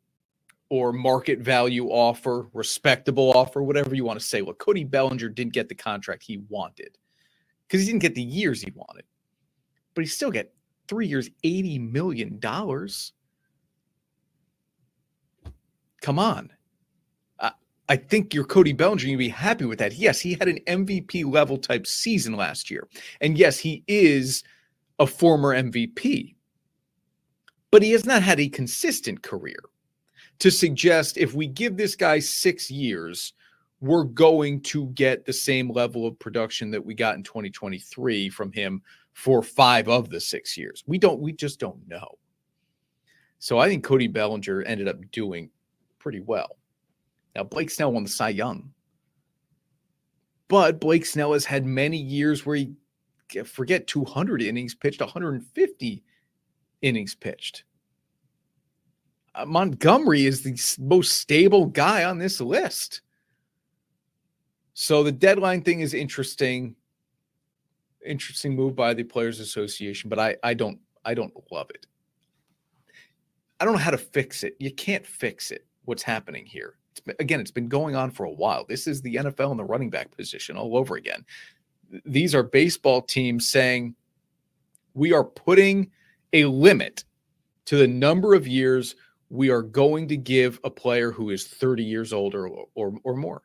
or 0.69 0.91
market 0.91 1.39
value 1.39 1.87
offer, 1.87 2.47
respectable 2.53 3.31
offer, 3.31 3.63
whatever 3.63 3.95
you 3.95 4.03
want 4.03 4.19
to 4.19 4.25
say. 4.25 4.41
Well, 4.41 4.53
Cody 4.55 4.83
Bellinger 4.83 5.29
didn't 5.29 5.53
get 5.53 5.69
the 5.69 5.75
contract 5.75 6.23
he 6.23 6.41
wanted 6.49 6.97
because 7.67 7.81
he 7.81 7.87
didn't 7.87 8.01
get 8.01 8.15
the 8.15 8.21
years 8.21 8.61
he 8.61 8.71
wanted, 8.75 9.05
but 9.93 10.01
he 10.01 10.07
still 10.07 10.31
get 10.31 10.53
three 10.87 11.07
years, 11.07 11.29
$80 11.43 11.91
million. 11.91 12.39
Come 16.01 16.19
on. 16.19 16.51
I 17.89 17.95
think 17.95 18.35
your 18.35 18.43
Cody 18.43 18.71
Bellinger, 18.71 19.07
you'd 19.07 19.17
be 19.17 19.29
happy 19.29 19.65
with 19.65 19.79
that. 19.79 19.95
Yes, 19.95 20.19
he 20.19 20.35
had 20.35 20.47
an 20.47 20.59
MVP 20.67 21.25
level 21.25 21.57
type 21.57 21.87
season 21.87 22.35
last 22.35 22.69
year. 22.69 22.87
And 23.19 23.35
yes, 23.35 23.57
he 23.57 23.83
is 23.87 24.43
a 24.99 25.07
former 25.07 25.55
MVP, 25.55 26.35
but 27.71 27.81
he 27.81 27.91
has 27.93 28.05
not 28.05 28.21
had 28.21 28.39
a 28.39 28.47
consistent 28.47 29.23
career 29.23 29.57
to 30.37 30.51
suggest 30.51 31.17
if 31.17 31.33
we 31.33 31.47
give 31.47 31.77
this 31.77 31.95
guy 31.95 32.19
six 32.19 32.69
years, 32.69 33.33
we're 33.81 34.03
going 34.03 34.61
to 34.61 34.87
get 34.87 35.25
the 35.25 35.33
same 35.33 35.71
level 35.71 36.05
of 36.05 36.19
production 36.19 36.69
that 36.69 36.85
we 36.85 36.93
got 36.93 37.15
in 37.15 37.23
2023 37.23 38.29
from 38.29 38.51
him 38.51 38.83
for 39.13 39.41
five 39.41 39.87
of 39.87 40.09
the 40.09 40.19
six 40.21 40.55
years. 40.55 40.83
We 40.85 40.99
don't, 40.99 41.19
we 41.19 41.33
just 41.33 41.59
don't 41.59 41.87
know. 41.87 42.19
So 43.39 43.57
I 43.57 43.67
think 43.67 43.83
Cody 43.83 44.07
Bellinger 44.07 44.61
ended 44.61 44.87
up 44.87 44.97
doing 45.11 45.49
pretty 45.99 46.21
well. 46.21 46.57
Now, 47.35 47.43
Blake 47.43 47.69
Snell 47.69 47.91
won 47.91 48.03
the 48.03 48.09
Cy 48.09 48.29
Young. 48.29 48.71
But 50.47 50.79
Blake 50.79 51.05
Snell 51.05 51.33
has 51.33 51.45
had 51.45 51.65
many 51.65 51.97
years 51.97 52.45
where 52.45 52.55
he, 52.55 52.73
forget 53.45 53.85
200 53.85 54.41
innings 54.41 54.73
pitched, 54.73 54.99
150 54.99 56.03
innings 56.81 57.15
pitched. 57.15 57.63
Uh, 59.35 59.45
Montgomery 59.45 60.25
is 60.25 60.41
the 60.41 60.59
most 60.83 61.17
stable 61.17 61.67
guy 61.67 62.03
on 62.03 62.17
this 62.17 62.41
list. 62.41 63.01
So 64.73 65.03
the 65.03 65.11
deadline 65.11 65.61
thing 65.61 65.81
is 65.81 65.93
interesting. 65.93 66.75
Interesting 68.03 68.55
move 68.55 68.75
by 68.75 68.93
the 68.93 69.03
Players 69.03 69.39
Association, 69.39 70.09
but 70.09 70.17
I, 70.17 70.37
I 70.41 70.53
don't 70.53 70.79
I 71.05 71.13
don't 71.13 71.33
love 71.51 71.69
it. 71.69 71.85
I 73.59 73.65
don't 73.65 73.73
know 73.73 73.79
how 73.79 73.91
to 73.91 73.97
fix 73.97 74.43
it. 74.43 74.55
You 74.59 74.71
can't 74.71 75.05
fix 75.05 75.51
it. 75.51 75.65
What's 75.89 76.03
happening 76.03 76.45
here? 76.45 76.75
It's 76.91 76.99
been, 76.99 77.15
again, 77.19 77.39
it's 77.39 77.49
been 77.49 77.67
going 77.67 77.95
on 77.95 78.11
for 78.11 78.27
a 78.27 78.31
while. 78.31 78.63
This 78.63 78.85
is 78.85 79.01
the 79.01 79.15
NFL 79.15 79.49
in 79.49 79.57
the 79.57 79.63
running 79.63 79.89
back 79.89 80.15
position 80.15 80.55
all 80.55 80.77
over 80.77 80.97
again. 80.97 81.25
These 82.05 82.35
are 82.35 82.43
baseball 82.43 83.01
teams 83.01 83.49
saying 83.49 83.95
we 84.93 85.13
are 85.13 85.23
putting 85.23 85.89
a 86.33 86.45
limit 86.45 87.05
to 87.65 87.75
the 87.75 87.87
number 87.87 88.35
of 88.35 88.47
years 88.47 88.95
we 89.31 89.49
are 89.49 89.63
going 89.63 90.07
to 90.09 90.15
give 90.15 90.59
a 90.63 90.69
player 90.69 91.11
who 91.11 91.31
is 91.31 91.47
30 91.47 91.83
years 91.83 92.13
old 92.13 92.35
or, 92.35 92.65
or, 92.75 92.93
or 93.03 93.15
more. 93.15 93.41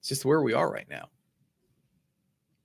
It's 0.00 0.08
just 0.08 0.24
where 0.24 0.42
we 0.42 0.52
are 0.52 0.68
right 0.68 0.90
now. 0.90 1.10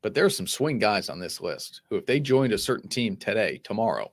But 0.01 0.15
there 0.15 0.25
are 0.25 0.29
some 0.31 0.47
swing 0.47 0.79
guys 0.79 1.07
on 1.07 1.19
this 1.19 1.39
list 1.39 1.81
who, 1.87 1.97
if 1.97 2.07
they 2.07 2.19
joined 2.19 2.51
a 2.51 2.57
certain 2.57 2.89
team 2.89 3.15
today, 3.15 3.61
tomorrow, 3.63 4.11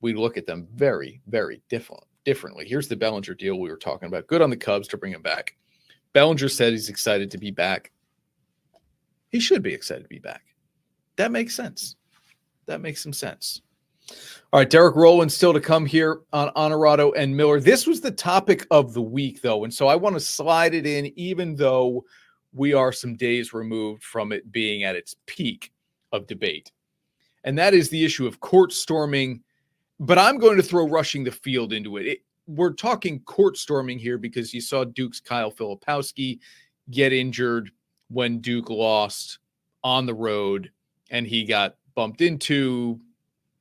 we 0.00 0.12
look 0.12 0.36
at 0.36 0.46
them 0.46 0.66
very, 0.74 1.20
very 1.28 1.62
different, 1.68 2.02
differently. 2.24 2.66
Here's 2.66 2.88
the 2.88 2.96
Bellinger 2.96 3.34
deal 3.34 3.58
we 3.58 3.70
were 3.70 3.76
talking 3.76 4.08
about. 4.08 4.26
Good 4.26 4.42
on 4.42 4.50
the 4.50 4.56
Cubs 4.56 4.88
to 4.88 4.96
bring 4.96 5.12
him 5.12 5.22
back. 5.22 5.56
Bellinger 6.12 6.48
said 6.48 6.72
he's 6.72 6.88
excited 6.88 7.30
to 7.30 7.38
be 7.38 7.50
back. 7.50 7.92
He 9.28 9.40
should 9.40 9.62
be 9.62 9.74
excited 9.74 10.02
to 10.02 10.08
be 10.08 10.18
back. 10.18 10.42
That 11.16 11.30
makes 11.30 11.54
sense. 11.54 11.96
That 12.66 12.80
makes 12.80 13.02
some 13.02 13.12
sense. 13.12 13.62
All 14.52 14.58
right, 14.58 14.68
Derrick 14.68 14.96
Rowland 14.96 15.30
still 15.30 15.52
to 15.52 15.60
come 15.60 15.86
here 15.86 16.22
on 16.32 16.50
Honorado 16.56 17.12
and 17.12 17.36
Miller. 17.36 17.60
This 17.60 17.86
was 17.86 18.00
the 18.00 18.10
topic 18.10 18.66
of 18.72 18.92
the 18.92 19.02
week, 19.02 19.40
though, 19.40 19.62
and 19.62 19.72
so 19.72 19.86
I 19.86 19.94
want 19.94 20.16
to 20.16 20.20
slide 20.20 20.74
it 20.74 20.86
in, 20.86 21.12
even 21.16 21.54
though 21.54 22.04
we 22.52 22.74
are 22.74 22.90
some 22.90 23.14
days 23.14 23.52
removed 23.52 24.02
from 24.02 24.32
it 24.32 24.50
being 24.50 24.82
at 24.82 24.96
its 24.96 25.14
peak 25.26 25.72
of 26.10 26.26
debate. 26.26 26.72
And 27.44 27.56
that 27.58 27.74
is 27.74 27.88
the 27.88 28.04
issue 28.04 28.26
of 28.26 28.40
court 28.40 28.72
storming 28.72 29.42
but 30.00 30.18
I'm 30.18 30.38
going 30.38 30.56
to 30.56 30.62
throw 30.62 30.88
rushing 30.88 31.22
the 31.22 31.30
field 31.30 31.74
into 31.74 31.98
it. 31.98 32.06
it. 32.06 32.18
We're 32.46 32.72
talking 32.72 33.20
court 33.20 33.58
storming 33.58 33.98
here 33.98 34.16
because 34.16 34.52
you 34.52 34.60
saw 34.62 34.82
Duke's 34.82 35.20
Kyle 35.20 35.52
Filipowski 35.52 36.40
get 36.90 37.12
injured 37.12 37.70
when 38.08 38.40
Duke 38.40 38.70
lost 38.70 39.38
on 39.84 40.06
the 40.06 40.14
road 40.14 40.72
and 41.10 41.26
he 41.26 41.44
got 41.44 41.76
bumped 41.94 42.22
into, 42.22 42.98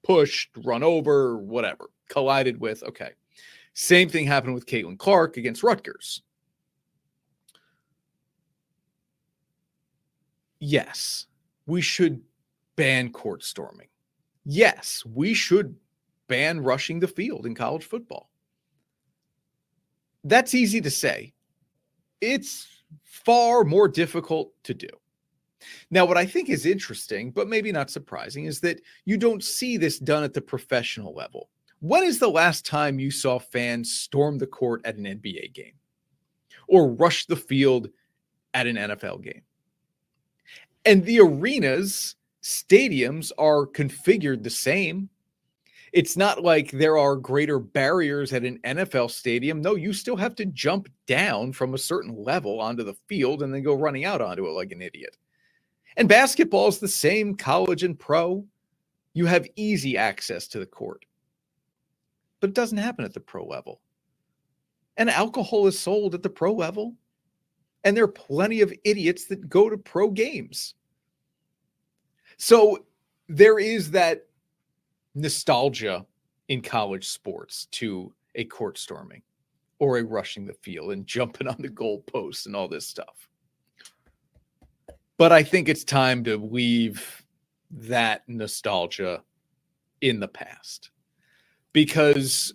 pushed, 0.04 0.50
run 0.64 0.82
over, 0.82 1.38
whatever, 1.38 1.90
collided 2.08 2.60
with. 2.60 2.82
Okay. 2.84 3.12
Same 3.74 4.10
thing 4.10 4.26
happened 4.26 4.56
with 4.56 4.66
Caitlin 4.66 4.98
Clark 4.98 5.38
against 5.38 5.62
Rutgers. 5.62 6.22
Yes, 10.60 11.28
we 11.68 11.82
should 11.82 12.22
ban 12.76 13.12
court 13.12 13.44
storming. 13.44 13.88
Yes, 14.46 15.04
we 15.06 15.34
should 15.34 15.76
ban 16.30 16.62
rushing 16.62 17.02
the 17.02 17.08
field 17.08 17.46
in 17.46 17.54
college 17.54 17.84
football. 17.84 18.30
That's 20.24 20.56
easy 20.56 20.80
to 20.80 20.90
say. 20.90 21.34
It's 22.22 22.68
far 23.04 23.66
more 23.66 23.90
difficult 23.90 24.54
to 24.64 24.74
do. 24.74 24.88
Now, 25.92 26.06
what 26.06 26.18
I 26.18 26.26
think 26.26 26.50
is 26.50 26.66
interesting, 26.66 27.32
but 27.32 27.50
maybe 27.50 27.72
not 27.72 27.90
surprising, 27.90 28.46
is 28.46 28.62
that 28.62 28.82
you 29.06 29.18
don't 29.18 29.44
see 29.44 29.76
this 29.76 30.00
done 30.00 30.24
at 30.24 30.34
the 30.34 30.42
professional 30.42 31.14
level. 31.14 31.50
When 31.82 32.04
is 32.04 32.20
the 32.20 32.30
last 32.30 32.66
time 32.66 33.00
you 33.00 33.12
saw 33.12 33.40
fans 33.40 33.92
storm 33.92 34.38
the 34.38 34.48
court 34.48 34.82
at 34.86 34.96
an 34.96 35.04
NBA 35.04 35.54
game 35.54 35.74
or 36.68 36.94
rush 36.94 37.26
the 37.26 37.36
field 37.36 37.90
at 38.54 38.68
an 38.68 38.76
NFL 38.76 39.24
game? 39.24 39.42
And 40.86 41.04
the 41.04 41.20
arenas 41.20 42.16
stadiums 42.42 43.32
are 43.38 43.68
configured 43.68 44.44
the 44.44 44.50
same. 44.50 45.10
It's 45.92 46.16
not 46.16 46.44
like 46.44 46.72
there 46.72 46.98
are 46.98 47.16
greater 47.16 47.60
barriers 47.60 48.34
at 48.34 48.44
an 48.44 48.60
NFL 48.60 49.12
stadium. 49.12 49.62
No, 49.62 49.76
you 49.76 49.94
still 49.94 50.16
have 50.18 50.36
to 50.36 50.46
jump 50.46 50.88
down 51.08 51.54
from 51.54 51.74
a 51.74 51.80
certain 51.80 52.16
level 52.16 52.60
onto 52.60 52.84
the 52.84 52.96
field 53.08 53.42
and 53.42 53.54
then 53.54 53.64
go 53.64 53.74
running 53.74 54.06
out 54.06 54.22
onto 54.22 54.46
it 54.48 54.52
like 54.52 54.72
an 54.72 54.82
idiot. 54.82 55.18
And 55.98 56.08
basketball 56.08 56.68
is 56.68 56.80
the 56.80 56.88
same, 56.88 57.36
college 57.36 57.84
and 57.84 57.98
pro. 57.98 58.46
You 59.14 59.26
have 59.26 59.48
easy 59.56 59.98
access 59.98 60.48
to 60.50 60.60
the 60.60 60.66
court, 60.66 61.06
but 62.40 62.52
it 62.52 62.56
doesn't 62.56 62.78
happen 62.78 63.06
at 63.06 63.14
the 63.14 63.20
pro 63.20 63.46
level. 63.46 63.82
And 64.98 65.10
alcohol 65.10 65.68
is 65.68 65.80
sold 65.80 66.14
at 66.14 66.24
the 66.24 66.30
pro 66.30 66.54
level. 66.54 66.96
And 67.84 67.96
there 67.96 68.04
are 68.04 68.10
plenty 68.10 68.62
of 68.62 68.74
idiots 68.84 69.26
that 69.26 69.50
go 69.50 69.70
to 69.70 69.78
pro 69.78 70.12
games. 70.12 70.76
So 72.38 72.86
there 73.30 73.60
is 73.60 73.92
that 73.92 74.26
nostalgia 75.20 76.06
in 76.48 76.62
college 76.62 77.08
sports 77.08 77.68
to 77.72 78.14
a 78.36 78.44
court 78.46 78.78
storming 78.78 79.22
or 79.80 79.98
a 79.98 80.04
rushing 80.04 80.46
the 80.46 80.54
field 80.54 80.92
and 80.92 81.08
jumping 81.08 81.48
on 81.48 81.56
the 81.60 81.70
goalposts 81.70 82.46
and 82.46 82.56
all 82.56 82.68
this 82.68 82.88
stuff. 82.88 83.30
But 85.18 85.32
I 85.32 85.44
think 85.44 85.68
it's 85.68 85.84
time 85.84 86.24
to 86.26 86.38
leave 86.38 87.24
that 87.72 88.24
nostalgia 88.28 89.22
in 90.02 90.20
the 90.20 90.28
past 90.28 90.92
because 91.74 92.54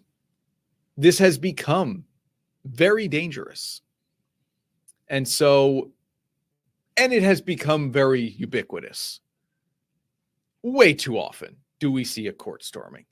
this 0.96 1.18
has 1.18 1.38
become 1.38 2.04
very 2.64 3.06
dangerous. 3.08 3.82
And 5.08 5.28
so, 5.28 5.90
and 6.96 7.12
it 7.12 7.22
has 7.22 7.40
become 7.40 7.92
very 7.92 8.22
ubiquitous. 8.22 9.20
Way 10.62 10.94
too 10.94 11.18
often 11.18 11.56
do 11.80 11.90
we 11.90 12.04
see 12.04 12.26
a 12.28 12.32
court 12.32 12.64
storming. 12.64 13.04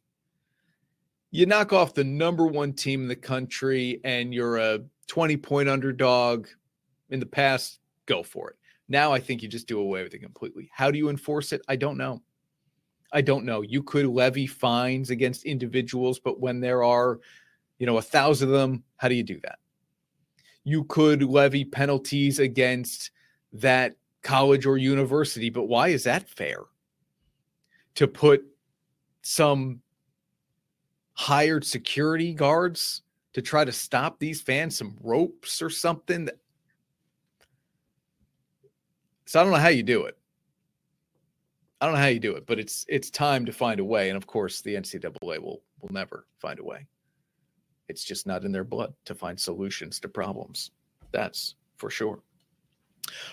You 1.30 1.46
knock 1.46 1.72
off 1.72 1.94
the 1.94 2.04
number 2.04 2.46
one 2.46 2.72
team 2.72 3.02
in 3.02 3.08
the 3.08 3.16
country 3.16 4.00
and 4.04 4.34
you're 4.34 4.58
a 4.58 4.80
20 5.08 5.36
point 5.38 5.68
underdog 5.68 6.46
in 7.10 7.20
the 7.20 7.26
past, 7.26 7.80
go 8.06 8.22
for 8.22 8.50
it. 8.50 8.56
Now 8.88 9.12
I 9.12 9.20
think 9.20 9.42
you 9.42 9.48
just 9.48 9.66
do 9.66 9.80
away 9.80 10.02
with 10.02 10.14
it 10.14 10.18
completely. 10.18 10.70
How 10.72 10.90
do 10.90 10.98
you 10.98 11.08
enforce 11.08 11.52
it? 11.52 11.62
I 11.68 11.76
don't 11.76 11.96
know. 11.96 12.22
I 13.12 13.20
don't 13.20 13.44
know. 13.44 13.62
You 13.62 13.82
could 13.82 14.06
levy 14.06 14.46
fines 14.46 15.10
against 15.10 15.44
individuals, 15.44 16.18
but 16.18 16.40
when 16.40 16.60
there 16.60 16.82
are, 16.82 17.20
you 17.78 17.86
know, 17.86 17.98
a 17.98 18.02
thousand 18.02 18.48
of 18.48 18.54
them, 18.54 18.84
how 18.96 19.08
do 19.08 19.14
you 19.14 19.22
do 19.22 19.40
that? 19.42 19.58
You 20.64 20.84
could 20.84 21.22
levy 21.22 21.64
penalties 21.64 22.38
against 22.38 23.10
that 23.52 23.96
college 24.22 24.64
or 24.64 24.78
university, 24.78 25.50
but 25.50 25.64
why 25.64 25.88
is 25.88 26.04
that 26.04 26.28
fair? 26.28 26.60
To 27.96 28.08
put 28.08 28.44
some 29.22 29.80
hired 31.14 31.64
security 31.64 32.34
guards 32.34 33.02
to 33.32 33.42
try 33.42 33.64
to 33.64 33.72
stop 33.72 34.18
these 34.18 34.40
fans, 34.40 34.76
some 34.76 34.96
ropes 35.00 35.62
or 35.62 35.70
something. 35.70 36.28
So 39.26 39.40
I 39.40 39.44
don't 39.44 39.52
know 39.52 39.58
how 39.58 39.68
you 39.68 39.82
do 39.82 40.04
it. 40.04 40.18
I 41.80 41.86
don't 41.86 41.94
know 41.94 42.00
how 42.00 42.08
you 42.08 42.20
do 42.20 42.36
it, 42.36 42.46
but 42.46 42.60
it's 42.60 42.84
it's 42.88 43.10
time 43.10 43.44
to 43.46 43.52
find 43.52 43.80
a 43.80 43.84
way. 43.84 44.08
And 44.08 44.16
of 44.16 44.26
course, 44.26 44.60
the 44.60 44.74
NCAA 44.74 45.40
will 45.40 45.62
will 45.80 45.92
never 45.92 46.26
find 46.38 46.60
a 46.60 46.64
way. 46.64 46.86
It's 47.88 48.04
just 48.04 48.26
not 48.26 48.44
in 48.44 48.52
their 48.52 48.64
blood 48.64 48.94
to 49.06 49.14
find 49.14 49.38
solutions 49.38 49.98
to 50.00 50.08
problems. 50.08 50.70
That's 51.10 51.56
for 51.76 51.90
sure. 51.90 52.22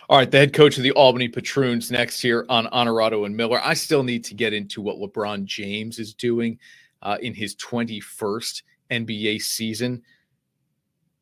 All 0.09 0.17
right, 0.17 0.29
the 0.29 0.39
head 0.39 0.53
coach 0.53 0.77
of 0.77 0.83
the 0.83 0.91
Albany 0.91 1.27
Patroons 1.27 1.91
next 1.91 2.19
here 2.21 2.45
on 2.49 2.67
Honorado 2.67 3.25
and 3.25 3.37
Miller. 3.37 3.61
I 3.63 3.75
still 3.75 4.03
need 4.03 4.23
to 4.25 4.33
get 4.33 4.53
into 4.53 4.81
what 4.81 4.97
LeBron 4.97 5.45
James 5.45 5.99
is 5.99 6.13
doing 6.13 6.57
uh, 7.01 7.17
in 7.21 7.33
his 7.33 7.55
21st 7.55 8.63
NBA 8.91 9.41
season. 9.41 10.01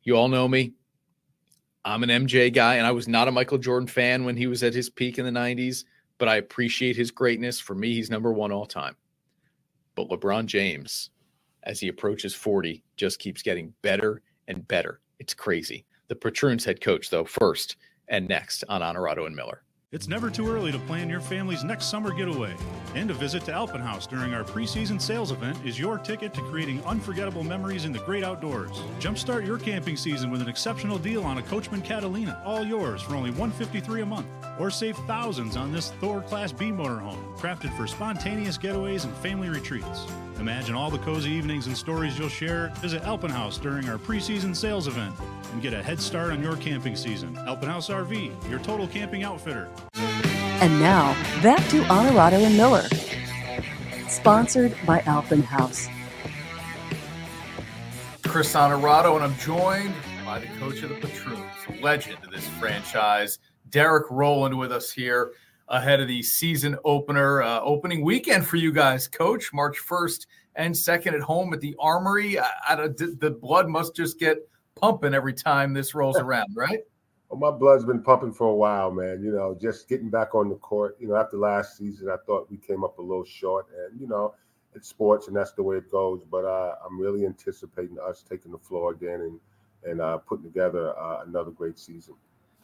You 0.02 0.16
all 0.16 0.28
know 0.28 0.48
me. 0.48 0.72
I'm 1.84 2.02
an 2.02 2.08
MJ 2.08 2.52
guy, 2.52 2.76
and 2.76 2.86
I 2.86 2.92
was 2.92 3.08
not 3.08 3.28
a 3.28 3.32
Michael 3.32 3.58
Jordan 3.58 3.86
fan 3.86 4.24
when 4.24 4.36
he 4.36 4.46
was 4.46 4.62
at 4.62 4.74
his 4.74 4.90
peak 4.90 5.18
in 5.18 5.24
the 5.24 5.30
90s, 5.30 5.84
but 6.18 6.28
I 6.28 6.36
appreciate 6.36 6.96
his 6.96 7.10
greatness. 7.10 7.60
For 7.60 7.74
me, 7.74 7.94
he's 7.94 8.10
number 8.10 8.32
one 8.32 8.52
all 8.52 8.66
time. 8.66 8.96
But 9.94 10.08
LeBron 10.08 10.46
James, 10.46 11.10
as 11.64 11.80
he 11.80 11.88
approaches 11.88 12.34
40, 12.34 12.82
just 12.96 13.18
keeps 13.18 13.42
getting 13.42 13.72
better 13.82 14.22
and 14.48 14.66
better. 14.66 15.00
It's 15.18 15.34
crazy. 15.34 15.84
The 16.08 16.16
Patroons 16.16 16.64
head 16.64 16.80
coach, 16.80 17.10
though, 17.10 17.24
first 17.24 17.76
and 18.08 18.28
next 18.28 18.64
on 18.68 18.82
Honorado 18.82 19.26
and 19.26 19.36
Miller. 19.36 19.62
It's 19.90 20.06
never 20.06 20.28
too 20.28 20.46
early 20.46 20.70
to 20.70 20.78
plan 20.80 21.08
your 21.08 21.22
family's 21.22 21.64
next 21.64 21.86
summer 21.86 22.12
getaway. 22.12 22.54
And 22.94 23.10
a 23.10 23.14
visit 23.14 23.46
to 23.46 23.52
Alpenhaus 23.52 24.06
during 24.06 24.34
our 24.34 24.44
preseason 24.44 25.00
sales 25.00 25.32
event 25.32 25.56
is 25.64 25.78
your 25.78 25.96
ticket 25.96 26.34
to 26.34 26.42
creating 26.42 26.84
unforgettable 26.84 27.42
memories 27.42 27.86
in 27.86 27.92
the 27.92 27.98
great 28.00 28.22
outdoors. 28.22 28.82
Jumpstart 29.00 29.46
your 29.46 29.56
camping 29.56 29.96
season 29.96 30.30
with 30.30 30.42
an 30.42 30.48
exceptional 30.48 30.98
deal 30.98 31.24
on 31.24 31.38
a 31.38 31.42
Coachman 31.42 31.80
Catalina, 31.80 32.38
all 32.44 32.66
yours 32.66 33.00
for 33.00 33.14
only 33.14 33.30
153 33.30 34.02
a 34.02 34.06
month. 34.06 34.26
Or 34.60 34.70
save 34.70 34.94
thousands 35.06 35.56
on 35.56 35.72
this 35.72 35.90
Thor 36.02 36.20
Class 36.20 36.52
B 36.52 36.66
motorhome, 36.66 37.38
crafted 37.38 37.74
for 37.74 37.86
spontaneous 37.86 38.58
getaways 38.58 39.04
and 39.04 39.16
family 39.16 39.48
retreats. 39.48 40.06
Imagine 40.38 40.74
all 40.74 40.90
the 40.90 40.98
cozy 40.98 41.30
evenings 41.30 41.66
and 41.66 41.76
stories 41.76 42.18
you'll 42.18 42.28
share. 42.28 42.72
Visit 42.76 43.02
Alpenhaus 43.02 43.58
during 43.58 43.88
our 43.88 43.98
preseason 43.98 44.54
sales 44.54 44.86
event 44.86 45.14
and 45.52 45.60
get 45.60 45.72
a 45.72 45.82
head 45.82 46.00
start 46.00 46.30
on 46.30 46.42
your 46.42 46.56
camping 46.56 46.94
season. 46.94 47.36
Alpenhaus 47.38 47.88
RV, 47.88 48.50
your 48.50 48.60
total 48.60 48.86
camping 48.86 49.24
outfitter. 49.24 49.68
And 50.60 50.80
now, 50.80 51.12
back 51.42 51.66
to 51.68 51.84
Honorado 51.84 52.36
and 52.38 52.56
Miller. 52.56 52.84
Sponsored 54.08 54.76
by 54.86 55.00
Alpenhaus. 55.02 55.88
Chris 58.24 58.54
Honorado, 58.54 59.14
and 59.14 59.24
I'm 59.24 59.36
joined 59.38 59.94
by 60.24 60.38
the 60.38 60.46
coach 60.58 60.82
of 60.82 60.90
the 60.90 60.96
Patroons, 60.96 61.44
a 61.68 61.82
legend 61.82 62.18
of 62.24 62.30
this 62.30 62.46
franchise, 62.60 63.38
Derrick 63.70 64.06
Rowland, 64.10 64.58
with 64.58 64.70
us 64.72 64.90
here 64.92 65.32
ahead 65.68 66.00
of 66.00 66.08
the 66.08 66.22
season 66.22 66.76
opener, 66.84 67.42
uh, 67.42 67.60
opening 67.60 68.04
weekend 68.04 68.46
for 68.46 68.56
you 68.56 68.72
guys, 68.72 69.08
Coach, 69.08 69.52
March 69.52 69.78
1st 69.78 70.26
and 70.56 70.74
2nd 70.74 71.14
at 71.14 71.20
home 71.20 71.54
at 71.54 71.60
the 71.60 71.74
Armory. 71.78 72.38
I, 72.38 72.50
I, 72.68 72.76
the 72.76 73.36
blood 73.40 73.68
must 73.68 73.94
just 73.94 74.18
get 74.18 74.38
pumping 74.74 75.14
every 75.14 75.34
time 75.34 75.72
this 75.72 75.94
rolls 75.94 76.16
around, 76.20 76.48
right? 76.54 76.80
Well, 77.28 77.38
my 77.38 77.56
blood's 77.56 77.84
been 77.84 78.02
pumping 78.02 78.32
for 78.32 78.48
a 78.48 78.54
while, 78.54 78.90
man. 78.90 79.22
You 79.22 79.32
know, 79.32 79.56
just 79.60 79.88
getting 79.88 80.08
back 80.08 80.34
on 80.34 80.48
the 80.48 80.54
court. 80.56 80.96
You 80.98 81.08
know, 81.08 81.16
after 81.16 81.36
last 81.36 81.76
season, 81.76 82.08
I 82.08 82.16
thought 82.24 82.50
we 82.50 82.56
came 82.56 82.84
up 82.84 82.98
a 82.98 83.02
little 83.02 83.24
short, 83.24 83.66
and 83.76 84.00
you 84.00 84.06
know, 84.06 84.34
it's 84.74 84.88
sports, 84.88 85.28
and 85.28 85.36
that's 85.36 85.52
the 85.52 85.62
way 85.62 85.76
it 85.76 85.90
goes. 85.90 86.22
But 86.30 86.44
uh, 86.44 86.76
I'm 86.84 86.98
really 86.98 87.26
anticipating 87.26 87.98
us 87.98 88.24
taking 88.28 88.52
the 88.52 88.58
floor 88.58 88.92
again 88.92 89.20
and 89.20 89.40
and 89.84 90.00
uh, 90.00 90.18
putting 90.18 90.44
together 90.44 90.98
uh, 90.98 91.22
another 91.26 91.50
great 91.50 91.78
season. 91.78 92.14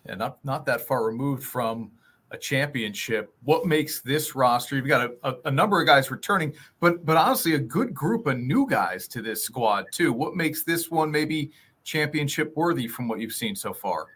Yeah, 0.06 0.14
not 0.14 0.42
not 0.44 0.64
that 0.66 0.80
far 0.80 1.04
removed 1.04 1.42
from 1.42 1.90
a 2.30 2.38
championship. 2.38 3.34
What 3.42 3.66
makes 3.66 4.00
this 4.00 4.34
roster? 4.34 4.76
You've 4.76 4.88
got 4.88 5.10
a, 5.10 5.28
a, 5.28 5.36
a, 5.46 5.50
number 5.50 5.80
of 5.80 5.86
guys 5.86 6.10
returning, 6.10 6.54
but 6.80 7.04
but 7.04 7.16
honestly, 7.16 7.54
a 7.54 7.58
good 7.58 7.94
group 7.94 8.26
of 8.26 8.38
new 8.38 8.66
guys 8.68 9.06
to 9.08 9.22
this 9.22 9.42
squad 9.42 9.86
too. 9.92 10.12
What 10.12 10.36
makes 10.36 10.64
this 10.64 10.90
one 10.90 11.10
maybe 11.10 11.52
championship 11.84 12.52
worthy 12.56 12.88
from 12.88 13.08
what 13.08 13.20
you've 13.20 13.34
seen 13.34 13.54
so 13.54 13.72
far? 13.72 14.06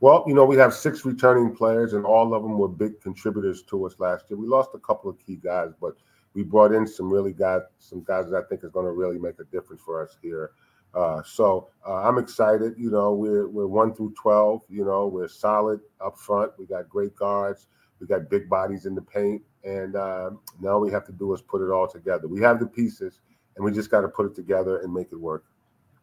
Well, 0.00 0.24
you 0.26 0.32
know, 0.32 0.46
we 0.46 0.56
have 0.56 0.72
six 0.72 1.04
returning 1.04 1.54
players, 1.54 1.92
and 1.92 2.06
all 2.06 2.34
of 2.34 2.42
them 2.42 2.56
were 2.56 2.68
big 2.68 3.02
contributors 3.02 3.62
to 3.64 3.84
us 3.84 3.94
last 3.98 4.24
year. 4.30 4.38
We 4.38 4.46
lost 4.46 4.70
a 4.74 4.78
couple 4.78 5.10
of 5.10 5.18
key 5.18 5.36
guys, 5.36 5.72
but 5.78 5.94
we 6.32 6.42
brought 6.42 6.72
in 6.72 6.86
some 6.86 7.12
really 7.12 7.34
guys, 7.34 7.62
some 7.78 8.02
guys 8.02 8.30
that 8.30 8.42
I 8.42 8.48
think 8.48 8.64
is 8.64 8.70
going 8.70 8.86
to 8.86 8.92
really 8.92 9.18
make 9.18 9.38
a 9.40 9.44
difference 9.44 9.82
for 9.82 10.02
us 10.02 10.16
here. 10.22 10.52
Uh, 10.94 11.22
so 11.22 11.68
uh, 11.86 11.96
I'm 12.08 12.16
excited. 12.16 12.74
You 12.78 12.90
know, 12.90 13.12
we're 13.12 13.46
we're 13.48 13.66
one 13.66 13.94
through 13.94 14.14
twelve. 14.16 14.62
You 14.70 14.84
know, 14.86 15.06
we're 15.06 15.28
solid 15.28 15.80
up 16.04 16.18
front. 16.18 16.52
We 16.58 16.66
got 16.66 16.88
great 16.88 17.14
guards. 17.14 17.66
We 18.00 18.06
got 18.06 18.30
big 18.30 18.48
bodies 18.48 18.86
in 18.86 18.94
the 18.94 19.02
paint, 19.02 19.42
and 19.64 19.94
uh, 19.96 20.30
now 20.60 20.78
we 20.78 20.90
have 20.90 21.04
to 21.06 21.12
do 21.12 21.34
is 21.34 21.42
put 21.42 21.60
it 21.60 21.70
all 21.70 21.86
together. 21.86 22.26
We 22.26 22.40
have 22.40 22.58
the 22.58 22.66
pieces, 22.66 23.20
and 23.54 23.64
we 23.64 23.70
just 23.70 23.90
got 23.90 24.00
to 24.00 24.08
put 24.08 24.24
it 24.24 24.34
together 24.34 24.78
and 24.78 24.92
make 24.92 25.12
it 25.12 25.20
work. 25.20 25.44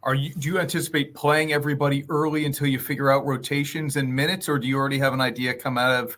Are 0.04 0.16
you 0.16 0.34
do 0.34 0.48
you 0.48 0.60
anticipate 0.60 1.14
playing 1.16 1.54
everybody 1.54 2.06
early 2.10 2.46
until 2.46 2.68
you 2.68 2.80
figure 2.80 3.12
out 3.12 3.26
rotations 3.26 3.96
and 3.96 4.14
minutes, 4.14 4.48
or 4.48 4.60
do 4.60 4.68
you 4.68 4.78
already 4.78 5.00
have 5.00 5.14
an 5.14 5.22
idea 5.22 5.54
come 5.54 5.78
out 5.78 6.04
of 6.04 6.18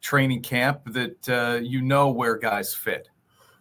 training 0.00 0.42
camp 0.42 0.80
that 0.86 1.28
uh, 1.28 1.60
you 1.62 1.82
know 1.82 2.10
where 2.10 2.36
guys 2.36 2.74
fit? 2.74 3.08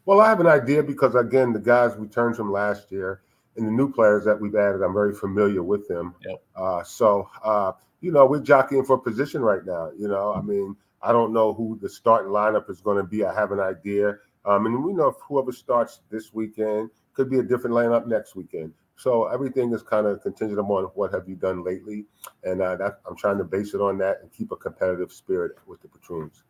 Well, 0.05 0.21
I 0.21 0.29
have 0.29 0.39
an 0.39 0.47
idea 0.47 0.83
because 0.83 1.15
again, 1.15 1.51
the 1.51 1.59
guys 1.59 1.95
returned 1.97 2.37
from 2.37 2.51
last 2.51 2.91
year 2.91 3.21
and 3.57 3.67
the 3.67 3.71
new 3.71 3.91
players 3.91 4.23
that 4.25 4.39
we've 4.39 4.55
added, 4.55 4.81
I'm 4.81 4.93
very 4.93 5.13
familiar 5.13 5.63
with 5.63 5.87
them. 5.87 6.15
Yep. 6.25 6.43
Uh, 6.55 6.83
so 6.83 7.29
uh, 7.43 7.73
you 8.01 8.11
know, 8.11 8.25
we're 8.25 8.41
jockeying 8.41 8.85
for 8.85 8.97
position 8.97 9.41
right 9.41 9.65
now. 9.65 9.91
You 9.97 10.07
know, 10.07 10.33
I 10.33 10.41
mean, 10.41 10.75
I 11.01 11.11
don't 11.11 11.33
know 11.33 11.53
who 11.53 11.77
the 11.81 11.89
starting 11.89 12.31
lineup 12.31 12.69
is 12.69 12.81
going 12.81 12.97
to 12.97 13.03
be. 13.03 13.25
I 13.25 13.33
have 13.33 13.51
an 13.51 13.59
idea. 13.59 14.17
Um, 14.45 14.65
and 14.65 14.83
we 14.83 14.93
know 14.93 15.09
if 15.09 15.15
whoever 15.27 15.51
starts 15.51 15.99
this 16.09 16.33
weekend 16.33 16.89
could 17.13 17.29
be 17.29 17.39
a 17.39 17.43
different 17.43 17.75
lineup 17.75 18.07
next 18.07 18.35
weekend. 18.35 18.73
So 18.97 19.27
everything 19.27 19.71
is 19.73 19.83
kind 19.83 20.07
of 20.07 20.21
contingent 20.23 20.59
upon 20.59 20.85
what 20.95 21.13
have 21.13 21.29
you 21.29 21.35
done 21.35 21.63
lately, 21.63 22.05
and 22.43 22.61
uh, 22.61 22.75
that, 22.77 22.99
I'm 23.07 23.15
trying 23.15 23.37
to 23.37 23.43
base 23.43 23.75
it 23.75 23.79
on 23.79 23.99
that 23.99 24.21
and 24.23 24.33
keep 24.33 24.51
a 24.51 24.55
competitive 24.55 25.13
spirit 25.13 25.53
with 25.67 25.79
the 25.81 25.87
patroons. 25.87 26.43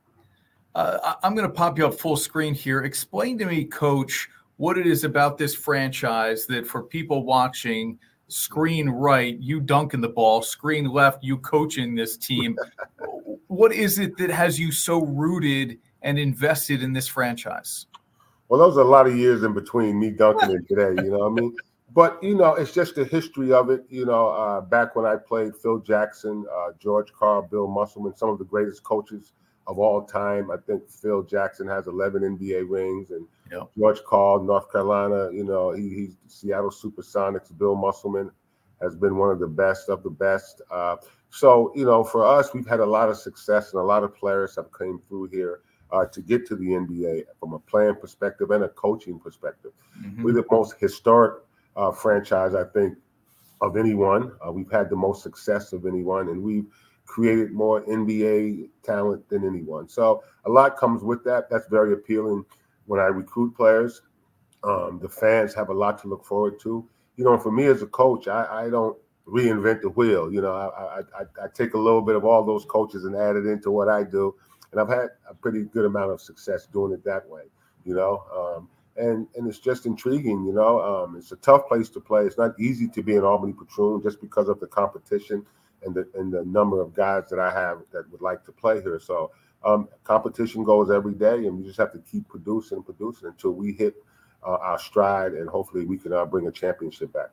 Uh, 0.74 1.16
I'm 1.24 1.36
going 1.36 1.48
to 1.48 1.54
pop 1.54 1.78
you 1.78 1.86
up 1.86 1.96
full 1.96 2.16
screen 2.16 2.54
here. 2.54 2.84
Explain 2.84 3.38
to 3.40 3.46
me, 3.46 3.66
Coach, 3.66 4.30
what 4.56 4.78
it 4.78 4.88
is 4.88 5.04
about 5.04 5.38
this 5.38 5.54
franchise 5.54 6.46
that 6.46 6.66
for 6.66 6.84
people 6.84 7.26
watching, 7.26 8.00
screen 8.30 8.90
right, 8.90 9.38
you 9.40 9.60
dunking 9.60 10.00
the 10.00 10.10
ball, 10.10 10.42
screen 10.42 10.86
left, 10.86 11.24
you 11.26 11.38
coaching 11.40 11.96
this 11.96 12.16
team. 12.16 12.58
what 13.48 13.74
is 13.74 14.00
it 14.00 14.18
that 14.18 14.30
has 14.30 14.58
you 14.58 14.72
so 14.72 15.04
rooted 15.04 15.80
and 16.02 16.18
invested 16.18 16.82
in 16.82 16.94
this 16.94 17.10
franchise? 17.10 17.88
Well, 18.48 18.60
those 18.60 18.78
are 18.78 18.82
a 18.82 18.90
lot 18.90 19.08
of 19.08 19.18
years 19.18 19.44
in 19.44 19.54
between 19.54 20.00
me 20.00 20.12
dunking 20.12 20.52
it 20.56 20.68
today. 20.70 21.02
You 21.04 21.12
know 21.12 21.20
what 21.20 21.32
I 21.32 21.42
mean? 21.42 21.56
But 21.98 22.22
you 22.22 22.36
know, 22.36 22.54
it's 22.54 22.74
just 22.74 22.94
the 22.94 23.06
history 23.06 23.52
of 23.52 23.72
it. 23.72 23.84
You 23.90 24.06
know, 24.06 24.28
uh, 24.28 24.62
back 24.62 24.96
when 24.96 25.08
I 25.08 25.16
played, 25.16 25.56
Phil 25.56 25.80
Jackson, 25.80 26.46
uh, 26.56 26.74
George 26.80 27.12
Karl, 27.12 27.42
Bill 27.42 27.66
Musselman, 27.68 28.16
some 28.16 28.30
of 28.30 28.38
the 28.38 28.46
greatest 28.46 28.84
coaches 28.84 29.34
of 29.66 29.80
all 29.80 30.04
time. 30.04 30.52
I 30.52 30.58
think 30.58 30.88
Phil 30.88 31.24
Jackson 31.24 31.68
has 31.68 31.88
11 31.88 32.38
NBA 32.38 32.70
rings, 32.70 33.10
and 33.10 33.26
yep. 33.52 33.72
George 33.76 34.04
Karl, 34.04 34.44
North 34.44 34.72
Carolina. 34.72 35.32
You 35.34 35.44
know, 35.44 35.72
he, 35.72 35.90
he's 35.90 36.18
Seattle 36.28 36.70
SuperSonics. 36.70 37.58
Bill 37.58 37.76
Musselman 37.76 38.30
has 38.80 38.96
been 38.96 39.18
one 39.18 39.32
of 39.32 39.40
the 39.40 39.48
best 39.48 39.90
of 39.90 40.04
the 40.04 40.12
best. 40.12 40.62
Uh, 40.70 40.98
so 41.32 41.72
you 41.76 41.86
know, 41.86 42.04
for 42.04 42.24
us, 42.24 42.54
we've 42.54 42.68
had 42.68 42.80
a 42.80 42.86
lot 42.86 43.10
of 43.10 43.18
success, 43.18 43.74
and 43.74 43.82
a 43.82 43.84
lot 43.84 44.04
of 44.04 44.16
players 44.16 44.56
have 44.56 44.68
came 44.78 45.02
through 45.10 45.30
here 45.30 45.62
uh, 45.92 46.06
to 46.06 46.22
get 46.22 46.46
to 46.46 46.56
the 46.56 46.68
NBA 46.68 47.24
from 47.40 47.54
a 47.54 47.60
playing 47.60 47.96
perspective 47.96 48.52
and 48.52 48.66
a 48.66 48.70
coaching 48.70 49.20
perspective. 49.20 49.72
Mm-hmm. 50.00 50.22
We're 50.22 50.34
the 50.34 50.46
most 50.52 50.76
historic 50.80 51.42
uh, 51.78 51.92
franchise, 51.92 52.54
I 52.56 52.66
think, 52.66 52.98
of 53.62 53.78
anyone. 53.78 54.34
Uh, 54.46 54.52
we've 54.52 54.72
had 54.72 54.90
the 54.90 54.96
most 54.96 55.24
success 55.24 55.72
of 55.74 55.86
anyone, 55.86 56.30
and 56.30 56.42
we've 56.42 56.66
created 57.06 57.54
more 57.54 57.82
NBA 57.84 58.70
talent 58.84 59.28
than 59.30 59.46
anyone. 59.46 59.88
So 59.88 60.24
a 60.46 60.50
lot 60.50 60.76
comes 60.78 61.04
with 61.04 61.24
that. 61.24 61.50
That's 61.50 61.68
very 61.68 61.94
appealing 61.94 62.46
when 62.86 63.00
I 63.00 63.06
recruit 63.06 63.56
players. 63.56 64.02
Um, 64.64 65.00
the 65.02 65.08
fans 65.08 65.54
have 65.54 65.70
a 65.70 65.74
lot 65.74 66.02
to 66.02 66.10
look 66.10 66.26
forward 66.26 66.60
to. 66.62 66.86
You 67.16 67.24
know, 67.24 67.38
for 67.38 67.52
me 67.52 67.68
as 67.68 67.82
a 67.82 67.88
coach, 67.88 68.28
I, 68.28 68.66
I 68.66 68.70
don't 68.70 68.98
reinvent 69.26 69.82
the 69.82 69.90
wheel. 69.90 70.32
You 70.32 70.42
know, 70.42 70.54
I, 70.54 71.00
I, 71.00 71.24
I, 71.44 71.48
take 71.54 71.74
a 71.74 71.78
little 71.78 72.02
bit 72.02 72.16
of 72.16 72.26
all 72.26 72.46
those 72.46 72.66
coaches 72.66 73.06
and 73.06 73.16
add 73.16 73.36
it 73.36 73.46
into 73.46 73.72
what 73.72 73.90
I 73.90 74.04
do 74.04 74.36
and 74.72 74.82
I've 74.82 74.90
had 74.90 75.10
a 75.30 75.34
pretty 75.34 75.64
good 75.64 75.86
amount 75.86 76.12
of 76.12 76.22
success 76.22 76.68
doing 76.68 76.94
it 76.94 77.04
that 77.06 77.28
way. 77.28 77.44
You 77.86 77.96
know, 77.96 78.24
um, 78.36 78.70
and 78.98 79.28
and 79.36 79.48
it's 79.48 79.60
just 79.60 79.86
intriguing. 79.86 80.46
You 80.46 80.54
know, 80.54 80.82
um, 80.82 81.16
it's 81.16 81.32
a 81.32 81.38
tough 81.38 81.68
place 81.68 81.90
to 81.90 82.00
play. 82.00 82.26
It's 82.26 82.38
not 82.38 82.60
easy 82.60 82.88
to 82.90 83.04
be 83.04 83.16
an 83.16 83.24
Albany 83.24 83.54
Patroon 83.54 84.04
just 84.04 84.20
because 84.22 84.50
of 84.50 84.60
the 84.60 84.68
competition 84.68 85.46
and 85.84 85.94
the 85.94 86.08
and 86.16 86.32
the 86.32 86.44
number 86.46 86.82
of 86.82 86.94
guys 86.94 87.24
that 87.30 87.40
I 87.40 87.52
have 87.52 87.80
that 87.92 88.12
would 88.12 88.22
like 88.22 88.44
to 88.46 88.52
play 88.52 88.82
here. 88.82 89.00
So 89.00 89.32
um, 89.64 89.88
competition 90.04 90.64
goes 90.64 90.92
every 90.92 91.14
day, 91.14 91.46
and 91.46 91.58
we 91.58 91.64
just 91.64 91.78
have 91.78 91.92
to 91.94 92.00
keep 92.00 92.28
producing 92.28 92.78
and 92.78 92.86
producing 92.86 93.30
until 93.30 93.52
we 93.52 93.74
hit 93.74 93.96
uh, 94.46 94.58
our 94.62 94.80
stride, 94.80 95.34
and 95.34 95.50
hopefully 95.50 95.86
we 95.86 95.98
can 95.98 96.14
uh, 96.14 96.26
bring 96.26 96.48
a 96.48 96.52
championship 96.52 97.14
back. 97.14 97.30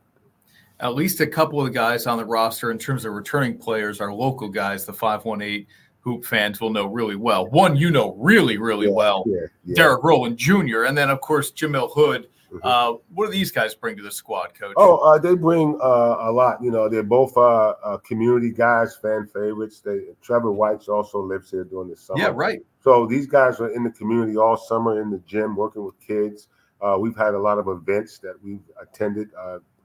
At 0.81 0.95
least 0.95 1.21
a 1.21 1.27
couple 1.27 1.61
of 1.61 1.67
the 1.67 1.71
guys 1.71 2.07
on 2.07 2.19
the 2.19 2.25
roster, 2.25 2.73
in 2.73 2.79
terms 2.79 3.05
of 3.05 3.13
returning 3.13 3.57
players, 3.57 4.01
are 4.01 4.13
local 4.13 4.49
guys. 4.49 4.85
The 4.85 4.93
five 4.93 5.25
one 5.25 5.41
eight 5.41 5.69
hoop 6.05 6.25
fans 6.25 6.61
will 6.61 6.71
know 6.71 6.87
really 6.87 7.17
well. 7.17 7.49
One 7.49 7.77
you 7.77 7.91
know 7.91 8.15
really, 8.19 8.59
really 8.59 8.87
yeah, 8.87 8.93
well, 8.93 9.25
yeah, 9.27 9.47
yeah. 9.65 9.75
Derrick 9.75 10.05
Rowland 10.05 10.37
Jr., 10.37 10.85
and 10.85 10.97
then 10.97 11.11
of 11.11 11.21
course 11.21 11.51
Jamil 11.51 11.93
Hood. 11.93 12.29
Mm-hmm. 12.53 12.59
Uh, 12.63 12.99
what 13.13 13.27
do 13.27 13.33
these 13.33 13.51
guys 13.51 13.75
bring 13.75 13.97
to 13.97 14.03
the 14.03 14.13
squad, 14.13 14.55
Coach? 14.55 14.75
Oh, 14.77 14.99
uh, 14.99 15.19
they 15.19 15.35
bring 15.35 15.77
uh, 15.83 16.17
a 16.21 16.31
lot. 16.31 16.63
You 16.63 16.71
know, 16.71 16.89
they're 16.89 17.03
both 17.03 17.37
uh, 17.37 17.75
uh, 17.83 17.97
community 17.99 18.53
guys, 18.53 18.97
fan 18.97 19.27
favorites. 19.27 19.81
They 19.81 20.03
Trevor 20.23 20.53
White's 20.53 20.89
also 20.89 21.21
lives 21.21 21.51
here 21.51 21.65
during 21.65 21.91
the 21.91 21.97
summer. 21.97 22.21
Yeah, 22.21 22.33
right. 22.33 22.61
So 22.83 23.07
these 23.07 23.27
guys 23.27 23.59
are 23.59 23.71
in 23.71 23.83
the 23.83 23.91
community 23.91 24.37
all 24.37 24.57
summer 24.57 25.01
in 25.01 25.11
the 25.11 25.19
gym, 25.27 25.57
working 25.57 25.85
with 25.85 25.99
kids. 25.99 26.49
Uh, 26.81 26.97
we've 27.01 27.17
had 27.17 27.35
a 27.35 27.39
lot 27.39 27.59
of 27.59 27.67
events 27.67 28.19
that 28.19 28.35
we've 28.45 28.63
attended 28.81 29.31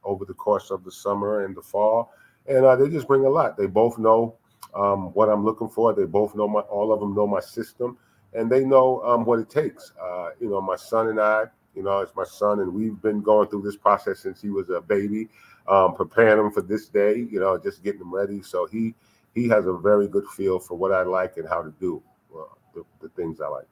over 0.03 0.25
the 0.25 0.33
course 0.33 0.69
of 0.69 0.83
the 0.83 0.91
summer 0.91 1.45
and 1.45 1.55
the 1.55 1.61
fall, 1.61 2.11
and 2.45 2.65
they 2.79 2.89
just 2.89 3.07
bring 3.07 3.25
a 3.25 3.29
lot. 3.29 3.57
They 3.57 3.67
both 3.67 3.97
know 3.97 4.35
um, 4.75 5.13
what 5.13 5.29
I'm 5.29 5.43
looking 5.43 5.69
for. 5.69 5.93
They 5.93 6.05
both 6.05 6.35
know 6.35 6.47
my, 6.47 6.61
all 6.61 6.93
of 6.93 6.99
them 6.99 7.15
know 7.15 7.27
my 7.27 7.39
system, 7.39 7.97
and 8.33 8.49
they 8.49 8.63
know 8.63 9.01
um, 9.03 9.25
what 9.25 9.39
it 9.39 9.49
takes. 9.49 9.91
Uh, 10.01 10.29
you 10.39 10.49
know, 10.49 10.61
my 10.61 10.75
son 10.75 11.07
and 11.07 11.19
I, 11.19 11.45
you 11.75 11.83
know, 11.83 11.99
it's 11.99 12.15
my 12.15 12.23
son, 12.23 12.59
and 12.59 12.73
we've 12.73 13.01
been 13.01 13.21
going 13.21 13.47
through 13.49 13.61
this 13.61 13.77
process 13.77 14.19
since 14.19 14.41
he 14.41 14.49
was 14.49 14.69
a 14.69 14.81
baby, 14.81 15.29
um, 15.67 15.95
preparing 15.95 16.45
him 16.45 16.51
for 16.51 16.61
this 16.61 16.87
day. 16.87 17.27
You 17.29 17.39
know, 17.39 17.57
just 17.57 17.83
getting 17.83 18.01
him 18.01 18.13
ready. 18.13 18.41
So 18.41 18.65
he 18.65 18.95
he 19.33 19.47
has 19.49 19.65
a 19.65 19.73
very 19.73 20.07
good 20.07 20.27
feel 20.27 20.59
for 20.59 20.75
what 20.75 20.91
I 20.91 21.03
like 21.03 21.37
and 21.37 21.47
how 21.47 21.61
to 21.61 21.73
do 21.79 22.01
uh, 22.35 22.43
the, 22.73 22.83
the 23.01 23.09
things 23.09 23.39
I 23.41 23.47
like. 23.47 23.67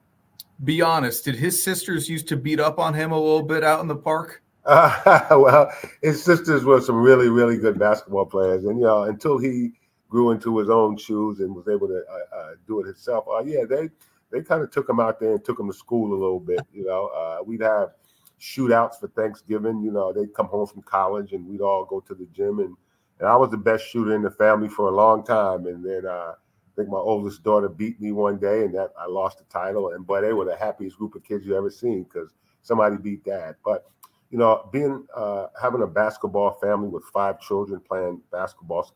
Be 0.63 0.81
honest. 0.81 1.25
Did 1.25 1.35
his 1.35 1.61
sisters 1.61 2.09
used 2.09 2.27
to 2.29 2.37
beat 2.37 2.59
up 2.59 2.79
on 2.79 2.93
him 2.93 3.11
a 3.11 3.19
little 3.19 3.43
bit 3.43 3.63
out 3.63 3.81
in 3.81 3.87
the 3.87 3.95
park? 3.95 4.41
Uh, 4.65 5.25
well, 5.31 5.71
his 6.01 6.23
sisters 6.23 6.63
were 6.63 6.81
some 6.81 6.97
really, 6.97 7.29
really 7.29 7.57
good 7.57 7.79
basketball 7.79 8.25
players, 8.25 8.65
and 8.65 8.79
you 8.79 8.85
know, 8.85 9.03
until 9.03 9.37
he 9.37 9.71
grew 10.09 10.31
into 10.31 10.57
his 10.57 10.69
own 10.69 10.97
shoes 10.97 11.39
and 11.39 11.53
was 11.53 11.67
able 11.67 11.87
to 11.87 12.03
uh, 12.09 12.35
uh, 12.35 12.51
do 12.65 12.79
it 12.81 12.87
himself. 12.87 13.25
Uh, 13.27 13.43
yeah, 13.43 13.63
they 13.69 13.89
they 14.31 14.41
kind 14.41 14.61
of 14.61 14.71
took 14.71 14.89
him 14.89 14.99
out 14.99 15.19
there 15.19 15.33
and 15.33 15.43
took 15.43 15.59
him 15.59 15.67
to 15.67 15.73
school 15.73 16.11
a 16.11 16.19
little 16.19 16.39
bit. 16.39 16.59
You 16.73 16.85
know, 16.85 17.07
uh, 17.07 17.43
we'd 17.45 17.61
have 17.61 17.91
shootouts 18.39 18.99
for 18.99 19.07
Thanksgiving. 19.09 19.81
You 19.81 19.91
know, 19.91 20.13
they'd 20.13 20.33
come 20.33 20.47
home 20.47 20.67
from 20.67 20.81
college 20.83 21.33
and 21.33 21.45
we'd 21.47 21.61
all 21.61 21.85
go 21.85 21.99
to 22.01 22.13
the 22.13 22.25
gym. 22.27 22.59
And, 22.59 22.75
and 23.19 23.27
I 23.27 23.35
was 23.35 23.49
the 23.49 23.57
best 23.57 23.87
shooter 23.87 24.15
in 24.15 24.21
the 24.21 24.31
family 24.31 24.69
for 24.69 24.89
a 24.89 24.95
long 24.95 25.23
time. 25.23 25.65
And 25.65 25.83
then 25.83 26.05
uh, 26.05 26.33
I 26.33 26.75
think 26.75 26.89
my 26.89 26.97
oldest 26.97 27.43
daughter 27.43 27.69
beat 27.69 27.99
me 28.01 28.11
one 28.11 28.37
day 28.37 28.63
and 28.63 28.75
that 28.75 28.91
I 28.99 29.07
lost 29.07 29.39
the 29.39 29.45
title. 29.45 29.89
And 29.89 30.05
boy, 30.05 30.21
they 30.21 30.33
were 30.33 30.45
the 30.45 30.57
happiest 30.57 30.97
group 30.97 31.15
of 31.15 31.23
kids 31.23 31.45
you 31.45 31.57
ever 31.57 31.69
seen 31.69 32.03
because 32.03 32.33
somebody 32.61 32.97
beat 32.97 33.23
dad. 33.23 33.55
But 33.63 33.85
you 34.29 34.37
know, 34.37 34.67
being 34.73 35.07
uh, 35.15 35.47
having 35.61 35.81
a 35.81 35.87
basketball 35.87 36.59
family 36.61 36.89
with 36.89 37.05
five 37.05 37.39
children 37.39 37.79
playing 37.79 38.21
basketball 38.29 38.91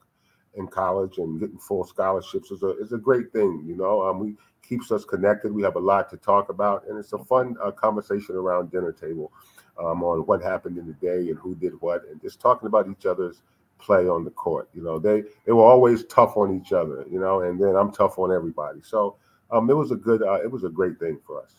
in 0.55 0.67
college 0.67 1.17
and 1.17 1.39
getting 1.39 1.57
full 1.57 1.85
scholarships 1.85 2.51
is 2.51 2.63
a 2.63 2.77
is 2.79 2.91
a 2.91 2.97
great 2.97 3.31
thing. 3.31 3.63
You 3.65 3.75
know, 3.75 4.01
um, 4.01 4.19
we 4.19 4.35
keeps 4.61 4.91
us 4.91 5.03
connected. 5.03 5.51
We 5.51 5.63
have 5.63 5.75
a 5.75 5.79
lot 5.79 6.09
to 6.11 6.17
talk 6.17 6.49
about, 6.49 6.87
and 6.87 6.97
it's 6.97 7.13
a 7.13 7.19
fun 7.19 7.55
uh, 7.63 7.71
conversation 7.71 8.35
around 8.35 8.71
dinner 8.71 8.91
table 8.91 9.31
um, 9.79 10.03
on 10.03 10.19
what 10.21 10.41
happened 10.41 10.77
in 10.77 10.87
the 10.87 10.93
day 10.93 11.29
and 11.29 11.37
who 11.37 11.55
did 11.55 11.73
what, 11.81 12.03
and 12.09 12.21
just 12.21 12.39
talking 12.39 12.67
about 12.67 12.89
each 12.89 13.05
other's 13.05 13.41
play 13.79 14.07
on 14.07 14.23
the 14.23 14.31
court. 14.31 14.69
You 14.73 14.83
know, 14.83 14.99
they 14.99 15.23
they 15.45 15.51
were 15.51 15.63
always 15.63 16.05
tough 16.05 16.37
on 16.37 16.55
each 16.55 16.73
other. 16.73 17.05
You 17.09 17.19
know, 17.19 17.41
and 17.41 17.59
then 17.61 17.75
I'm 17.75 17.91
tough 17.91 18.19
on 18.19 18.31
everybody. 18.31 18.81
So 18.83 19.17
um, 19.51 19.69
it 19.69 19.75
was 19.75 19.91
a 19.91 19.95
good, 19.95 20.21
uh, 20.23 20.41
it 20.41 20.51
was 20.51 20.63
a 20.63 20.69
great 20.69 20.99
thing 20.99 21.19
for 21.25 21.41
us. 21.41 21.55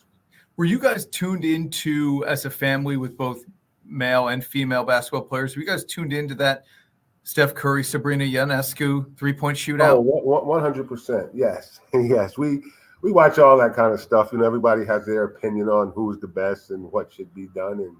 Were 0.57 0.65
you 0.65 0.79
guys 0.79 1.05
tuned 1.07 1.45
into 1.45 2.23
as 2.27 2.45
a 2.45 2.49
family 2.49 2.97
with 2.97 3.17
both 3.17 3.43
male 3.85 4.27
and 4.29 4.43
female 4.43 4.83
basketball 4.83 5.23
players? 5.23 5.55
Were 5.55 5.61
you 5.61 5.67
guys 5.67 5.83
tuned 5.83 6.13
into 6.13 6.35
that? 6.35 6.65
Steph 7.23 7.55
Curry, 7.55 7.83
Sabrina 7.83 8.25
Ionescu, 8.25 9.17
three 9.17 9.33
point 9.33 9.57
shootout. 9.57 9.89
Oh, 9.89 9.99
one 9.99 10.61
hundred 10.61 10.87
percent. 10.87 11.29
Yes, 11.33 11.79
yes. 11.93 12.37
We 12.37 12.61
we 13.01 13.11
watch 13.11 13.39
all 13.39 13.57
that 13.57 13.75
kind 13.75 13.93
of 13.93 14.01
stuff. 14.01 14.33
Know, 14.33 14.43
everybody 14.43 14.85
has 14.85 15.05
their 15.05 15.23
opinion 15.23 15.69
on 15.69 15.91
who's 15.95 16.19
the 16.19 16.27
best 16.27 16.71
and 16.71 16.91
what 16.91 17.13
should 17.13 17.33
be 17.33 17.47
done, 17.47 17.79
and 17.79 17.95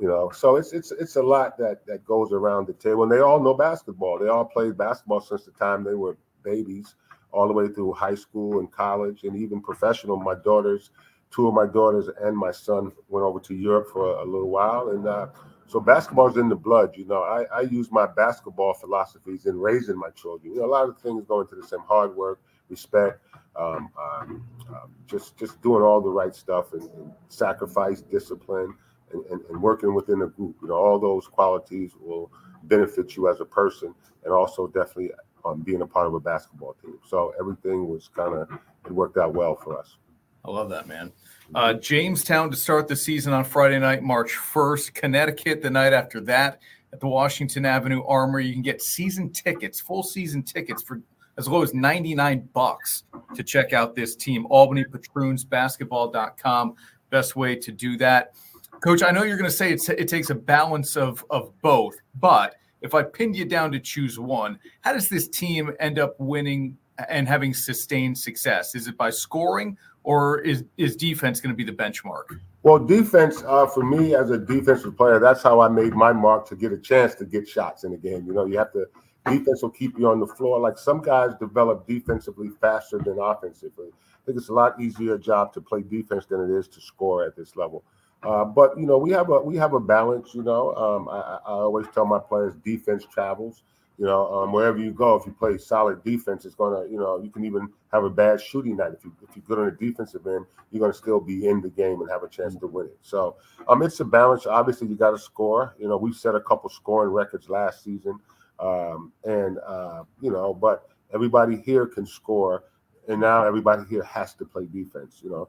you 0.00 0.08
know, 0.08 0.30
so 0.30 0.56
it's 0.56 0.72
it's 0.72 0.90
it's 0.90 1.16
a 1.16 1.22
lot 1.22 1.58
that 1.58 1.86
that 1.86 2.04
goes 2.04 2.32
around 2.32 2.66
the 2.66 2.72
table. 2.72 3.04
And 3.04 3.12
they 3.12 3.20
all 3.20 3.40
know 3.40 3.54
basketball. 3.54 4.18
They 4.18 4.28
all 4.28 4.44
played 4.44 4.76
basketball 4.76 5.20
since 5.20 5.44
the 5.44 5.52
time 5.52 5.84
they 5.84 5.94
were 5.94 6.16
babies, 6.42 6.96
all 7.30 7.46
the 7.46 7.52
way 7.52 7.68
through 7.68 7.92
high 7.92 8.16
school 8.16 8.58
and 8.58 8.70
college, 8.70 9.22
and 9.22 9.36
even 9.36 9.60
professional. 9.60 10.16
My 10.16 10.34
daughters, 10.34 10.90
two 11.30 11.46
of 11.46 11.54
my 11.54 11.66
daughters 11.66 12.08
and 12.20 12.36
my 12.36 12.50
son 12.50 12.90
went 13.08 13.24
over 13.24 13.38
to 13.38 13.54
Europe 13.54 13.88
for 13.92 14.16
a, 14.16 14.24
a 14.24 14.26
little 14.26 14.50
while, 14.50 14.88
and. 14.88 15.06
Uh, 15.06 15.28
so 15.70 15.78
basketball's 15.78 16.36
in 16.36 16.48
the 16.48 16.56
blood, 16.56 16.96
you 16.96 17.04
know. 17.04 17.22
I, 17.22 17.44
I 17.54 17.60
use 17.60 17.92
my 17.92 18.04
basketball 18.04 18.74
philosophies 18.74 19.46
in 19.46 19.56
raising 19.56 19.96
my 19.96 20.10
children. 20.10 20.52
You 20.52 20.60
know, 20.60 20.66
a 20.66 20.66
lot 20.66 20.88
of 20.88 20.98
things 20.98 21.24
go 21.28 21.42
into 21.42 21.54
the 21.54 21.64
same 21.64 21.84
hard 21.86 22.16
work, 22.16 22.40
respect, 22.68 23.20
um, 23.54 23.88
um, 23.96 24.44
um, 24.68 24.90
just 25.06 25.36
just 25.36 25.62
doing 25.62 25.84
all 25.84 26.00
the 26.00 26.08
right 26.08 26.34
stuff 26.34 26.72
and, 26.72 26.82
and 26.82 27.12
sacrifice, 27.28 28.00
discipline, 28.00 28.74
and, 29.12 29.24
and, 29.26 29.42
and, 29.48 29.62
working 29.62 29.94
within 29.94 30.22
a 30.22 30.26
group. 30.26 30.56
You 30.60 30.68
know, 30.68 30.74
all 30.74 30.98
those 30.98 31.28
qualities 31.28 31.92
will 32.00 32.32
benefit 32.64 33.14
you 33.14 33.28
as 33.28 33.38
a 33.38 33.44
person, 33.44 33.94
and 34.24 34.32
also 34.32 34.66
definitely 34.66 35.12
um, 35.44 35.60
being 35.60 35.82
a 35.82 35.86
part 35.86 36.08
of 36.08 36.14
a 36.14 36.20
basketball 36.20 36.74
team. 36.82 36.98
So 37.06 37.32
everything 37.38 37.88
was 37.88 38.10
kind 38.12 38.34
of 38.34 38.48
it 38.86 38.90
worked 38.90 39.18
out 39.18 39.34
well 39.34 39.54
for 39.54 39.78
us. 39.78 39.98
I 40.44 40.50
love 40.50 40.68
that, 40.70 40.88
man. 40.88 41.12
Uh, 41.52 41.74
Jamestown 41.74 42.48
to 42.50 42.56
start 42.56 42.86
the 42.86 42.94
season 42.94 43.32
on 43.32 43.42
Friday 43.42 43.78
night, 43.80 44.04
March 44.04 44.30
1st. 44.30 44.94
Connecticut 44.94 45.60
the 45.60 45.70
night 45.70 45.92
after 45.92 46.20
that 46.20 46.60
at 46.92 47.00
the 47.00 47.08
Washington 47.08 47.64
Avenue 47.64 48.04
Armory. 48.04 48.46
You 48.46 48.52
can 48.52 48.62
get 48.62 48.80
season 48.80 49.30
tickets, 49.32 49.80
full 49.80 50.04
season 50.04 50.44
tickets 50.44 50.80
for 50.80 51.00
as 51.38 51.48
low 51.48 51.62
as 51.62 51.74
99 51.74 52.48
bucks 52.52 53.02
to 53.34 53.42
check 53.42 53.72
out 53.72 53.96
this 53.96 54.14
team. 54.14 54.46
Albany 54.48 54.84
Patroons 54.84 55.42
basketball.com. 55.42 56.74
Best 57.10 57.34
way 57.34 57.56
to 57.56 57.72
do 57.72 57.96
that. 57.96 58.34
Coach, 58.80 59.02
I 59.02 59.10
know 59.10 59.24
you're 59.24 59.36
going 59.36 59.50
to 59.50 59.56
say 59.56 59.72
it 59.72 60.08
takes 60.08 60.30
a 60.30 60.34
balance 60.36 60.96
of, 60.96 61.24
of 61.30 61.52
both, 61.62 61.96
but 62.20 62.54
if 62.80 62.94
I 62.94 63.02
pinned 63.02 63.34
you 63.34 63.44
down 63.44 63.72
to 63.72 63.80
choose 63.80 64.20
one, 64.20 64.58
how 64.82 64.92
does 64.92 65.08
this 65.08 65.26
team 65.26 65.72
end 65.80 65.98
up 65.98 66.14
winning 66.18 66.78
and 67.08 67.26
having 67.26 67.54
sustained 67.54 68.16
success? 68.16 68.74
Is 68.74 68.86
it 68.86 68.96
by 68.96 69.10
scoring 69.10 69.76
or 70.02 70.40
is 70.40 70.64
is 70.76 70.96
defense 70.96 71.40
going 71.40 71.54
to 71.54 71.56
be 71.56 71.64
the 71.64 71.76
benchmark? 71.76 72.40
Well, 72.62 72.78
defense 72.78 73.42
uh, 73.46 73.66
for 73.66 73.84
me 73.84 74.14
as 74.14 74.30
a 74.30 74.38
defensive 74.38 74.96
player, 74.96 75.18
that's 75.18 75.42
how 75.42 75.60
I 75.60 75.68
made 75.68 75.94
my 75.94 76.12
mark 76.12 76.46
to 76.48 76.56
get 76.56 76.72
a 76.72 76.78
chance 76.78 77.14
to 77.16 77.24
get 77.24 77.48
shots 77.48 77.84
in 77.84 77.92
the 77.92 77.96
game. 77.96 78.26
You 78.26 78.32
know, 78.32 78.44
you 78.44 78.58
have 78.58 78.72
to 78.72 78.86
defense 79.26 79.62
will 79.62 79.70
keep 79.70 79.98
you 79.98 80.08
on 80.08 80.20
the 80.20 80.26
floor. 80.26 80.58
Like 80.58 80.78
some 80.78 81.00
guys 81.00 81.30
develop 81.38 81.86
defensively 81.86 82.50
faster 82.60 82.98
than 82.98 83.18
offensively. 83.18 83.88
I 83.88 84.26
think 84.26 84.38
it's 84.38 84.48
a 84.48 84.54
lot 84.54 84.80
easier 84.80 85.18
job 85.18 85.52
to 85.54 85.60
play 85.60 85.82
defense 85.82 86.26
than 86.26 86.40
it 86.40 86.56
is 86.56 86.68
to 86.68 86.80
score 86.80 87.24
at 87.24 87.36
this 87.36 87.56
level. 87.56 87.84
Uh, 88.22 88.44
but 88.44 88.78
you 88.78 88.86
know, 88.86 88.98
we 88.98 89.10
have 89.10 89.30
a 89.30 89.40
we 89.40 89.56
have 89.56 89.72
a 89.72 89.80
balance. 89.80 90.34
You 90.34 90.42
know, 90.42 90.74
um, 90.74 91.08
I, 91.08 91.38
I, 91.46 91.52
always 91.52 91.86
tell 91.94 92.04
my 92.04 92.18
players 92.18 92.52
defense 92.62 93.06
travels. 93.10 93.62
You 94.00 94.06
know, 94.06 94.32
um, 94.32 94.50
wherever 94.50 94.78
you 94.78 94.92
go, 94.92 95.16
if 95.16 95.26
you 95.26 95.32
play 95.32 95.58
solid 95.58 96.02
defense, 96.02 96.46
it's 96.46 96.54
gonna 96.54 96.88
you 96.90 96.96
know 96.96 97.22
you 97.22 97.28
can 97.28 97.44
even 97.44 97.68
have 97.92 98.02
a 98.02 98.08
bad 98.08 98.40
shooting 98.40 98.78
night. 98.78 98.92
If 98.94 99.04
you 99.04 99.12
if 99.20 99.36
you're 99.36 99.44
good 99.46 99.58
on 99.58 99.66
the 99.66 99.72
defensive 99.72 100.26
end, 100.26 100.46
you're 100.70 100.80
gonna 100.80 100.94
still 100.94 101.20
be 101.20 101.46
in 101.46 101.60
the 101.60 101.68
game 101.68 102.00
and 102.00 102.10
have 102.10 102.22
a 102.22 102.28
chance 102.28 102.56
to 102.56 102.66
win 102.66 102.86
it. 102.86 102.96
So 103.02 103.36
um, 103.68 103.82
it's 103.82 104.00
a 104.00 104.06
balance. 104.06 104.46
Obviously, 104.46 104.88
you 104.88 104.94
got 104.94 105.10
to 105.10 105.18
score. 105.18 105.74
You 105.78 105.86
know, 105.86 105.98
we 105.98 106.14
set 106.14 106.34
a 106.34 106.40
couple 106.40 106.70
scoring 106.70 107.12
records 107.12 107.50
last 107.50 107.84
season, 107.84 108.18
um, 108.58 109.12
and 109.24 109.58
uh, 109.58 110.04
you 110.22 110.30
know, 110.30 110.54
but 110.54 110.88
everybody 111.12 111.58
here 111.58 111.84
can 111.84 112.06
score, 112.06 112.64
and 113.06 113.20
now 113.20 113.44
everybody 113.44 113.82
here 113.86 114.04
has 114.04 114.32
to 114.36 114.46
play 114.46 114.64
defense. 114.72 115.20
You 115.22 115.28
know, 115.28 115.48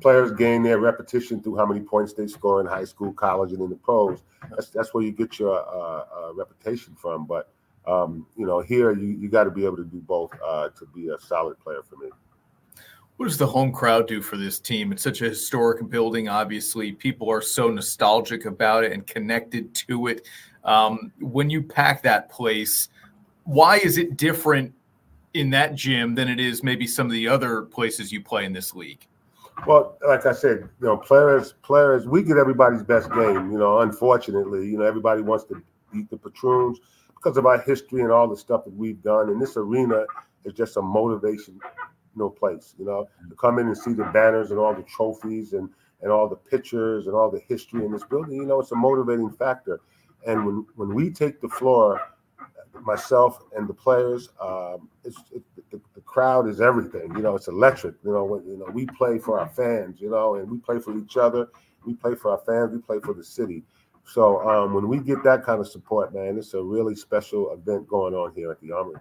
players 0.00 0.32
gain 0.32 0.62
their 0.62 0.78
repetition 0.78 1.42
through 1.42 1.58
how 1.58 1.66
many 1.66 1.80
points 1.80 2.14
they 2.14 2.26
score 2.26 2.62
in 2.62 2.66
high 2.66 2.84
school, 2.84 3.12
college, 3.12 3.52
and 3.52 3.60
in 3.60 3.68
the 3.68 3.76
pros. 3.76 4.22
That's 4.48 4.70
that's 4.70 4.94
where 4.94 5.04
you 5.04 5.12
get 5.12 5.38
your 5.38 5.58
uh, 5.58 6.04
uh, 6.30 6.32
reputation 6.32 6.94
from. 6.94 7.26
But 7.26 7.52
um, 7.86 8.26
you 8.36 8.46
know, 8.46 8.60
here 8.60 8.92
you, 8.92 9.08
you 9.08 9.28
got 9.28 9.44
to 9.44 9.50
be 9.50 9.64
able 9.64 9.76
to 9.76 9.84
do 9.84 10.00
both 10.00 10.30
uh, 10.44 10.68
to 10.70 10.86
be 10.94 11.08
a 11.08 11.18
solid 11.18 11.58
player 11.60 11.82
for 11.82 11.96
me. 11.96 12.10
What 13.16 13.26
does 13.26 13.38
the 13.38 13.46
home 13.46 13.72
crowd 13.72 14.08
do 14.08 14.22
for 14.22 14.36
this 14.36 14.58
team? 14.58 14.92
It's 14.92 15.02
such 15.02 15.20
a 15.20 15.28
historic 15.28 15.88
building. 15.90 16.28
Obviously, 16.28 16.92
people 16.92 17.30
are 17.30 17.42
so 17.42 17.68
nostalgic 17.68 18.46
about 18.46 18.84
it 18.84 18.92
and 18.92 19.06
connected 19.06 19.74
to 19.74 20.06
it. 20.08 20.26
Um, 20.64 21.12
when 21.20 21.50
you 21.50 21.62
pack 21.62 22.02
that 22.02 22.30
place, 22.30 22.88
why 23.44 23.78
is 23.78 23.98
it 23.98 24.16
different 24.16 24.72
in 25.34 25.50
that 25.50 25.74
gym 25.74 26.14
than 26.14 26.28
it 26.28 26.40
is 26.40 26.62
maybe 26.62 26.86
some 26.86 27.06
of 27.06 27.12
the 27.12 27.28
other 27.28 27.62
places 27.62 28.12
you 28.12 28.22
play 28.22 28.44
in 28.44 28.52
this 28.52 28.74
league? 28.74 29.06
Well, 29.66 29.98
like 30.06 30.24
I 30.26 30.32
said, 30.32 30.68
you 30.80 30.86
know, 30.86 30.96
players, 30.96 31.54
players, 31.62 32.06
we 32.06 32.22
get 32.22 32.38
everybody's 32.38 32.82
best 32.82 33.10
game. 33.12 33.52
You 33.52 33.58
know, 33.58 33.80
unfortunately, 33.80 34.66
you 34.68 34.78
know, 34.78 34.84
everybody 34.84 35.22
wants 35.22 35.44
to 35.44 35.62
beat 35.92 36.10
the 36.10 36.16
patroons 36.16 36.80
because 37.22 37.36
of 37.36 37.46
our 37.46 37.60
history 37.60 38.00
and 38.02 38.10
all 38.10 38.28
the 38.28 38.36
stuff 38.36 38.64
that 38.64 38.74
we've 38.74 39.02
done. 39.02 39.28
And 39.28 39.40
this 39.40 39.56
arena 39.56 40.04
is 40.44 40.54
just 40.54 40.76
a 40.76 40.82
motivation, 40.82 41.54
you 41.54 42.18
know, 42.18 42.30
place. 42.30 42.74
You 42.78 42.84
know, 42.84 43.08
to 43.28 43.36
come 43.36 43.58
in 43.58 43.66
and 43.68 43.76
see 43.76 43.92
the 43.92 44.04
banners 44.06 44.50
and 44.50 44.58
all 44.58 44.74
the 44.74 44.82
trophies 44.82 45.52
and 45.52 45.68
and 46.02 46.10
all 46.10 46.28
the 46.28 46.36
pictures 46.36 47.06
and 47.06 47.14
all 47.14 47.30
the 47.30 47.40
history 47.48 47.84
in 47.84 47.92
this 47.92 48.02
building. 48.04 48.34
You 48.34 48.46
know, 48.46 48.60
it's 48.60 48.72
a 48.72 48.76
motivating 48.76 49.30
factor. 49.30 49.80
And 50.26 50.44
when 50.44 50.66
when 50.76 50.94
we 50.94 51.10
take 51.10 51.40
the 51.40 51.48
floor, 51.48 52.00
myself 52.82 53.40
and 53.56 53.68
the 53.68 53.74
players, 53.74 54.30
um, 54.40 54.88
it's 55.04 55.18
it, 55.32 55.42
the, 55.70 55.80
the, 55.94 56.00
crowd 56.00 56.48
is 56.48 56.60
everything. 56.60 57.14
You 57.14 57.22
know, 57.22 57.36
it's 57.36 57.48
electric. 57.48 57.94
You 58.04 58.12
know, 58.12 58.24
when, 58.24 58.44
you 58.46 58.58
know 58.58 58.66
we 58.72 58.86
play 58.86 59.18
for 59.18 59.38
our 59.38 59.48
fans. 59.48 60.00
You 60.00 60.10
know, 60.10 60.34
and 60.34 60.50
we 60.50 60.58
play 60.58 60.80
for 60.80 60.96
each 60.98 61.16
other. 61.16 61.48
We 61.86 61.94
play 61.94 62.14
for 62.14 62.32
our 62.32 62.38
fans. 62.38 62.72
We 62.72 62.80
play 62.80 62.98
for 63.00 63.14
the 63.14 63.24
city. 63.24 63.62
So 64.04 64.46
um, 64.48 64.74
when 64.74 64.88
we 64.88 64.98
get 64.98 65.22
that 65.24 65.44
kind 65.44 65.60
of 65.60 65.68
support, 65.68 66.12
man, 66.14 66.36
it's 66.36 66.54
a 66.54 66.62
really 66.62 66.94
special 66.94 67.52
event 67.52 67.86
going 67.88 68.14
on 68.14 68.34
here 68.34 68.50
at 68.50 68.60
the 68.60 68.72
Armory. 68.72 69.00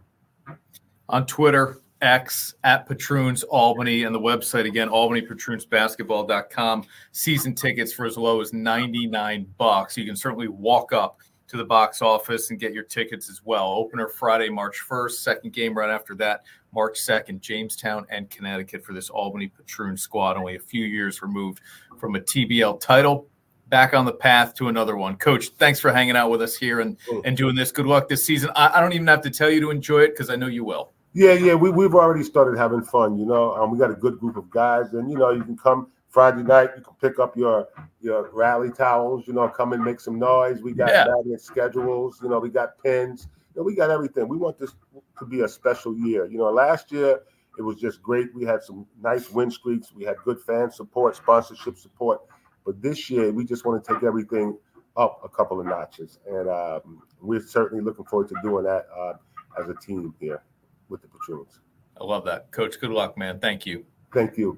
On 1.09 1.25
Twitter, 1.25 1.81
X 2.01 2.55
at 2.63 2.85
Patroons 2.85 3.43
Albany, 3.43 4.03
and 4.03 4.15
the 4.15 4.19
website 4.19 4.65
again, 4.65 4.89
albanypatroonsbasketball.com. 4.89 6.85
Season 7.11 7.53
tickets 7.53 7.93
for 7.93 8.05
as 8.05 8.17
low 8.17 8.41
as 8.41 8.53
99 8.53 9.47
bucks. 9.57 9.97
You 9.97 10.05
can 10.05 10.15
certainly 10.15 10.47
walk 10.47 10.93
up 10.93 11.19
to 11.47 11.57
the 11.57 11.65
box 11.65 12.01
office 12.01 12.49
and 12.49 12.59
get 12.59 12.73
your 12.73 12.83
tickets 12.83 13.29
as 13.29 13.41
well. 13.43 13.73
Opener 13.73 14.07
Friday, 14.07 14.49
March 14.49 14.81
1st. 14.89 15.11
Second 15.11 15.51
game 15.53 15.77
right 15.77 15.89
after 15.89 16.15
that, 16.15 16.43
March 16.73 16.97
2nd, 16.97 17.41
Jamestown 17.41 18.05
and 18.09 18.29
Connecticut 18.29 18.85
for 18.85 18.93
this 18.93 19.09
Albany 19.09 19.49
Patroon 19.49 19.99
squad. 19.99 20.37
Only 20.37 20.55
a 20.55 20.59
few 20.59 20.85
years 20.85 21.21
removed 21.21 21.59
from 21.99 22.15
a 22.15 22.19
TBL 22.21 22.79
title 22.79 23.27
back 23.71 23.95
on 23.95 24.05
the 24.05 24.13
path 24.13 24.53
to 24.55 24.67
another 24.67 24.95
one. 24.95 25.15
Coach, 25.15 25.49
thanks 25.57 25.79
for 25.79 25.91
hanging 25.91 26.15
out 26.15 26.29
with 26.29 26.43
us 26.43 26.55
here 26.55 26.81
and, 26.81 26.97
and 27.25 27.35
doing 27.35 27.55
this. 27.55 27.71
Good 27.71 27.87
luck 27.87 28.07
this 28.07 28.23
season. 28.23 28.51
I, 28.55 28.77
I 28.77 28.81
don't 28.81 28.93
even 28.93 29.07
have 29.07 29.21
to 29.21 29.31
tell 29.31 29.49
you 29.49 29.61
to 29.61 29.71
enjoy 29.71 30.01
it 30.01 30.09
because 30.09 30.29
I 30.29 30.35
know 30.35 30.47
you 30.47 30.63
will. 30.63 30.91
Yeah, 31.13 31.33
yeah, 31.33 31.55
we, 31.55 31.71
we've 31.71 31.95
already 31.95 32.23
started 32.23 32.57
having 32.57 32.83
fun, 32.83 33.17
you 33.17 33.25
know. 33.25 33.53
Um, 33.55 33.71
we 33.71 33.79
got 33.79 33.89
a 33.89 33.95
good 33.95 34.19
group 34.19 34.37
of 34.37 34.49
guys, 34.51 34.93
and, 34.93 35.09
you 35.09 35.17
know, 35.17 35.31
you 35.31 35.43
can 35.43 35.57
come 35.57 35.87
Friday 36.11 36.43
night, 36.43 36.69
you 36.75 36.83
can 36.83 36.93
pick 37.01 37.19
up 37.19 37.37
your 37.37 37.67
your 38.01 38.29
rally 38.33 38.69
towels, 38.69 39.25
you 39.27 39.33
know, 39.33 39.47
come 39.47 39.71
and 39.71 39.81
make 39.81 40.01
some 40.01 40.19
noise. 40.19 40.61
We 40.61 40.73
got 40.73 40.89
yeah. 40.89 41.05
schedules, 41.37 42.19
you 42.21 42.27
know, 42.27 42.39
we 42.39 42.49
got 42.49 42.77
pins, 42.83 43.29
you 43.55 43.61
know, 43.61 43.63
we 43.63 43.75
got 43.75 43.89
everything. 43.89 44.27
We 44.27 44.35
want 44.35 44.59
this 44.59 44.73
to 45.19 45.25
be 45.25 45.41
a 45.41 45.47
special 45.47 45.95
year. 45.97 46.25
You 46.25 46.37
know, 46.37 46.49
last 46.51 46.91
year 46.91 47.21
it 47.57 47.61
was 47.61 47.77
just 47.77 48.01
great. 48.01 48.33
We 48.35 48.43
had 48.43 48.61
some 48.61 48.85
nice 49.01 49.29
win 49.31 49.49
streaks, 49.49 49.93
we 49.95 50.03
had 50.03 50.17
good 50.25 50.41
fan 50.41 50.69
support, 50.69 51.15
sponsorship 51.15 51.77
support. 51.77 52.21
But 52.65 52.81
this 52.81 53.09
year, 53.09 53.31
we 53.31 53.45
just 53.45 53.65
want 53.65 53.83
to 53.83 53.93
take 53.93 54.03
everything 54.03 54.57
up 54.97 55.21
a 55.23 55.29
couple 55.29 55.59
of 55.59 55.65
notches, 55.65 56.19
and 56.27 56.49
um, 56.49 57.01
we're 57.21 57.41
certainly 57.41 57.83
looking 57.83 58.05
forward 58.05 58.27
to 58.29 58.35
doing 58.43 58.65
that 58.65 58.87
uh, 58.95 59.13
as 59.59 59.69
a 59.69 59.75
team 59.75 60.13
here 60.19 60.43
with 60.89 61.01
the 61.01 61.07
Patroons. 61.07 61.59
I 61.99 62.03
love 62.03 62.25
that, 62.25 62.51
Coach. 62.51 62.79
Good 62.79 62.91
luck, 62.91 63.17
man. 63.17 63.39
Thank 63.39 63.65
you. 63.65 63.85
Thank 64.13 64.37
you. 64.37 64.57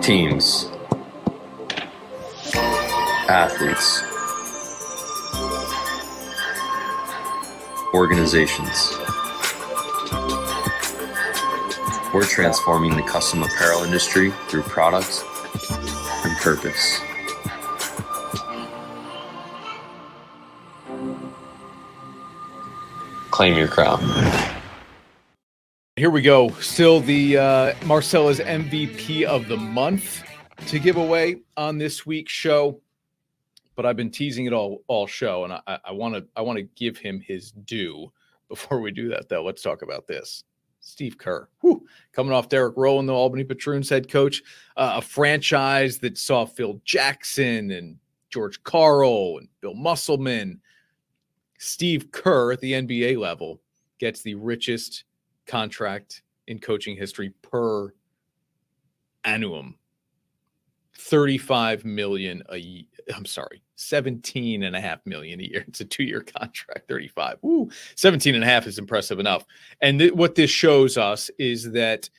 Teams, 0.00 0.70
athletes, 3.28 4.02
organizations. 7.92 9.05
We're 12.16 12.24
transforming 12.24 12.96
the 12.96 13.02
custom 13.02 13.42
apparel 13.42 13.84
industry 13.84 14.32
through 14.48 14.62
products 14.62 15.22
and 16.24 16.34
purpose. 16.38 16.98
Claim 23.30 23.58
your 23.58 23.68
crown. 23.68 24.00
Here 25.96 26.08
we 26.08 26.22
go. 26.22 26.48
Still 26.52 27.00
the 27.00 27.36
uh, 27.36 27.74
Marcella's 27.84 28.40
MVP 28.40 29.24
of 29.24 29.46
the 29.46 29.58
month 29.58 30.24
to 30.68 30.78
give 30.78 30.96
away 30.96 31.42
on 31.58 31.76
this 31.76 32.06
week's 32.06 32.32
show, 32.32 32.80
but 33.74 33.84
I've 33.84 33.96
been 33.96 34.10
teasing 34.10 34.46
it 34.46 34.54
all 34.54 34.82
all 34.86 35.06
show, 35.06 35.44
and 35.44 35.52
I 35.66 35.92
want 35.92 36.14
to 36.14 36.26
I 36.34 36.40
want 36.40 36.56
to 36.56 36.62
give 36.62 36.96
him 36.96 37.20
his 37.20 37.52
due. 37.52 38.10
Before 38.48 38.80
we 38.80 38.90
do 38.90 39.10
that, 39.10 39.28
though, 39.28 39.44
let's 39.44 39.60
talk 39.60 39.82
about 39.82 40.06
this. 40.06 40.44
Steve 40.86 41.18
Kerr, 41.18 41.48
whew, 41.60 41.84
coming 42.12 42.32
off 42.32 42.48
Derrick 42.48 42.76
Rowland, 42.76 43.08
the 43.08 43.12
Albany 43.12 43.42
Patroons 43.42 43.90
head 43.90 44.08
coach, 44.08 44.42
uh, 44.76 44.94
a 44.96 45.02
franchise 45.02 45.98
that 45.98 46.16
saw 46.16 46.44
Phil 46.44 46.80
Jackson 46.84 47.72
and 47.72 47.96
George 48.30 48.62
Karl 48.62 49.38
and 49.38 49.48
Bill 49.60 49.74
Musselman. 49.74 50.60
Steve 51.58 52.12
Kerr 52.12 52.52
at 52.52 52.60
the 52.60 52.72
NBA 52.72 53.18
level 53.18 53.60
gets 53.98 54.22
the 54.22 54.34
richest 54.36 55.04
contract 55.46 56.22
in 56.46 56.58
coaching 56.60 56.96
history 56.96 57.30
per 57.42 57.92
annum 59.24 59.74
35 60.94 61.84
million 61.84 62.42
a 62.50 62.58
year. 62.58 62.84
I'm 63.14 63.26
sorry, 63.26 63.62
17 63.76 64.62
and 64.62 64.74
a 64.74 64.80
half 64.80 65.04
million 65.06 65.40
a 65.40 65.44
year. 65.44 65.64
It's 65.68 65.80
a 65.80 65.84
two-year 65.84 66.22
contract, 66.22 66.88
35. 66.88 67.38
Ooh, 67.44 67.70
17 67.94 68.34
and 68.34 68.42
a 68.42 68.46
half 68.46 68.66
is 68.66 68.78
impressive 68.78 69.20
enough. 69.20 69.44
And 69.80 69.98
th- 69.98 70.12
what 70.12 70.34
this 70.34 70.50
shows 70.50 70.96
us 70.96 71.30
is 71.38 71.70
that 71.72 72.10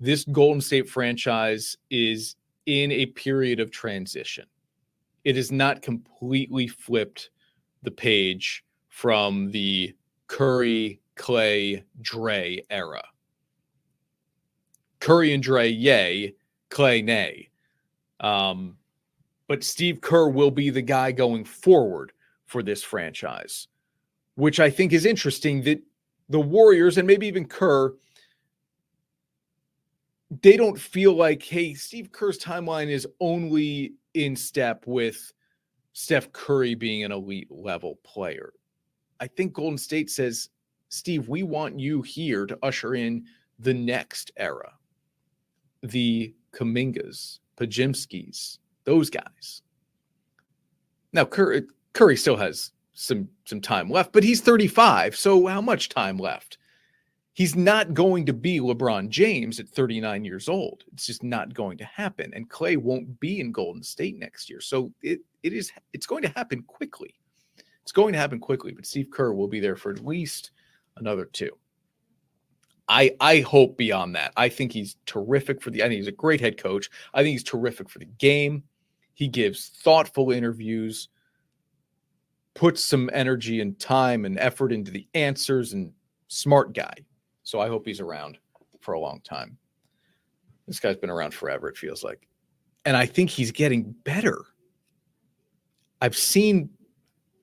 this 0.00 0.24
Golden 0.24 0.60
State 0.60 0.88
franchise 0.88 1.76
is 1.90 2.36
in 2.66 2.90
a 2.90 3.06
period 3.06 3.60
of 3.60 3.70
transition. 3.70 4.46
It 5.24 5.36
has 5.36 5.52
not 5.52 5.82
completely 5.82 6.66
flipped 6.66 7.30
the 7.82 7.90
page 7.90 8.64
from 8.88 9.50
the 9.50 9.94
Curry, 10.26 11.00
Clay, 11.14 11.84
Dre 12.00 12.64
era. 12.70 13.02
Curry 15.00 15.34
and 15.34 15.42
Dre, 15.42 15.68
yay. 15.68 16.34
Clay, 16.70 17.02
nay. 17.02 17.50
Um, 18.20 18.76
but 19.48 19.64
Steve 19.64 20.00
Kerr 20.00 20.28
will 20.28 20.50
be 20.50 20.70
the 20.70 20.82
guy 20.82 21.12
going 21.12 21.44
forward 21.44 22.12
for 22.46 22.62
this 22.62 22.82
franchise, 22.82 23.68
which 24.34 24.60
I 24.60 24.70
think 24.70 24.92
is 24.92 25.06
interesting 25.06 25.62
that 25.62 25.82
the 26.28 26.40
Warriors 26.40 26.98
and 26.98 27.06
maybe 27.06 27.26
even 27.26 27.46
Kerr, 27.46 27.94
they 30.42 30.56
don't 30.56 30.78
feel 30.78 31.14
like, 31.14 31.42
hey, 31.42 31.74
Steve 31.74 32.10
Kerr's 32.12 32.38
timeline 32.38 32.88
is 32.88 33.06
only 33.20 33.94
in 34.14 34.36
step 34.36 34.84
with 34.86 35.32
Steph 35.92 36.32
Curry 36.32 36.74
being 36.74 37.04
an 37.04 37.12
elite 37.12 37.50
level 37.50 37.98
player. 38.02 38.52
I 39.20 39.26
think 39.26 39.52
Golden 39.52 39.78
State 39.78 40.10
says 40.10 40.48
Steve, 40.88 41.28
we 41.28 41.42
want 41.42 41.80
you 41.80 42.02
here 42.02 42.44
to 42.44 42.58
usher 42.62 42.94
in 42.94 43.24
the 43.58 43.72
next 43.72 44.30
era. 44.36 44.72
The 45.82 46.34
Kumingas, 46.52 47.38
Podziemskis, 47.56 48.58
those 48.84 49.10
guys. 49.10 49.62
Now 51.12 51.24
Curry, 51.24 51.62
Curry 51.92 52.16
still 52.16 52.36
has 52.36 52.72
some 52.94 53.28
some 53.44 53.60
time 53.60 53.90
left, 53.90 54.12
but 54.12 54.24
he's 54.24 54.40
35. 54.40 55.16
So 55.16 55.46
how 55.46 55.60
much 55.60 55.88
time 55.88 56.18
left? 56.18 56.58
He's 57.34 57.56
not 57.56 57.94
going 57.94 58.26
to 58.26 58.34
be 58.34 58.60
LeBron 58.60 59.08
James 59.08 59.58
at 59.58 59.68
39 59.68 60.24
years 60.24 60.48
old. 60.50 60.84
It's 60.92 61.06
just 61.06 61.22
not 61.22 61.54
going 61.54 61.78
to 61.78 61.84
happen. 61.84 62.30
And 62.34 62.50
Clay 62.50 62.76
won't 62.76 63.18
be 63.20 63.40
in 63.40 63.52
Golden 63.52 63.82
State 63.82 64.18
next 64.18 64.50
year. 64.50 64.60
So 64.60 64.92
it 65.02 65.20
it 65.42 65.52
is 65.52 65.72
it's 65.92 66.06
going 66.06 66.22
to 66.22 66.28
happen 66.28 66.62
quickly. 66.62 67.14
It's 67.82 67.92
going 67.92 68.12
to 68.12 68.18
happen 68.18 68.38
quickly, 68.38 68.72
but 68.72 68.86
Steve 68.86 69.08
Kerr 69.10 69.32
will 69.32 69.48
be 69.48 69.60
there 69.60 69.76
for 69.76 69.90
at 69.90 70.04
least 70.04 70.52
another 70.96 71.24
two. 71.24 71.50
I 72.88 73.16
I 73.20 73.40
hope 73.40 73.76
beyond 73.78 74.14
that. 74.16 74.32
I 74.36 74.48
think 74.48 74.72
he's 74.72 74.96
terrific 75.06 75.62
for 75.62 75.70
the 75.70 75.82
I 75.82 75.88
think 75.88 75.98
he's 75.98 76.08
a 76.08 76.12
great 76.12 76.40
head 76.40 76.58
coach. 76.58 76.90
I 77.14 77.22
think 77.22 77.32
he's 77.32 77.44
terrific 77.44 77.88
for 77.88 77.98
the 77.98 78.04
game. 78.04 78.64
He 79.14 79.28
gives 79.28 79.68
thoughtful 79.68 80.30
interviews, 80.30 81.08
puts 82.54 82.84
some 82.84 83.10
energy 83.12 83.60
and 83.60 83.78
time 83.78 84.24
and 84.24 84.38
effort 84.38 84.72
into 84.72 84.90
the 84.90 85.06
answers 85.14 85.72
and 85.72 85.92
smart 86.28 86.74
guy. 86.74 86.94
So 87.42 87.60
I 87.60 87.68
hope 87.68 87.86
he's 87.86 88.00
around 88.00 88.38
for 88.80 88.94
a 88.94 89.00
long 89.00 89.20
time. 89.22 89.58
This 90.66 90.80
guy's 90.80 90.96
been 90.96 91.10
around 91.10 91.34
forever, 91.34 91.68
it 91.68 91.76
feels 91.76 92.02
like. 92.04 92.26
And 92.84 92.96
I 92.96 93.06
think 93.06 93.30
he's 93.30 93.52
getting 93.52 93.94
better. 94.04 94.38
I've 96.00 96.16
seen 96.16 96.70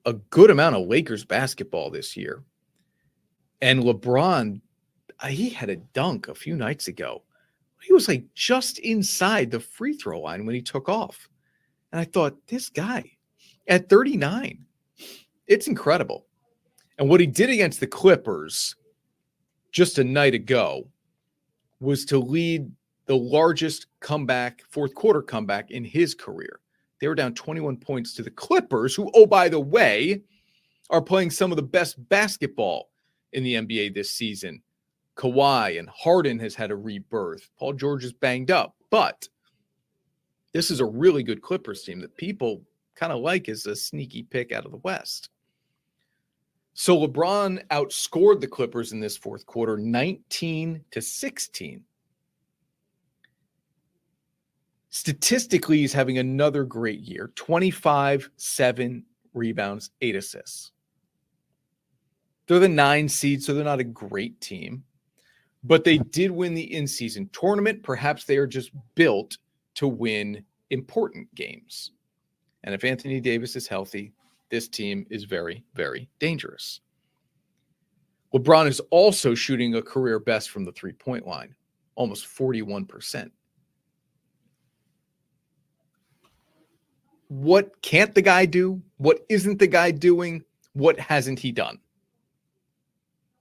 a 0.06 0.14
good 0.14 0.50
amount 0.50 0.76
of 0.76 0.88
Lakers 0.88 1.24
basketball 1.24 1.90
this 1.90 2.18
year. 2.18 2.44
And 3.62 3.84
LeBron, 3.84 4.62
he 5.28 5.50
had 5.50 5.70
a 5.70 5.76
dunk 5.76 6.28
a 6.28 6.36
few 6.36 6.56
nights 6.56 6.88
ago. 6.88 7.24
He 7.82 7.94
was 7.94 8.08
like 8.08 8.26
just 8.34 8.80
inside 8.80 9.52
the 9.52 9.60
free 9.60 9.94
throw 9.94 10.20
line 10.20 10.46
when 10.46 10.56
he 10.56 10.62
took 10.62 10.90
off. 10.90 11.30
And 11.92 12.00
I 12.00 12.06
thought, 12.06 12.38
this 12.48 12.70
guy 12.70 13.12
at 13.68 13.90
39, 13.90 14.66
it's 15.48 15.68
incredible. 15.68 16.26
And 16.98 17.10
what 17.10 17.20
he 17.20 17.28
did 17.28 17.50
against 17.50 17.80
the 17.80 17.88
Clippers 17.88 18.76
just 19.72 20.00
a 20.00 20.04
night 20.04 20.34
ago 20.34 20.88
was 21.80 22.06
to 22.06 22.20
lead 22.20 22.72
the 23.06 23.18
largest 23.18 23.88
comeback, 24.02 24.62
fourth 24.70 24.94
quarter 24.94 25.22
comeback 25.22 25.72
in 25.72 25.84
his 25.84 26.14
career. 26.14 26.60
They 27.00 27.08
were 27.08 27.16
down 27.16 27.34
21 27.34 27.78
points 27.78 28.14
to 28.16 28.24
the 28.24 28.32
Clippers, 28.32 28.94
who, 28.94 29.10
oh, 29.16 29.26
by 29.26 29.50
the 29.50 29.60
way, 29.60 30.22
are 30.90 31.02
playing 31.02 31.32
some 31.32 31.52
of 31.52 31.56
the 31.56 31.64
best 31.64 32.08
basketball 32.10 32.90
in 33.34 33.44
the 33.44 33.56
NBA 33.56 33.94
this 33.94 34.12
season. 34.12 34.62
Kawhi 35.16 35.80
and 35.80 35.90
Harden 35.90 36.40
has 36.40 36.56
had 36.56 36.72
a 36.72 36.76
rebirth. 36.76 37.50
Paul 37.58 37.74
George 37.74 38.04
is 38.04 38.14
banged 38.14 38.52
up, 38.52 38.76
but 38.90 39.28
this 40.52 40.72
is 40.72 40.80
a 40.80 40.86
really 40.86 41.24
good 41.24 41.42
Clippers 41.42 41.84
team 41.84 42.00
that 42.00 42.16
people 42.18 42.62
kind 42.96 43.14
of 43.14 43.22
like 43.22 43.50
as 43.50 43.66
a 43.66 43.76
sneaky 43.76 44.24
pick 44.24 44.52
out 44.52 44.66
of 44.66 44.72
the 44.72 44.78
West. 44.78 45.30
So 46.74 46.98
LeBron 46.98 47.66
outscored 47.68 48.40
the 48.40 48.48
Clippers 48.48 48.94
in 48.94 49.00
this 49.00 49.18
fourth 49.18 49.46
quarter 49.46 49.78
19 49.78 50.84
to 50.92 51.02
16. 51.02 51.84
Statistically, 54.92 55.78
he's 55.78 55.94
having 55.94 56.18
another 56.18 56.64
great 56.64 57.02
year 57.02 57.32
25, 57.36 58.30
7 58.38 59.04
rebounds, 59.34 59.92
8 60.02 60.16
assists. 60.16 60.72
They're 62.48 62.60
the 62.60 62.68
nine 62.68 63.08
seed, 63.08 63.44
so 63.44 63.54
they're 63.54 63.64
not 63.64 63.80
a 63.80 63.84
great 63.84 64.42
team, 64.42 64.84
but 65.64 65.84
they 65.84 66.00
did 66.00 66.32
win 66.32 66.56
the 66.56 66.74
in 66.74 66.88
season 66.88 67.30
tournament. 67.32 67.84
Perhaps 67.84 68.24
they 68.24 68.38
are 68.38 68.48
just 68.48 68.72
built 68.96 69.38
to 69.80 69.88
win 69.88 70.44
important 70.72 71.34
games. 71.36 71.92
And 72.66 72.76
if 72.76 72.84
Anthony 72.84 73.22
Davis 73.22 73.56
is 73.56 73.66
healthy, 73.66 74.12
this 74.50 74.68
team 74.68 75.06
is 75.10 75.24
very, 75.24 75.64
very 75.74 76.10
dangerous. 76.20 76.82
LeBron 78.34 78.68
is 78.68 78.82
also 78.92 79.34
shooting 79.34 79.76
a 79.76 79.82
career 79.82 80.20
best 80.20 80.50
from 80.50 80.66
the 80.66 80.74
three 80.74 80.92
point 80.92 81.26
line, 81.26 81.56
almost 81.96 82.28
41%. 82.28 83.32
What 87.30 87.82
can't 87.82 88.14
the 88.14 88.22
guy 88.22 88.46
do? 88.46 88.82
What 88.98 89.26
isn't 89.30 89.60
the 89.60 89.68
guy 89.68 89.92
doing? 89.92 90.44
What 90.74 91.00
hasn't 91.00 91.40
he 91.40 91.54
done? 91.54 91.80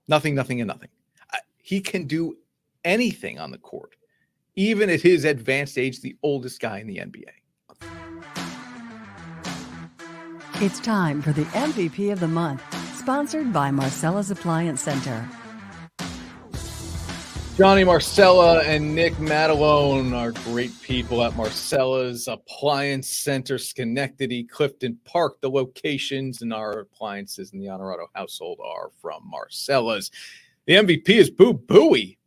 Nothing, 0.07 0.35
nothing, 0.35 0.61
and 0.61 0.69
nothing. 0.69 0.89
He 1.57 1.81
can 1.81 2.05
do 2.05 2.37
anything 2.85 3.39
on 3.39 3.51
the 3.51 3.57
court, 3.57 3.95
even 4.59 4.89
at 4.89 4.99
his 4.99 5.23
advanced 5.23 5.77
age, 5.77 6.01
the 6.01 6.17
oldest 6.21 6.59
guy 6.59 6.79
in 6.79 6.87
the 6.87 6.97
NBA. 6.97 7.23
It's 10.55 10.81
time 10.81 11.21
for 11.21 11.31
the 11.31 11.45
MVP 11.45 12.11
of 12.11 12.19
the 12.19 12.27
month, 12.27 12.61
sponsored 12.97 13.53
by 13.53 13.71
Marcella's 13.71 14.31
Appliance 14.31 14.81
Center. 14.81 15.25
Johnny 17.55 17.85
Marcella 17.85 18.61
and 18.63 18.93
Nick 18.93 19.13
Matalone 19.13 20.13
are 20.13 20.31
great 20.51 20.71
people 20.81 21.23
at 21.23 21.37
Marcella's 21.37 22.27
Appliance 22.27 23.07
Center, 23.07 23.57
Schenectady, 23.57 24.43
Clifton 24.43 24.99
Park. 25.05 25.39
The 25.39 25.49
locations 25.49 26.41
and 26.41 26.53
our 26.53 26.79
appliances 26.79 27.53
in 27.53 27.59
the 27.59 27.69
Honorado 27.69 28.07
household 28.13 28.59
are 28.61 28.89
from 29.01 29.23
Marcella's. 29.25 30.11
The 30.65 30.73
MVP 30.73 31.09
is 31.09 31.29
Boo 31.29 31.53
Buie. 31.53 32.17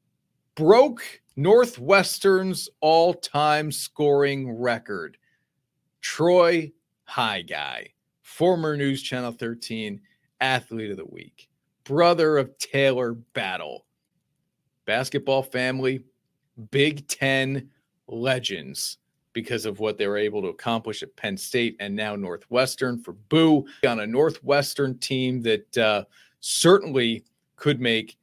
Broke 0.54 1.21
Northwestern's 1.36 2.68
all 2.80 3.14
time 3.14 3.72
scoring 3.72 4.58
record. 4.58 5.16
Troy 6.00 6.72
High 7.04 7.42
Guy 7.42 7.92
former 8.32 8.76
News 8.76 9.02
Channel 9.02 9.32
13 9.32 10.00
Athlete 10.40 10.90
of 10.90 10.96
the 10.96 11.04
Week, 11.04 11.48
brother 11.84 12.38
of 12.38 12.56
Taylor 12.58 13.12
Battle, 13.12 13.84
basketball 14.86 15.42
family, 15.42 16.02
Big 16.70 17.06
Ten 17.06 17.70
legends 18.08 18.98
because 19.32 19.64
of 19.64 19.80
what 19.80 19.98
they 19.98 20.06
were 20.06 20.16
able 20.16 20.42
to 20.42 20.48
accomplish 20.48 21.02
at 21.02 21.14
Penn 21.16 21.36
State 21.36 21.76
and 21.78 21.94
now 21.94 22.16
Northwestern 22.16 22.98
for 22.98 23.12
Boo 23.12 23.64
on 23.86 24.00
a 24.00 24.06
Northwestern 24.06 24.98
team 24.98 25.40
that 25.42 25.78
uh, 25.78 26.04
certainly 26.40 27.24
could 27.56 27.80
make 27.80 28.18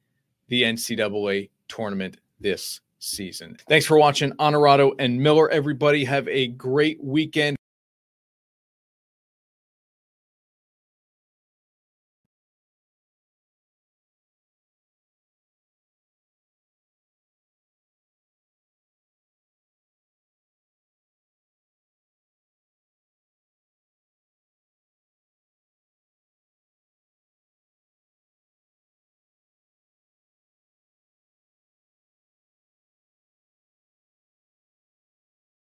the 0.50 0.64
NCAA 0.64 1.50
tournament 1.68 2.18
this 2.40 2.82
season. 3.00 3.58
Thanks 3.68 3.86
for 3.86 3.98
watching 3.98 4.34
Honorado 4.40 4.94
and 5.00 5.22
Miller. 5.22 5.50
Everybody 5.50 6.06
have 6.06 6.28
a 6.28 6.48
great 6.48 7.04
weekend. 7.04 7.59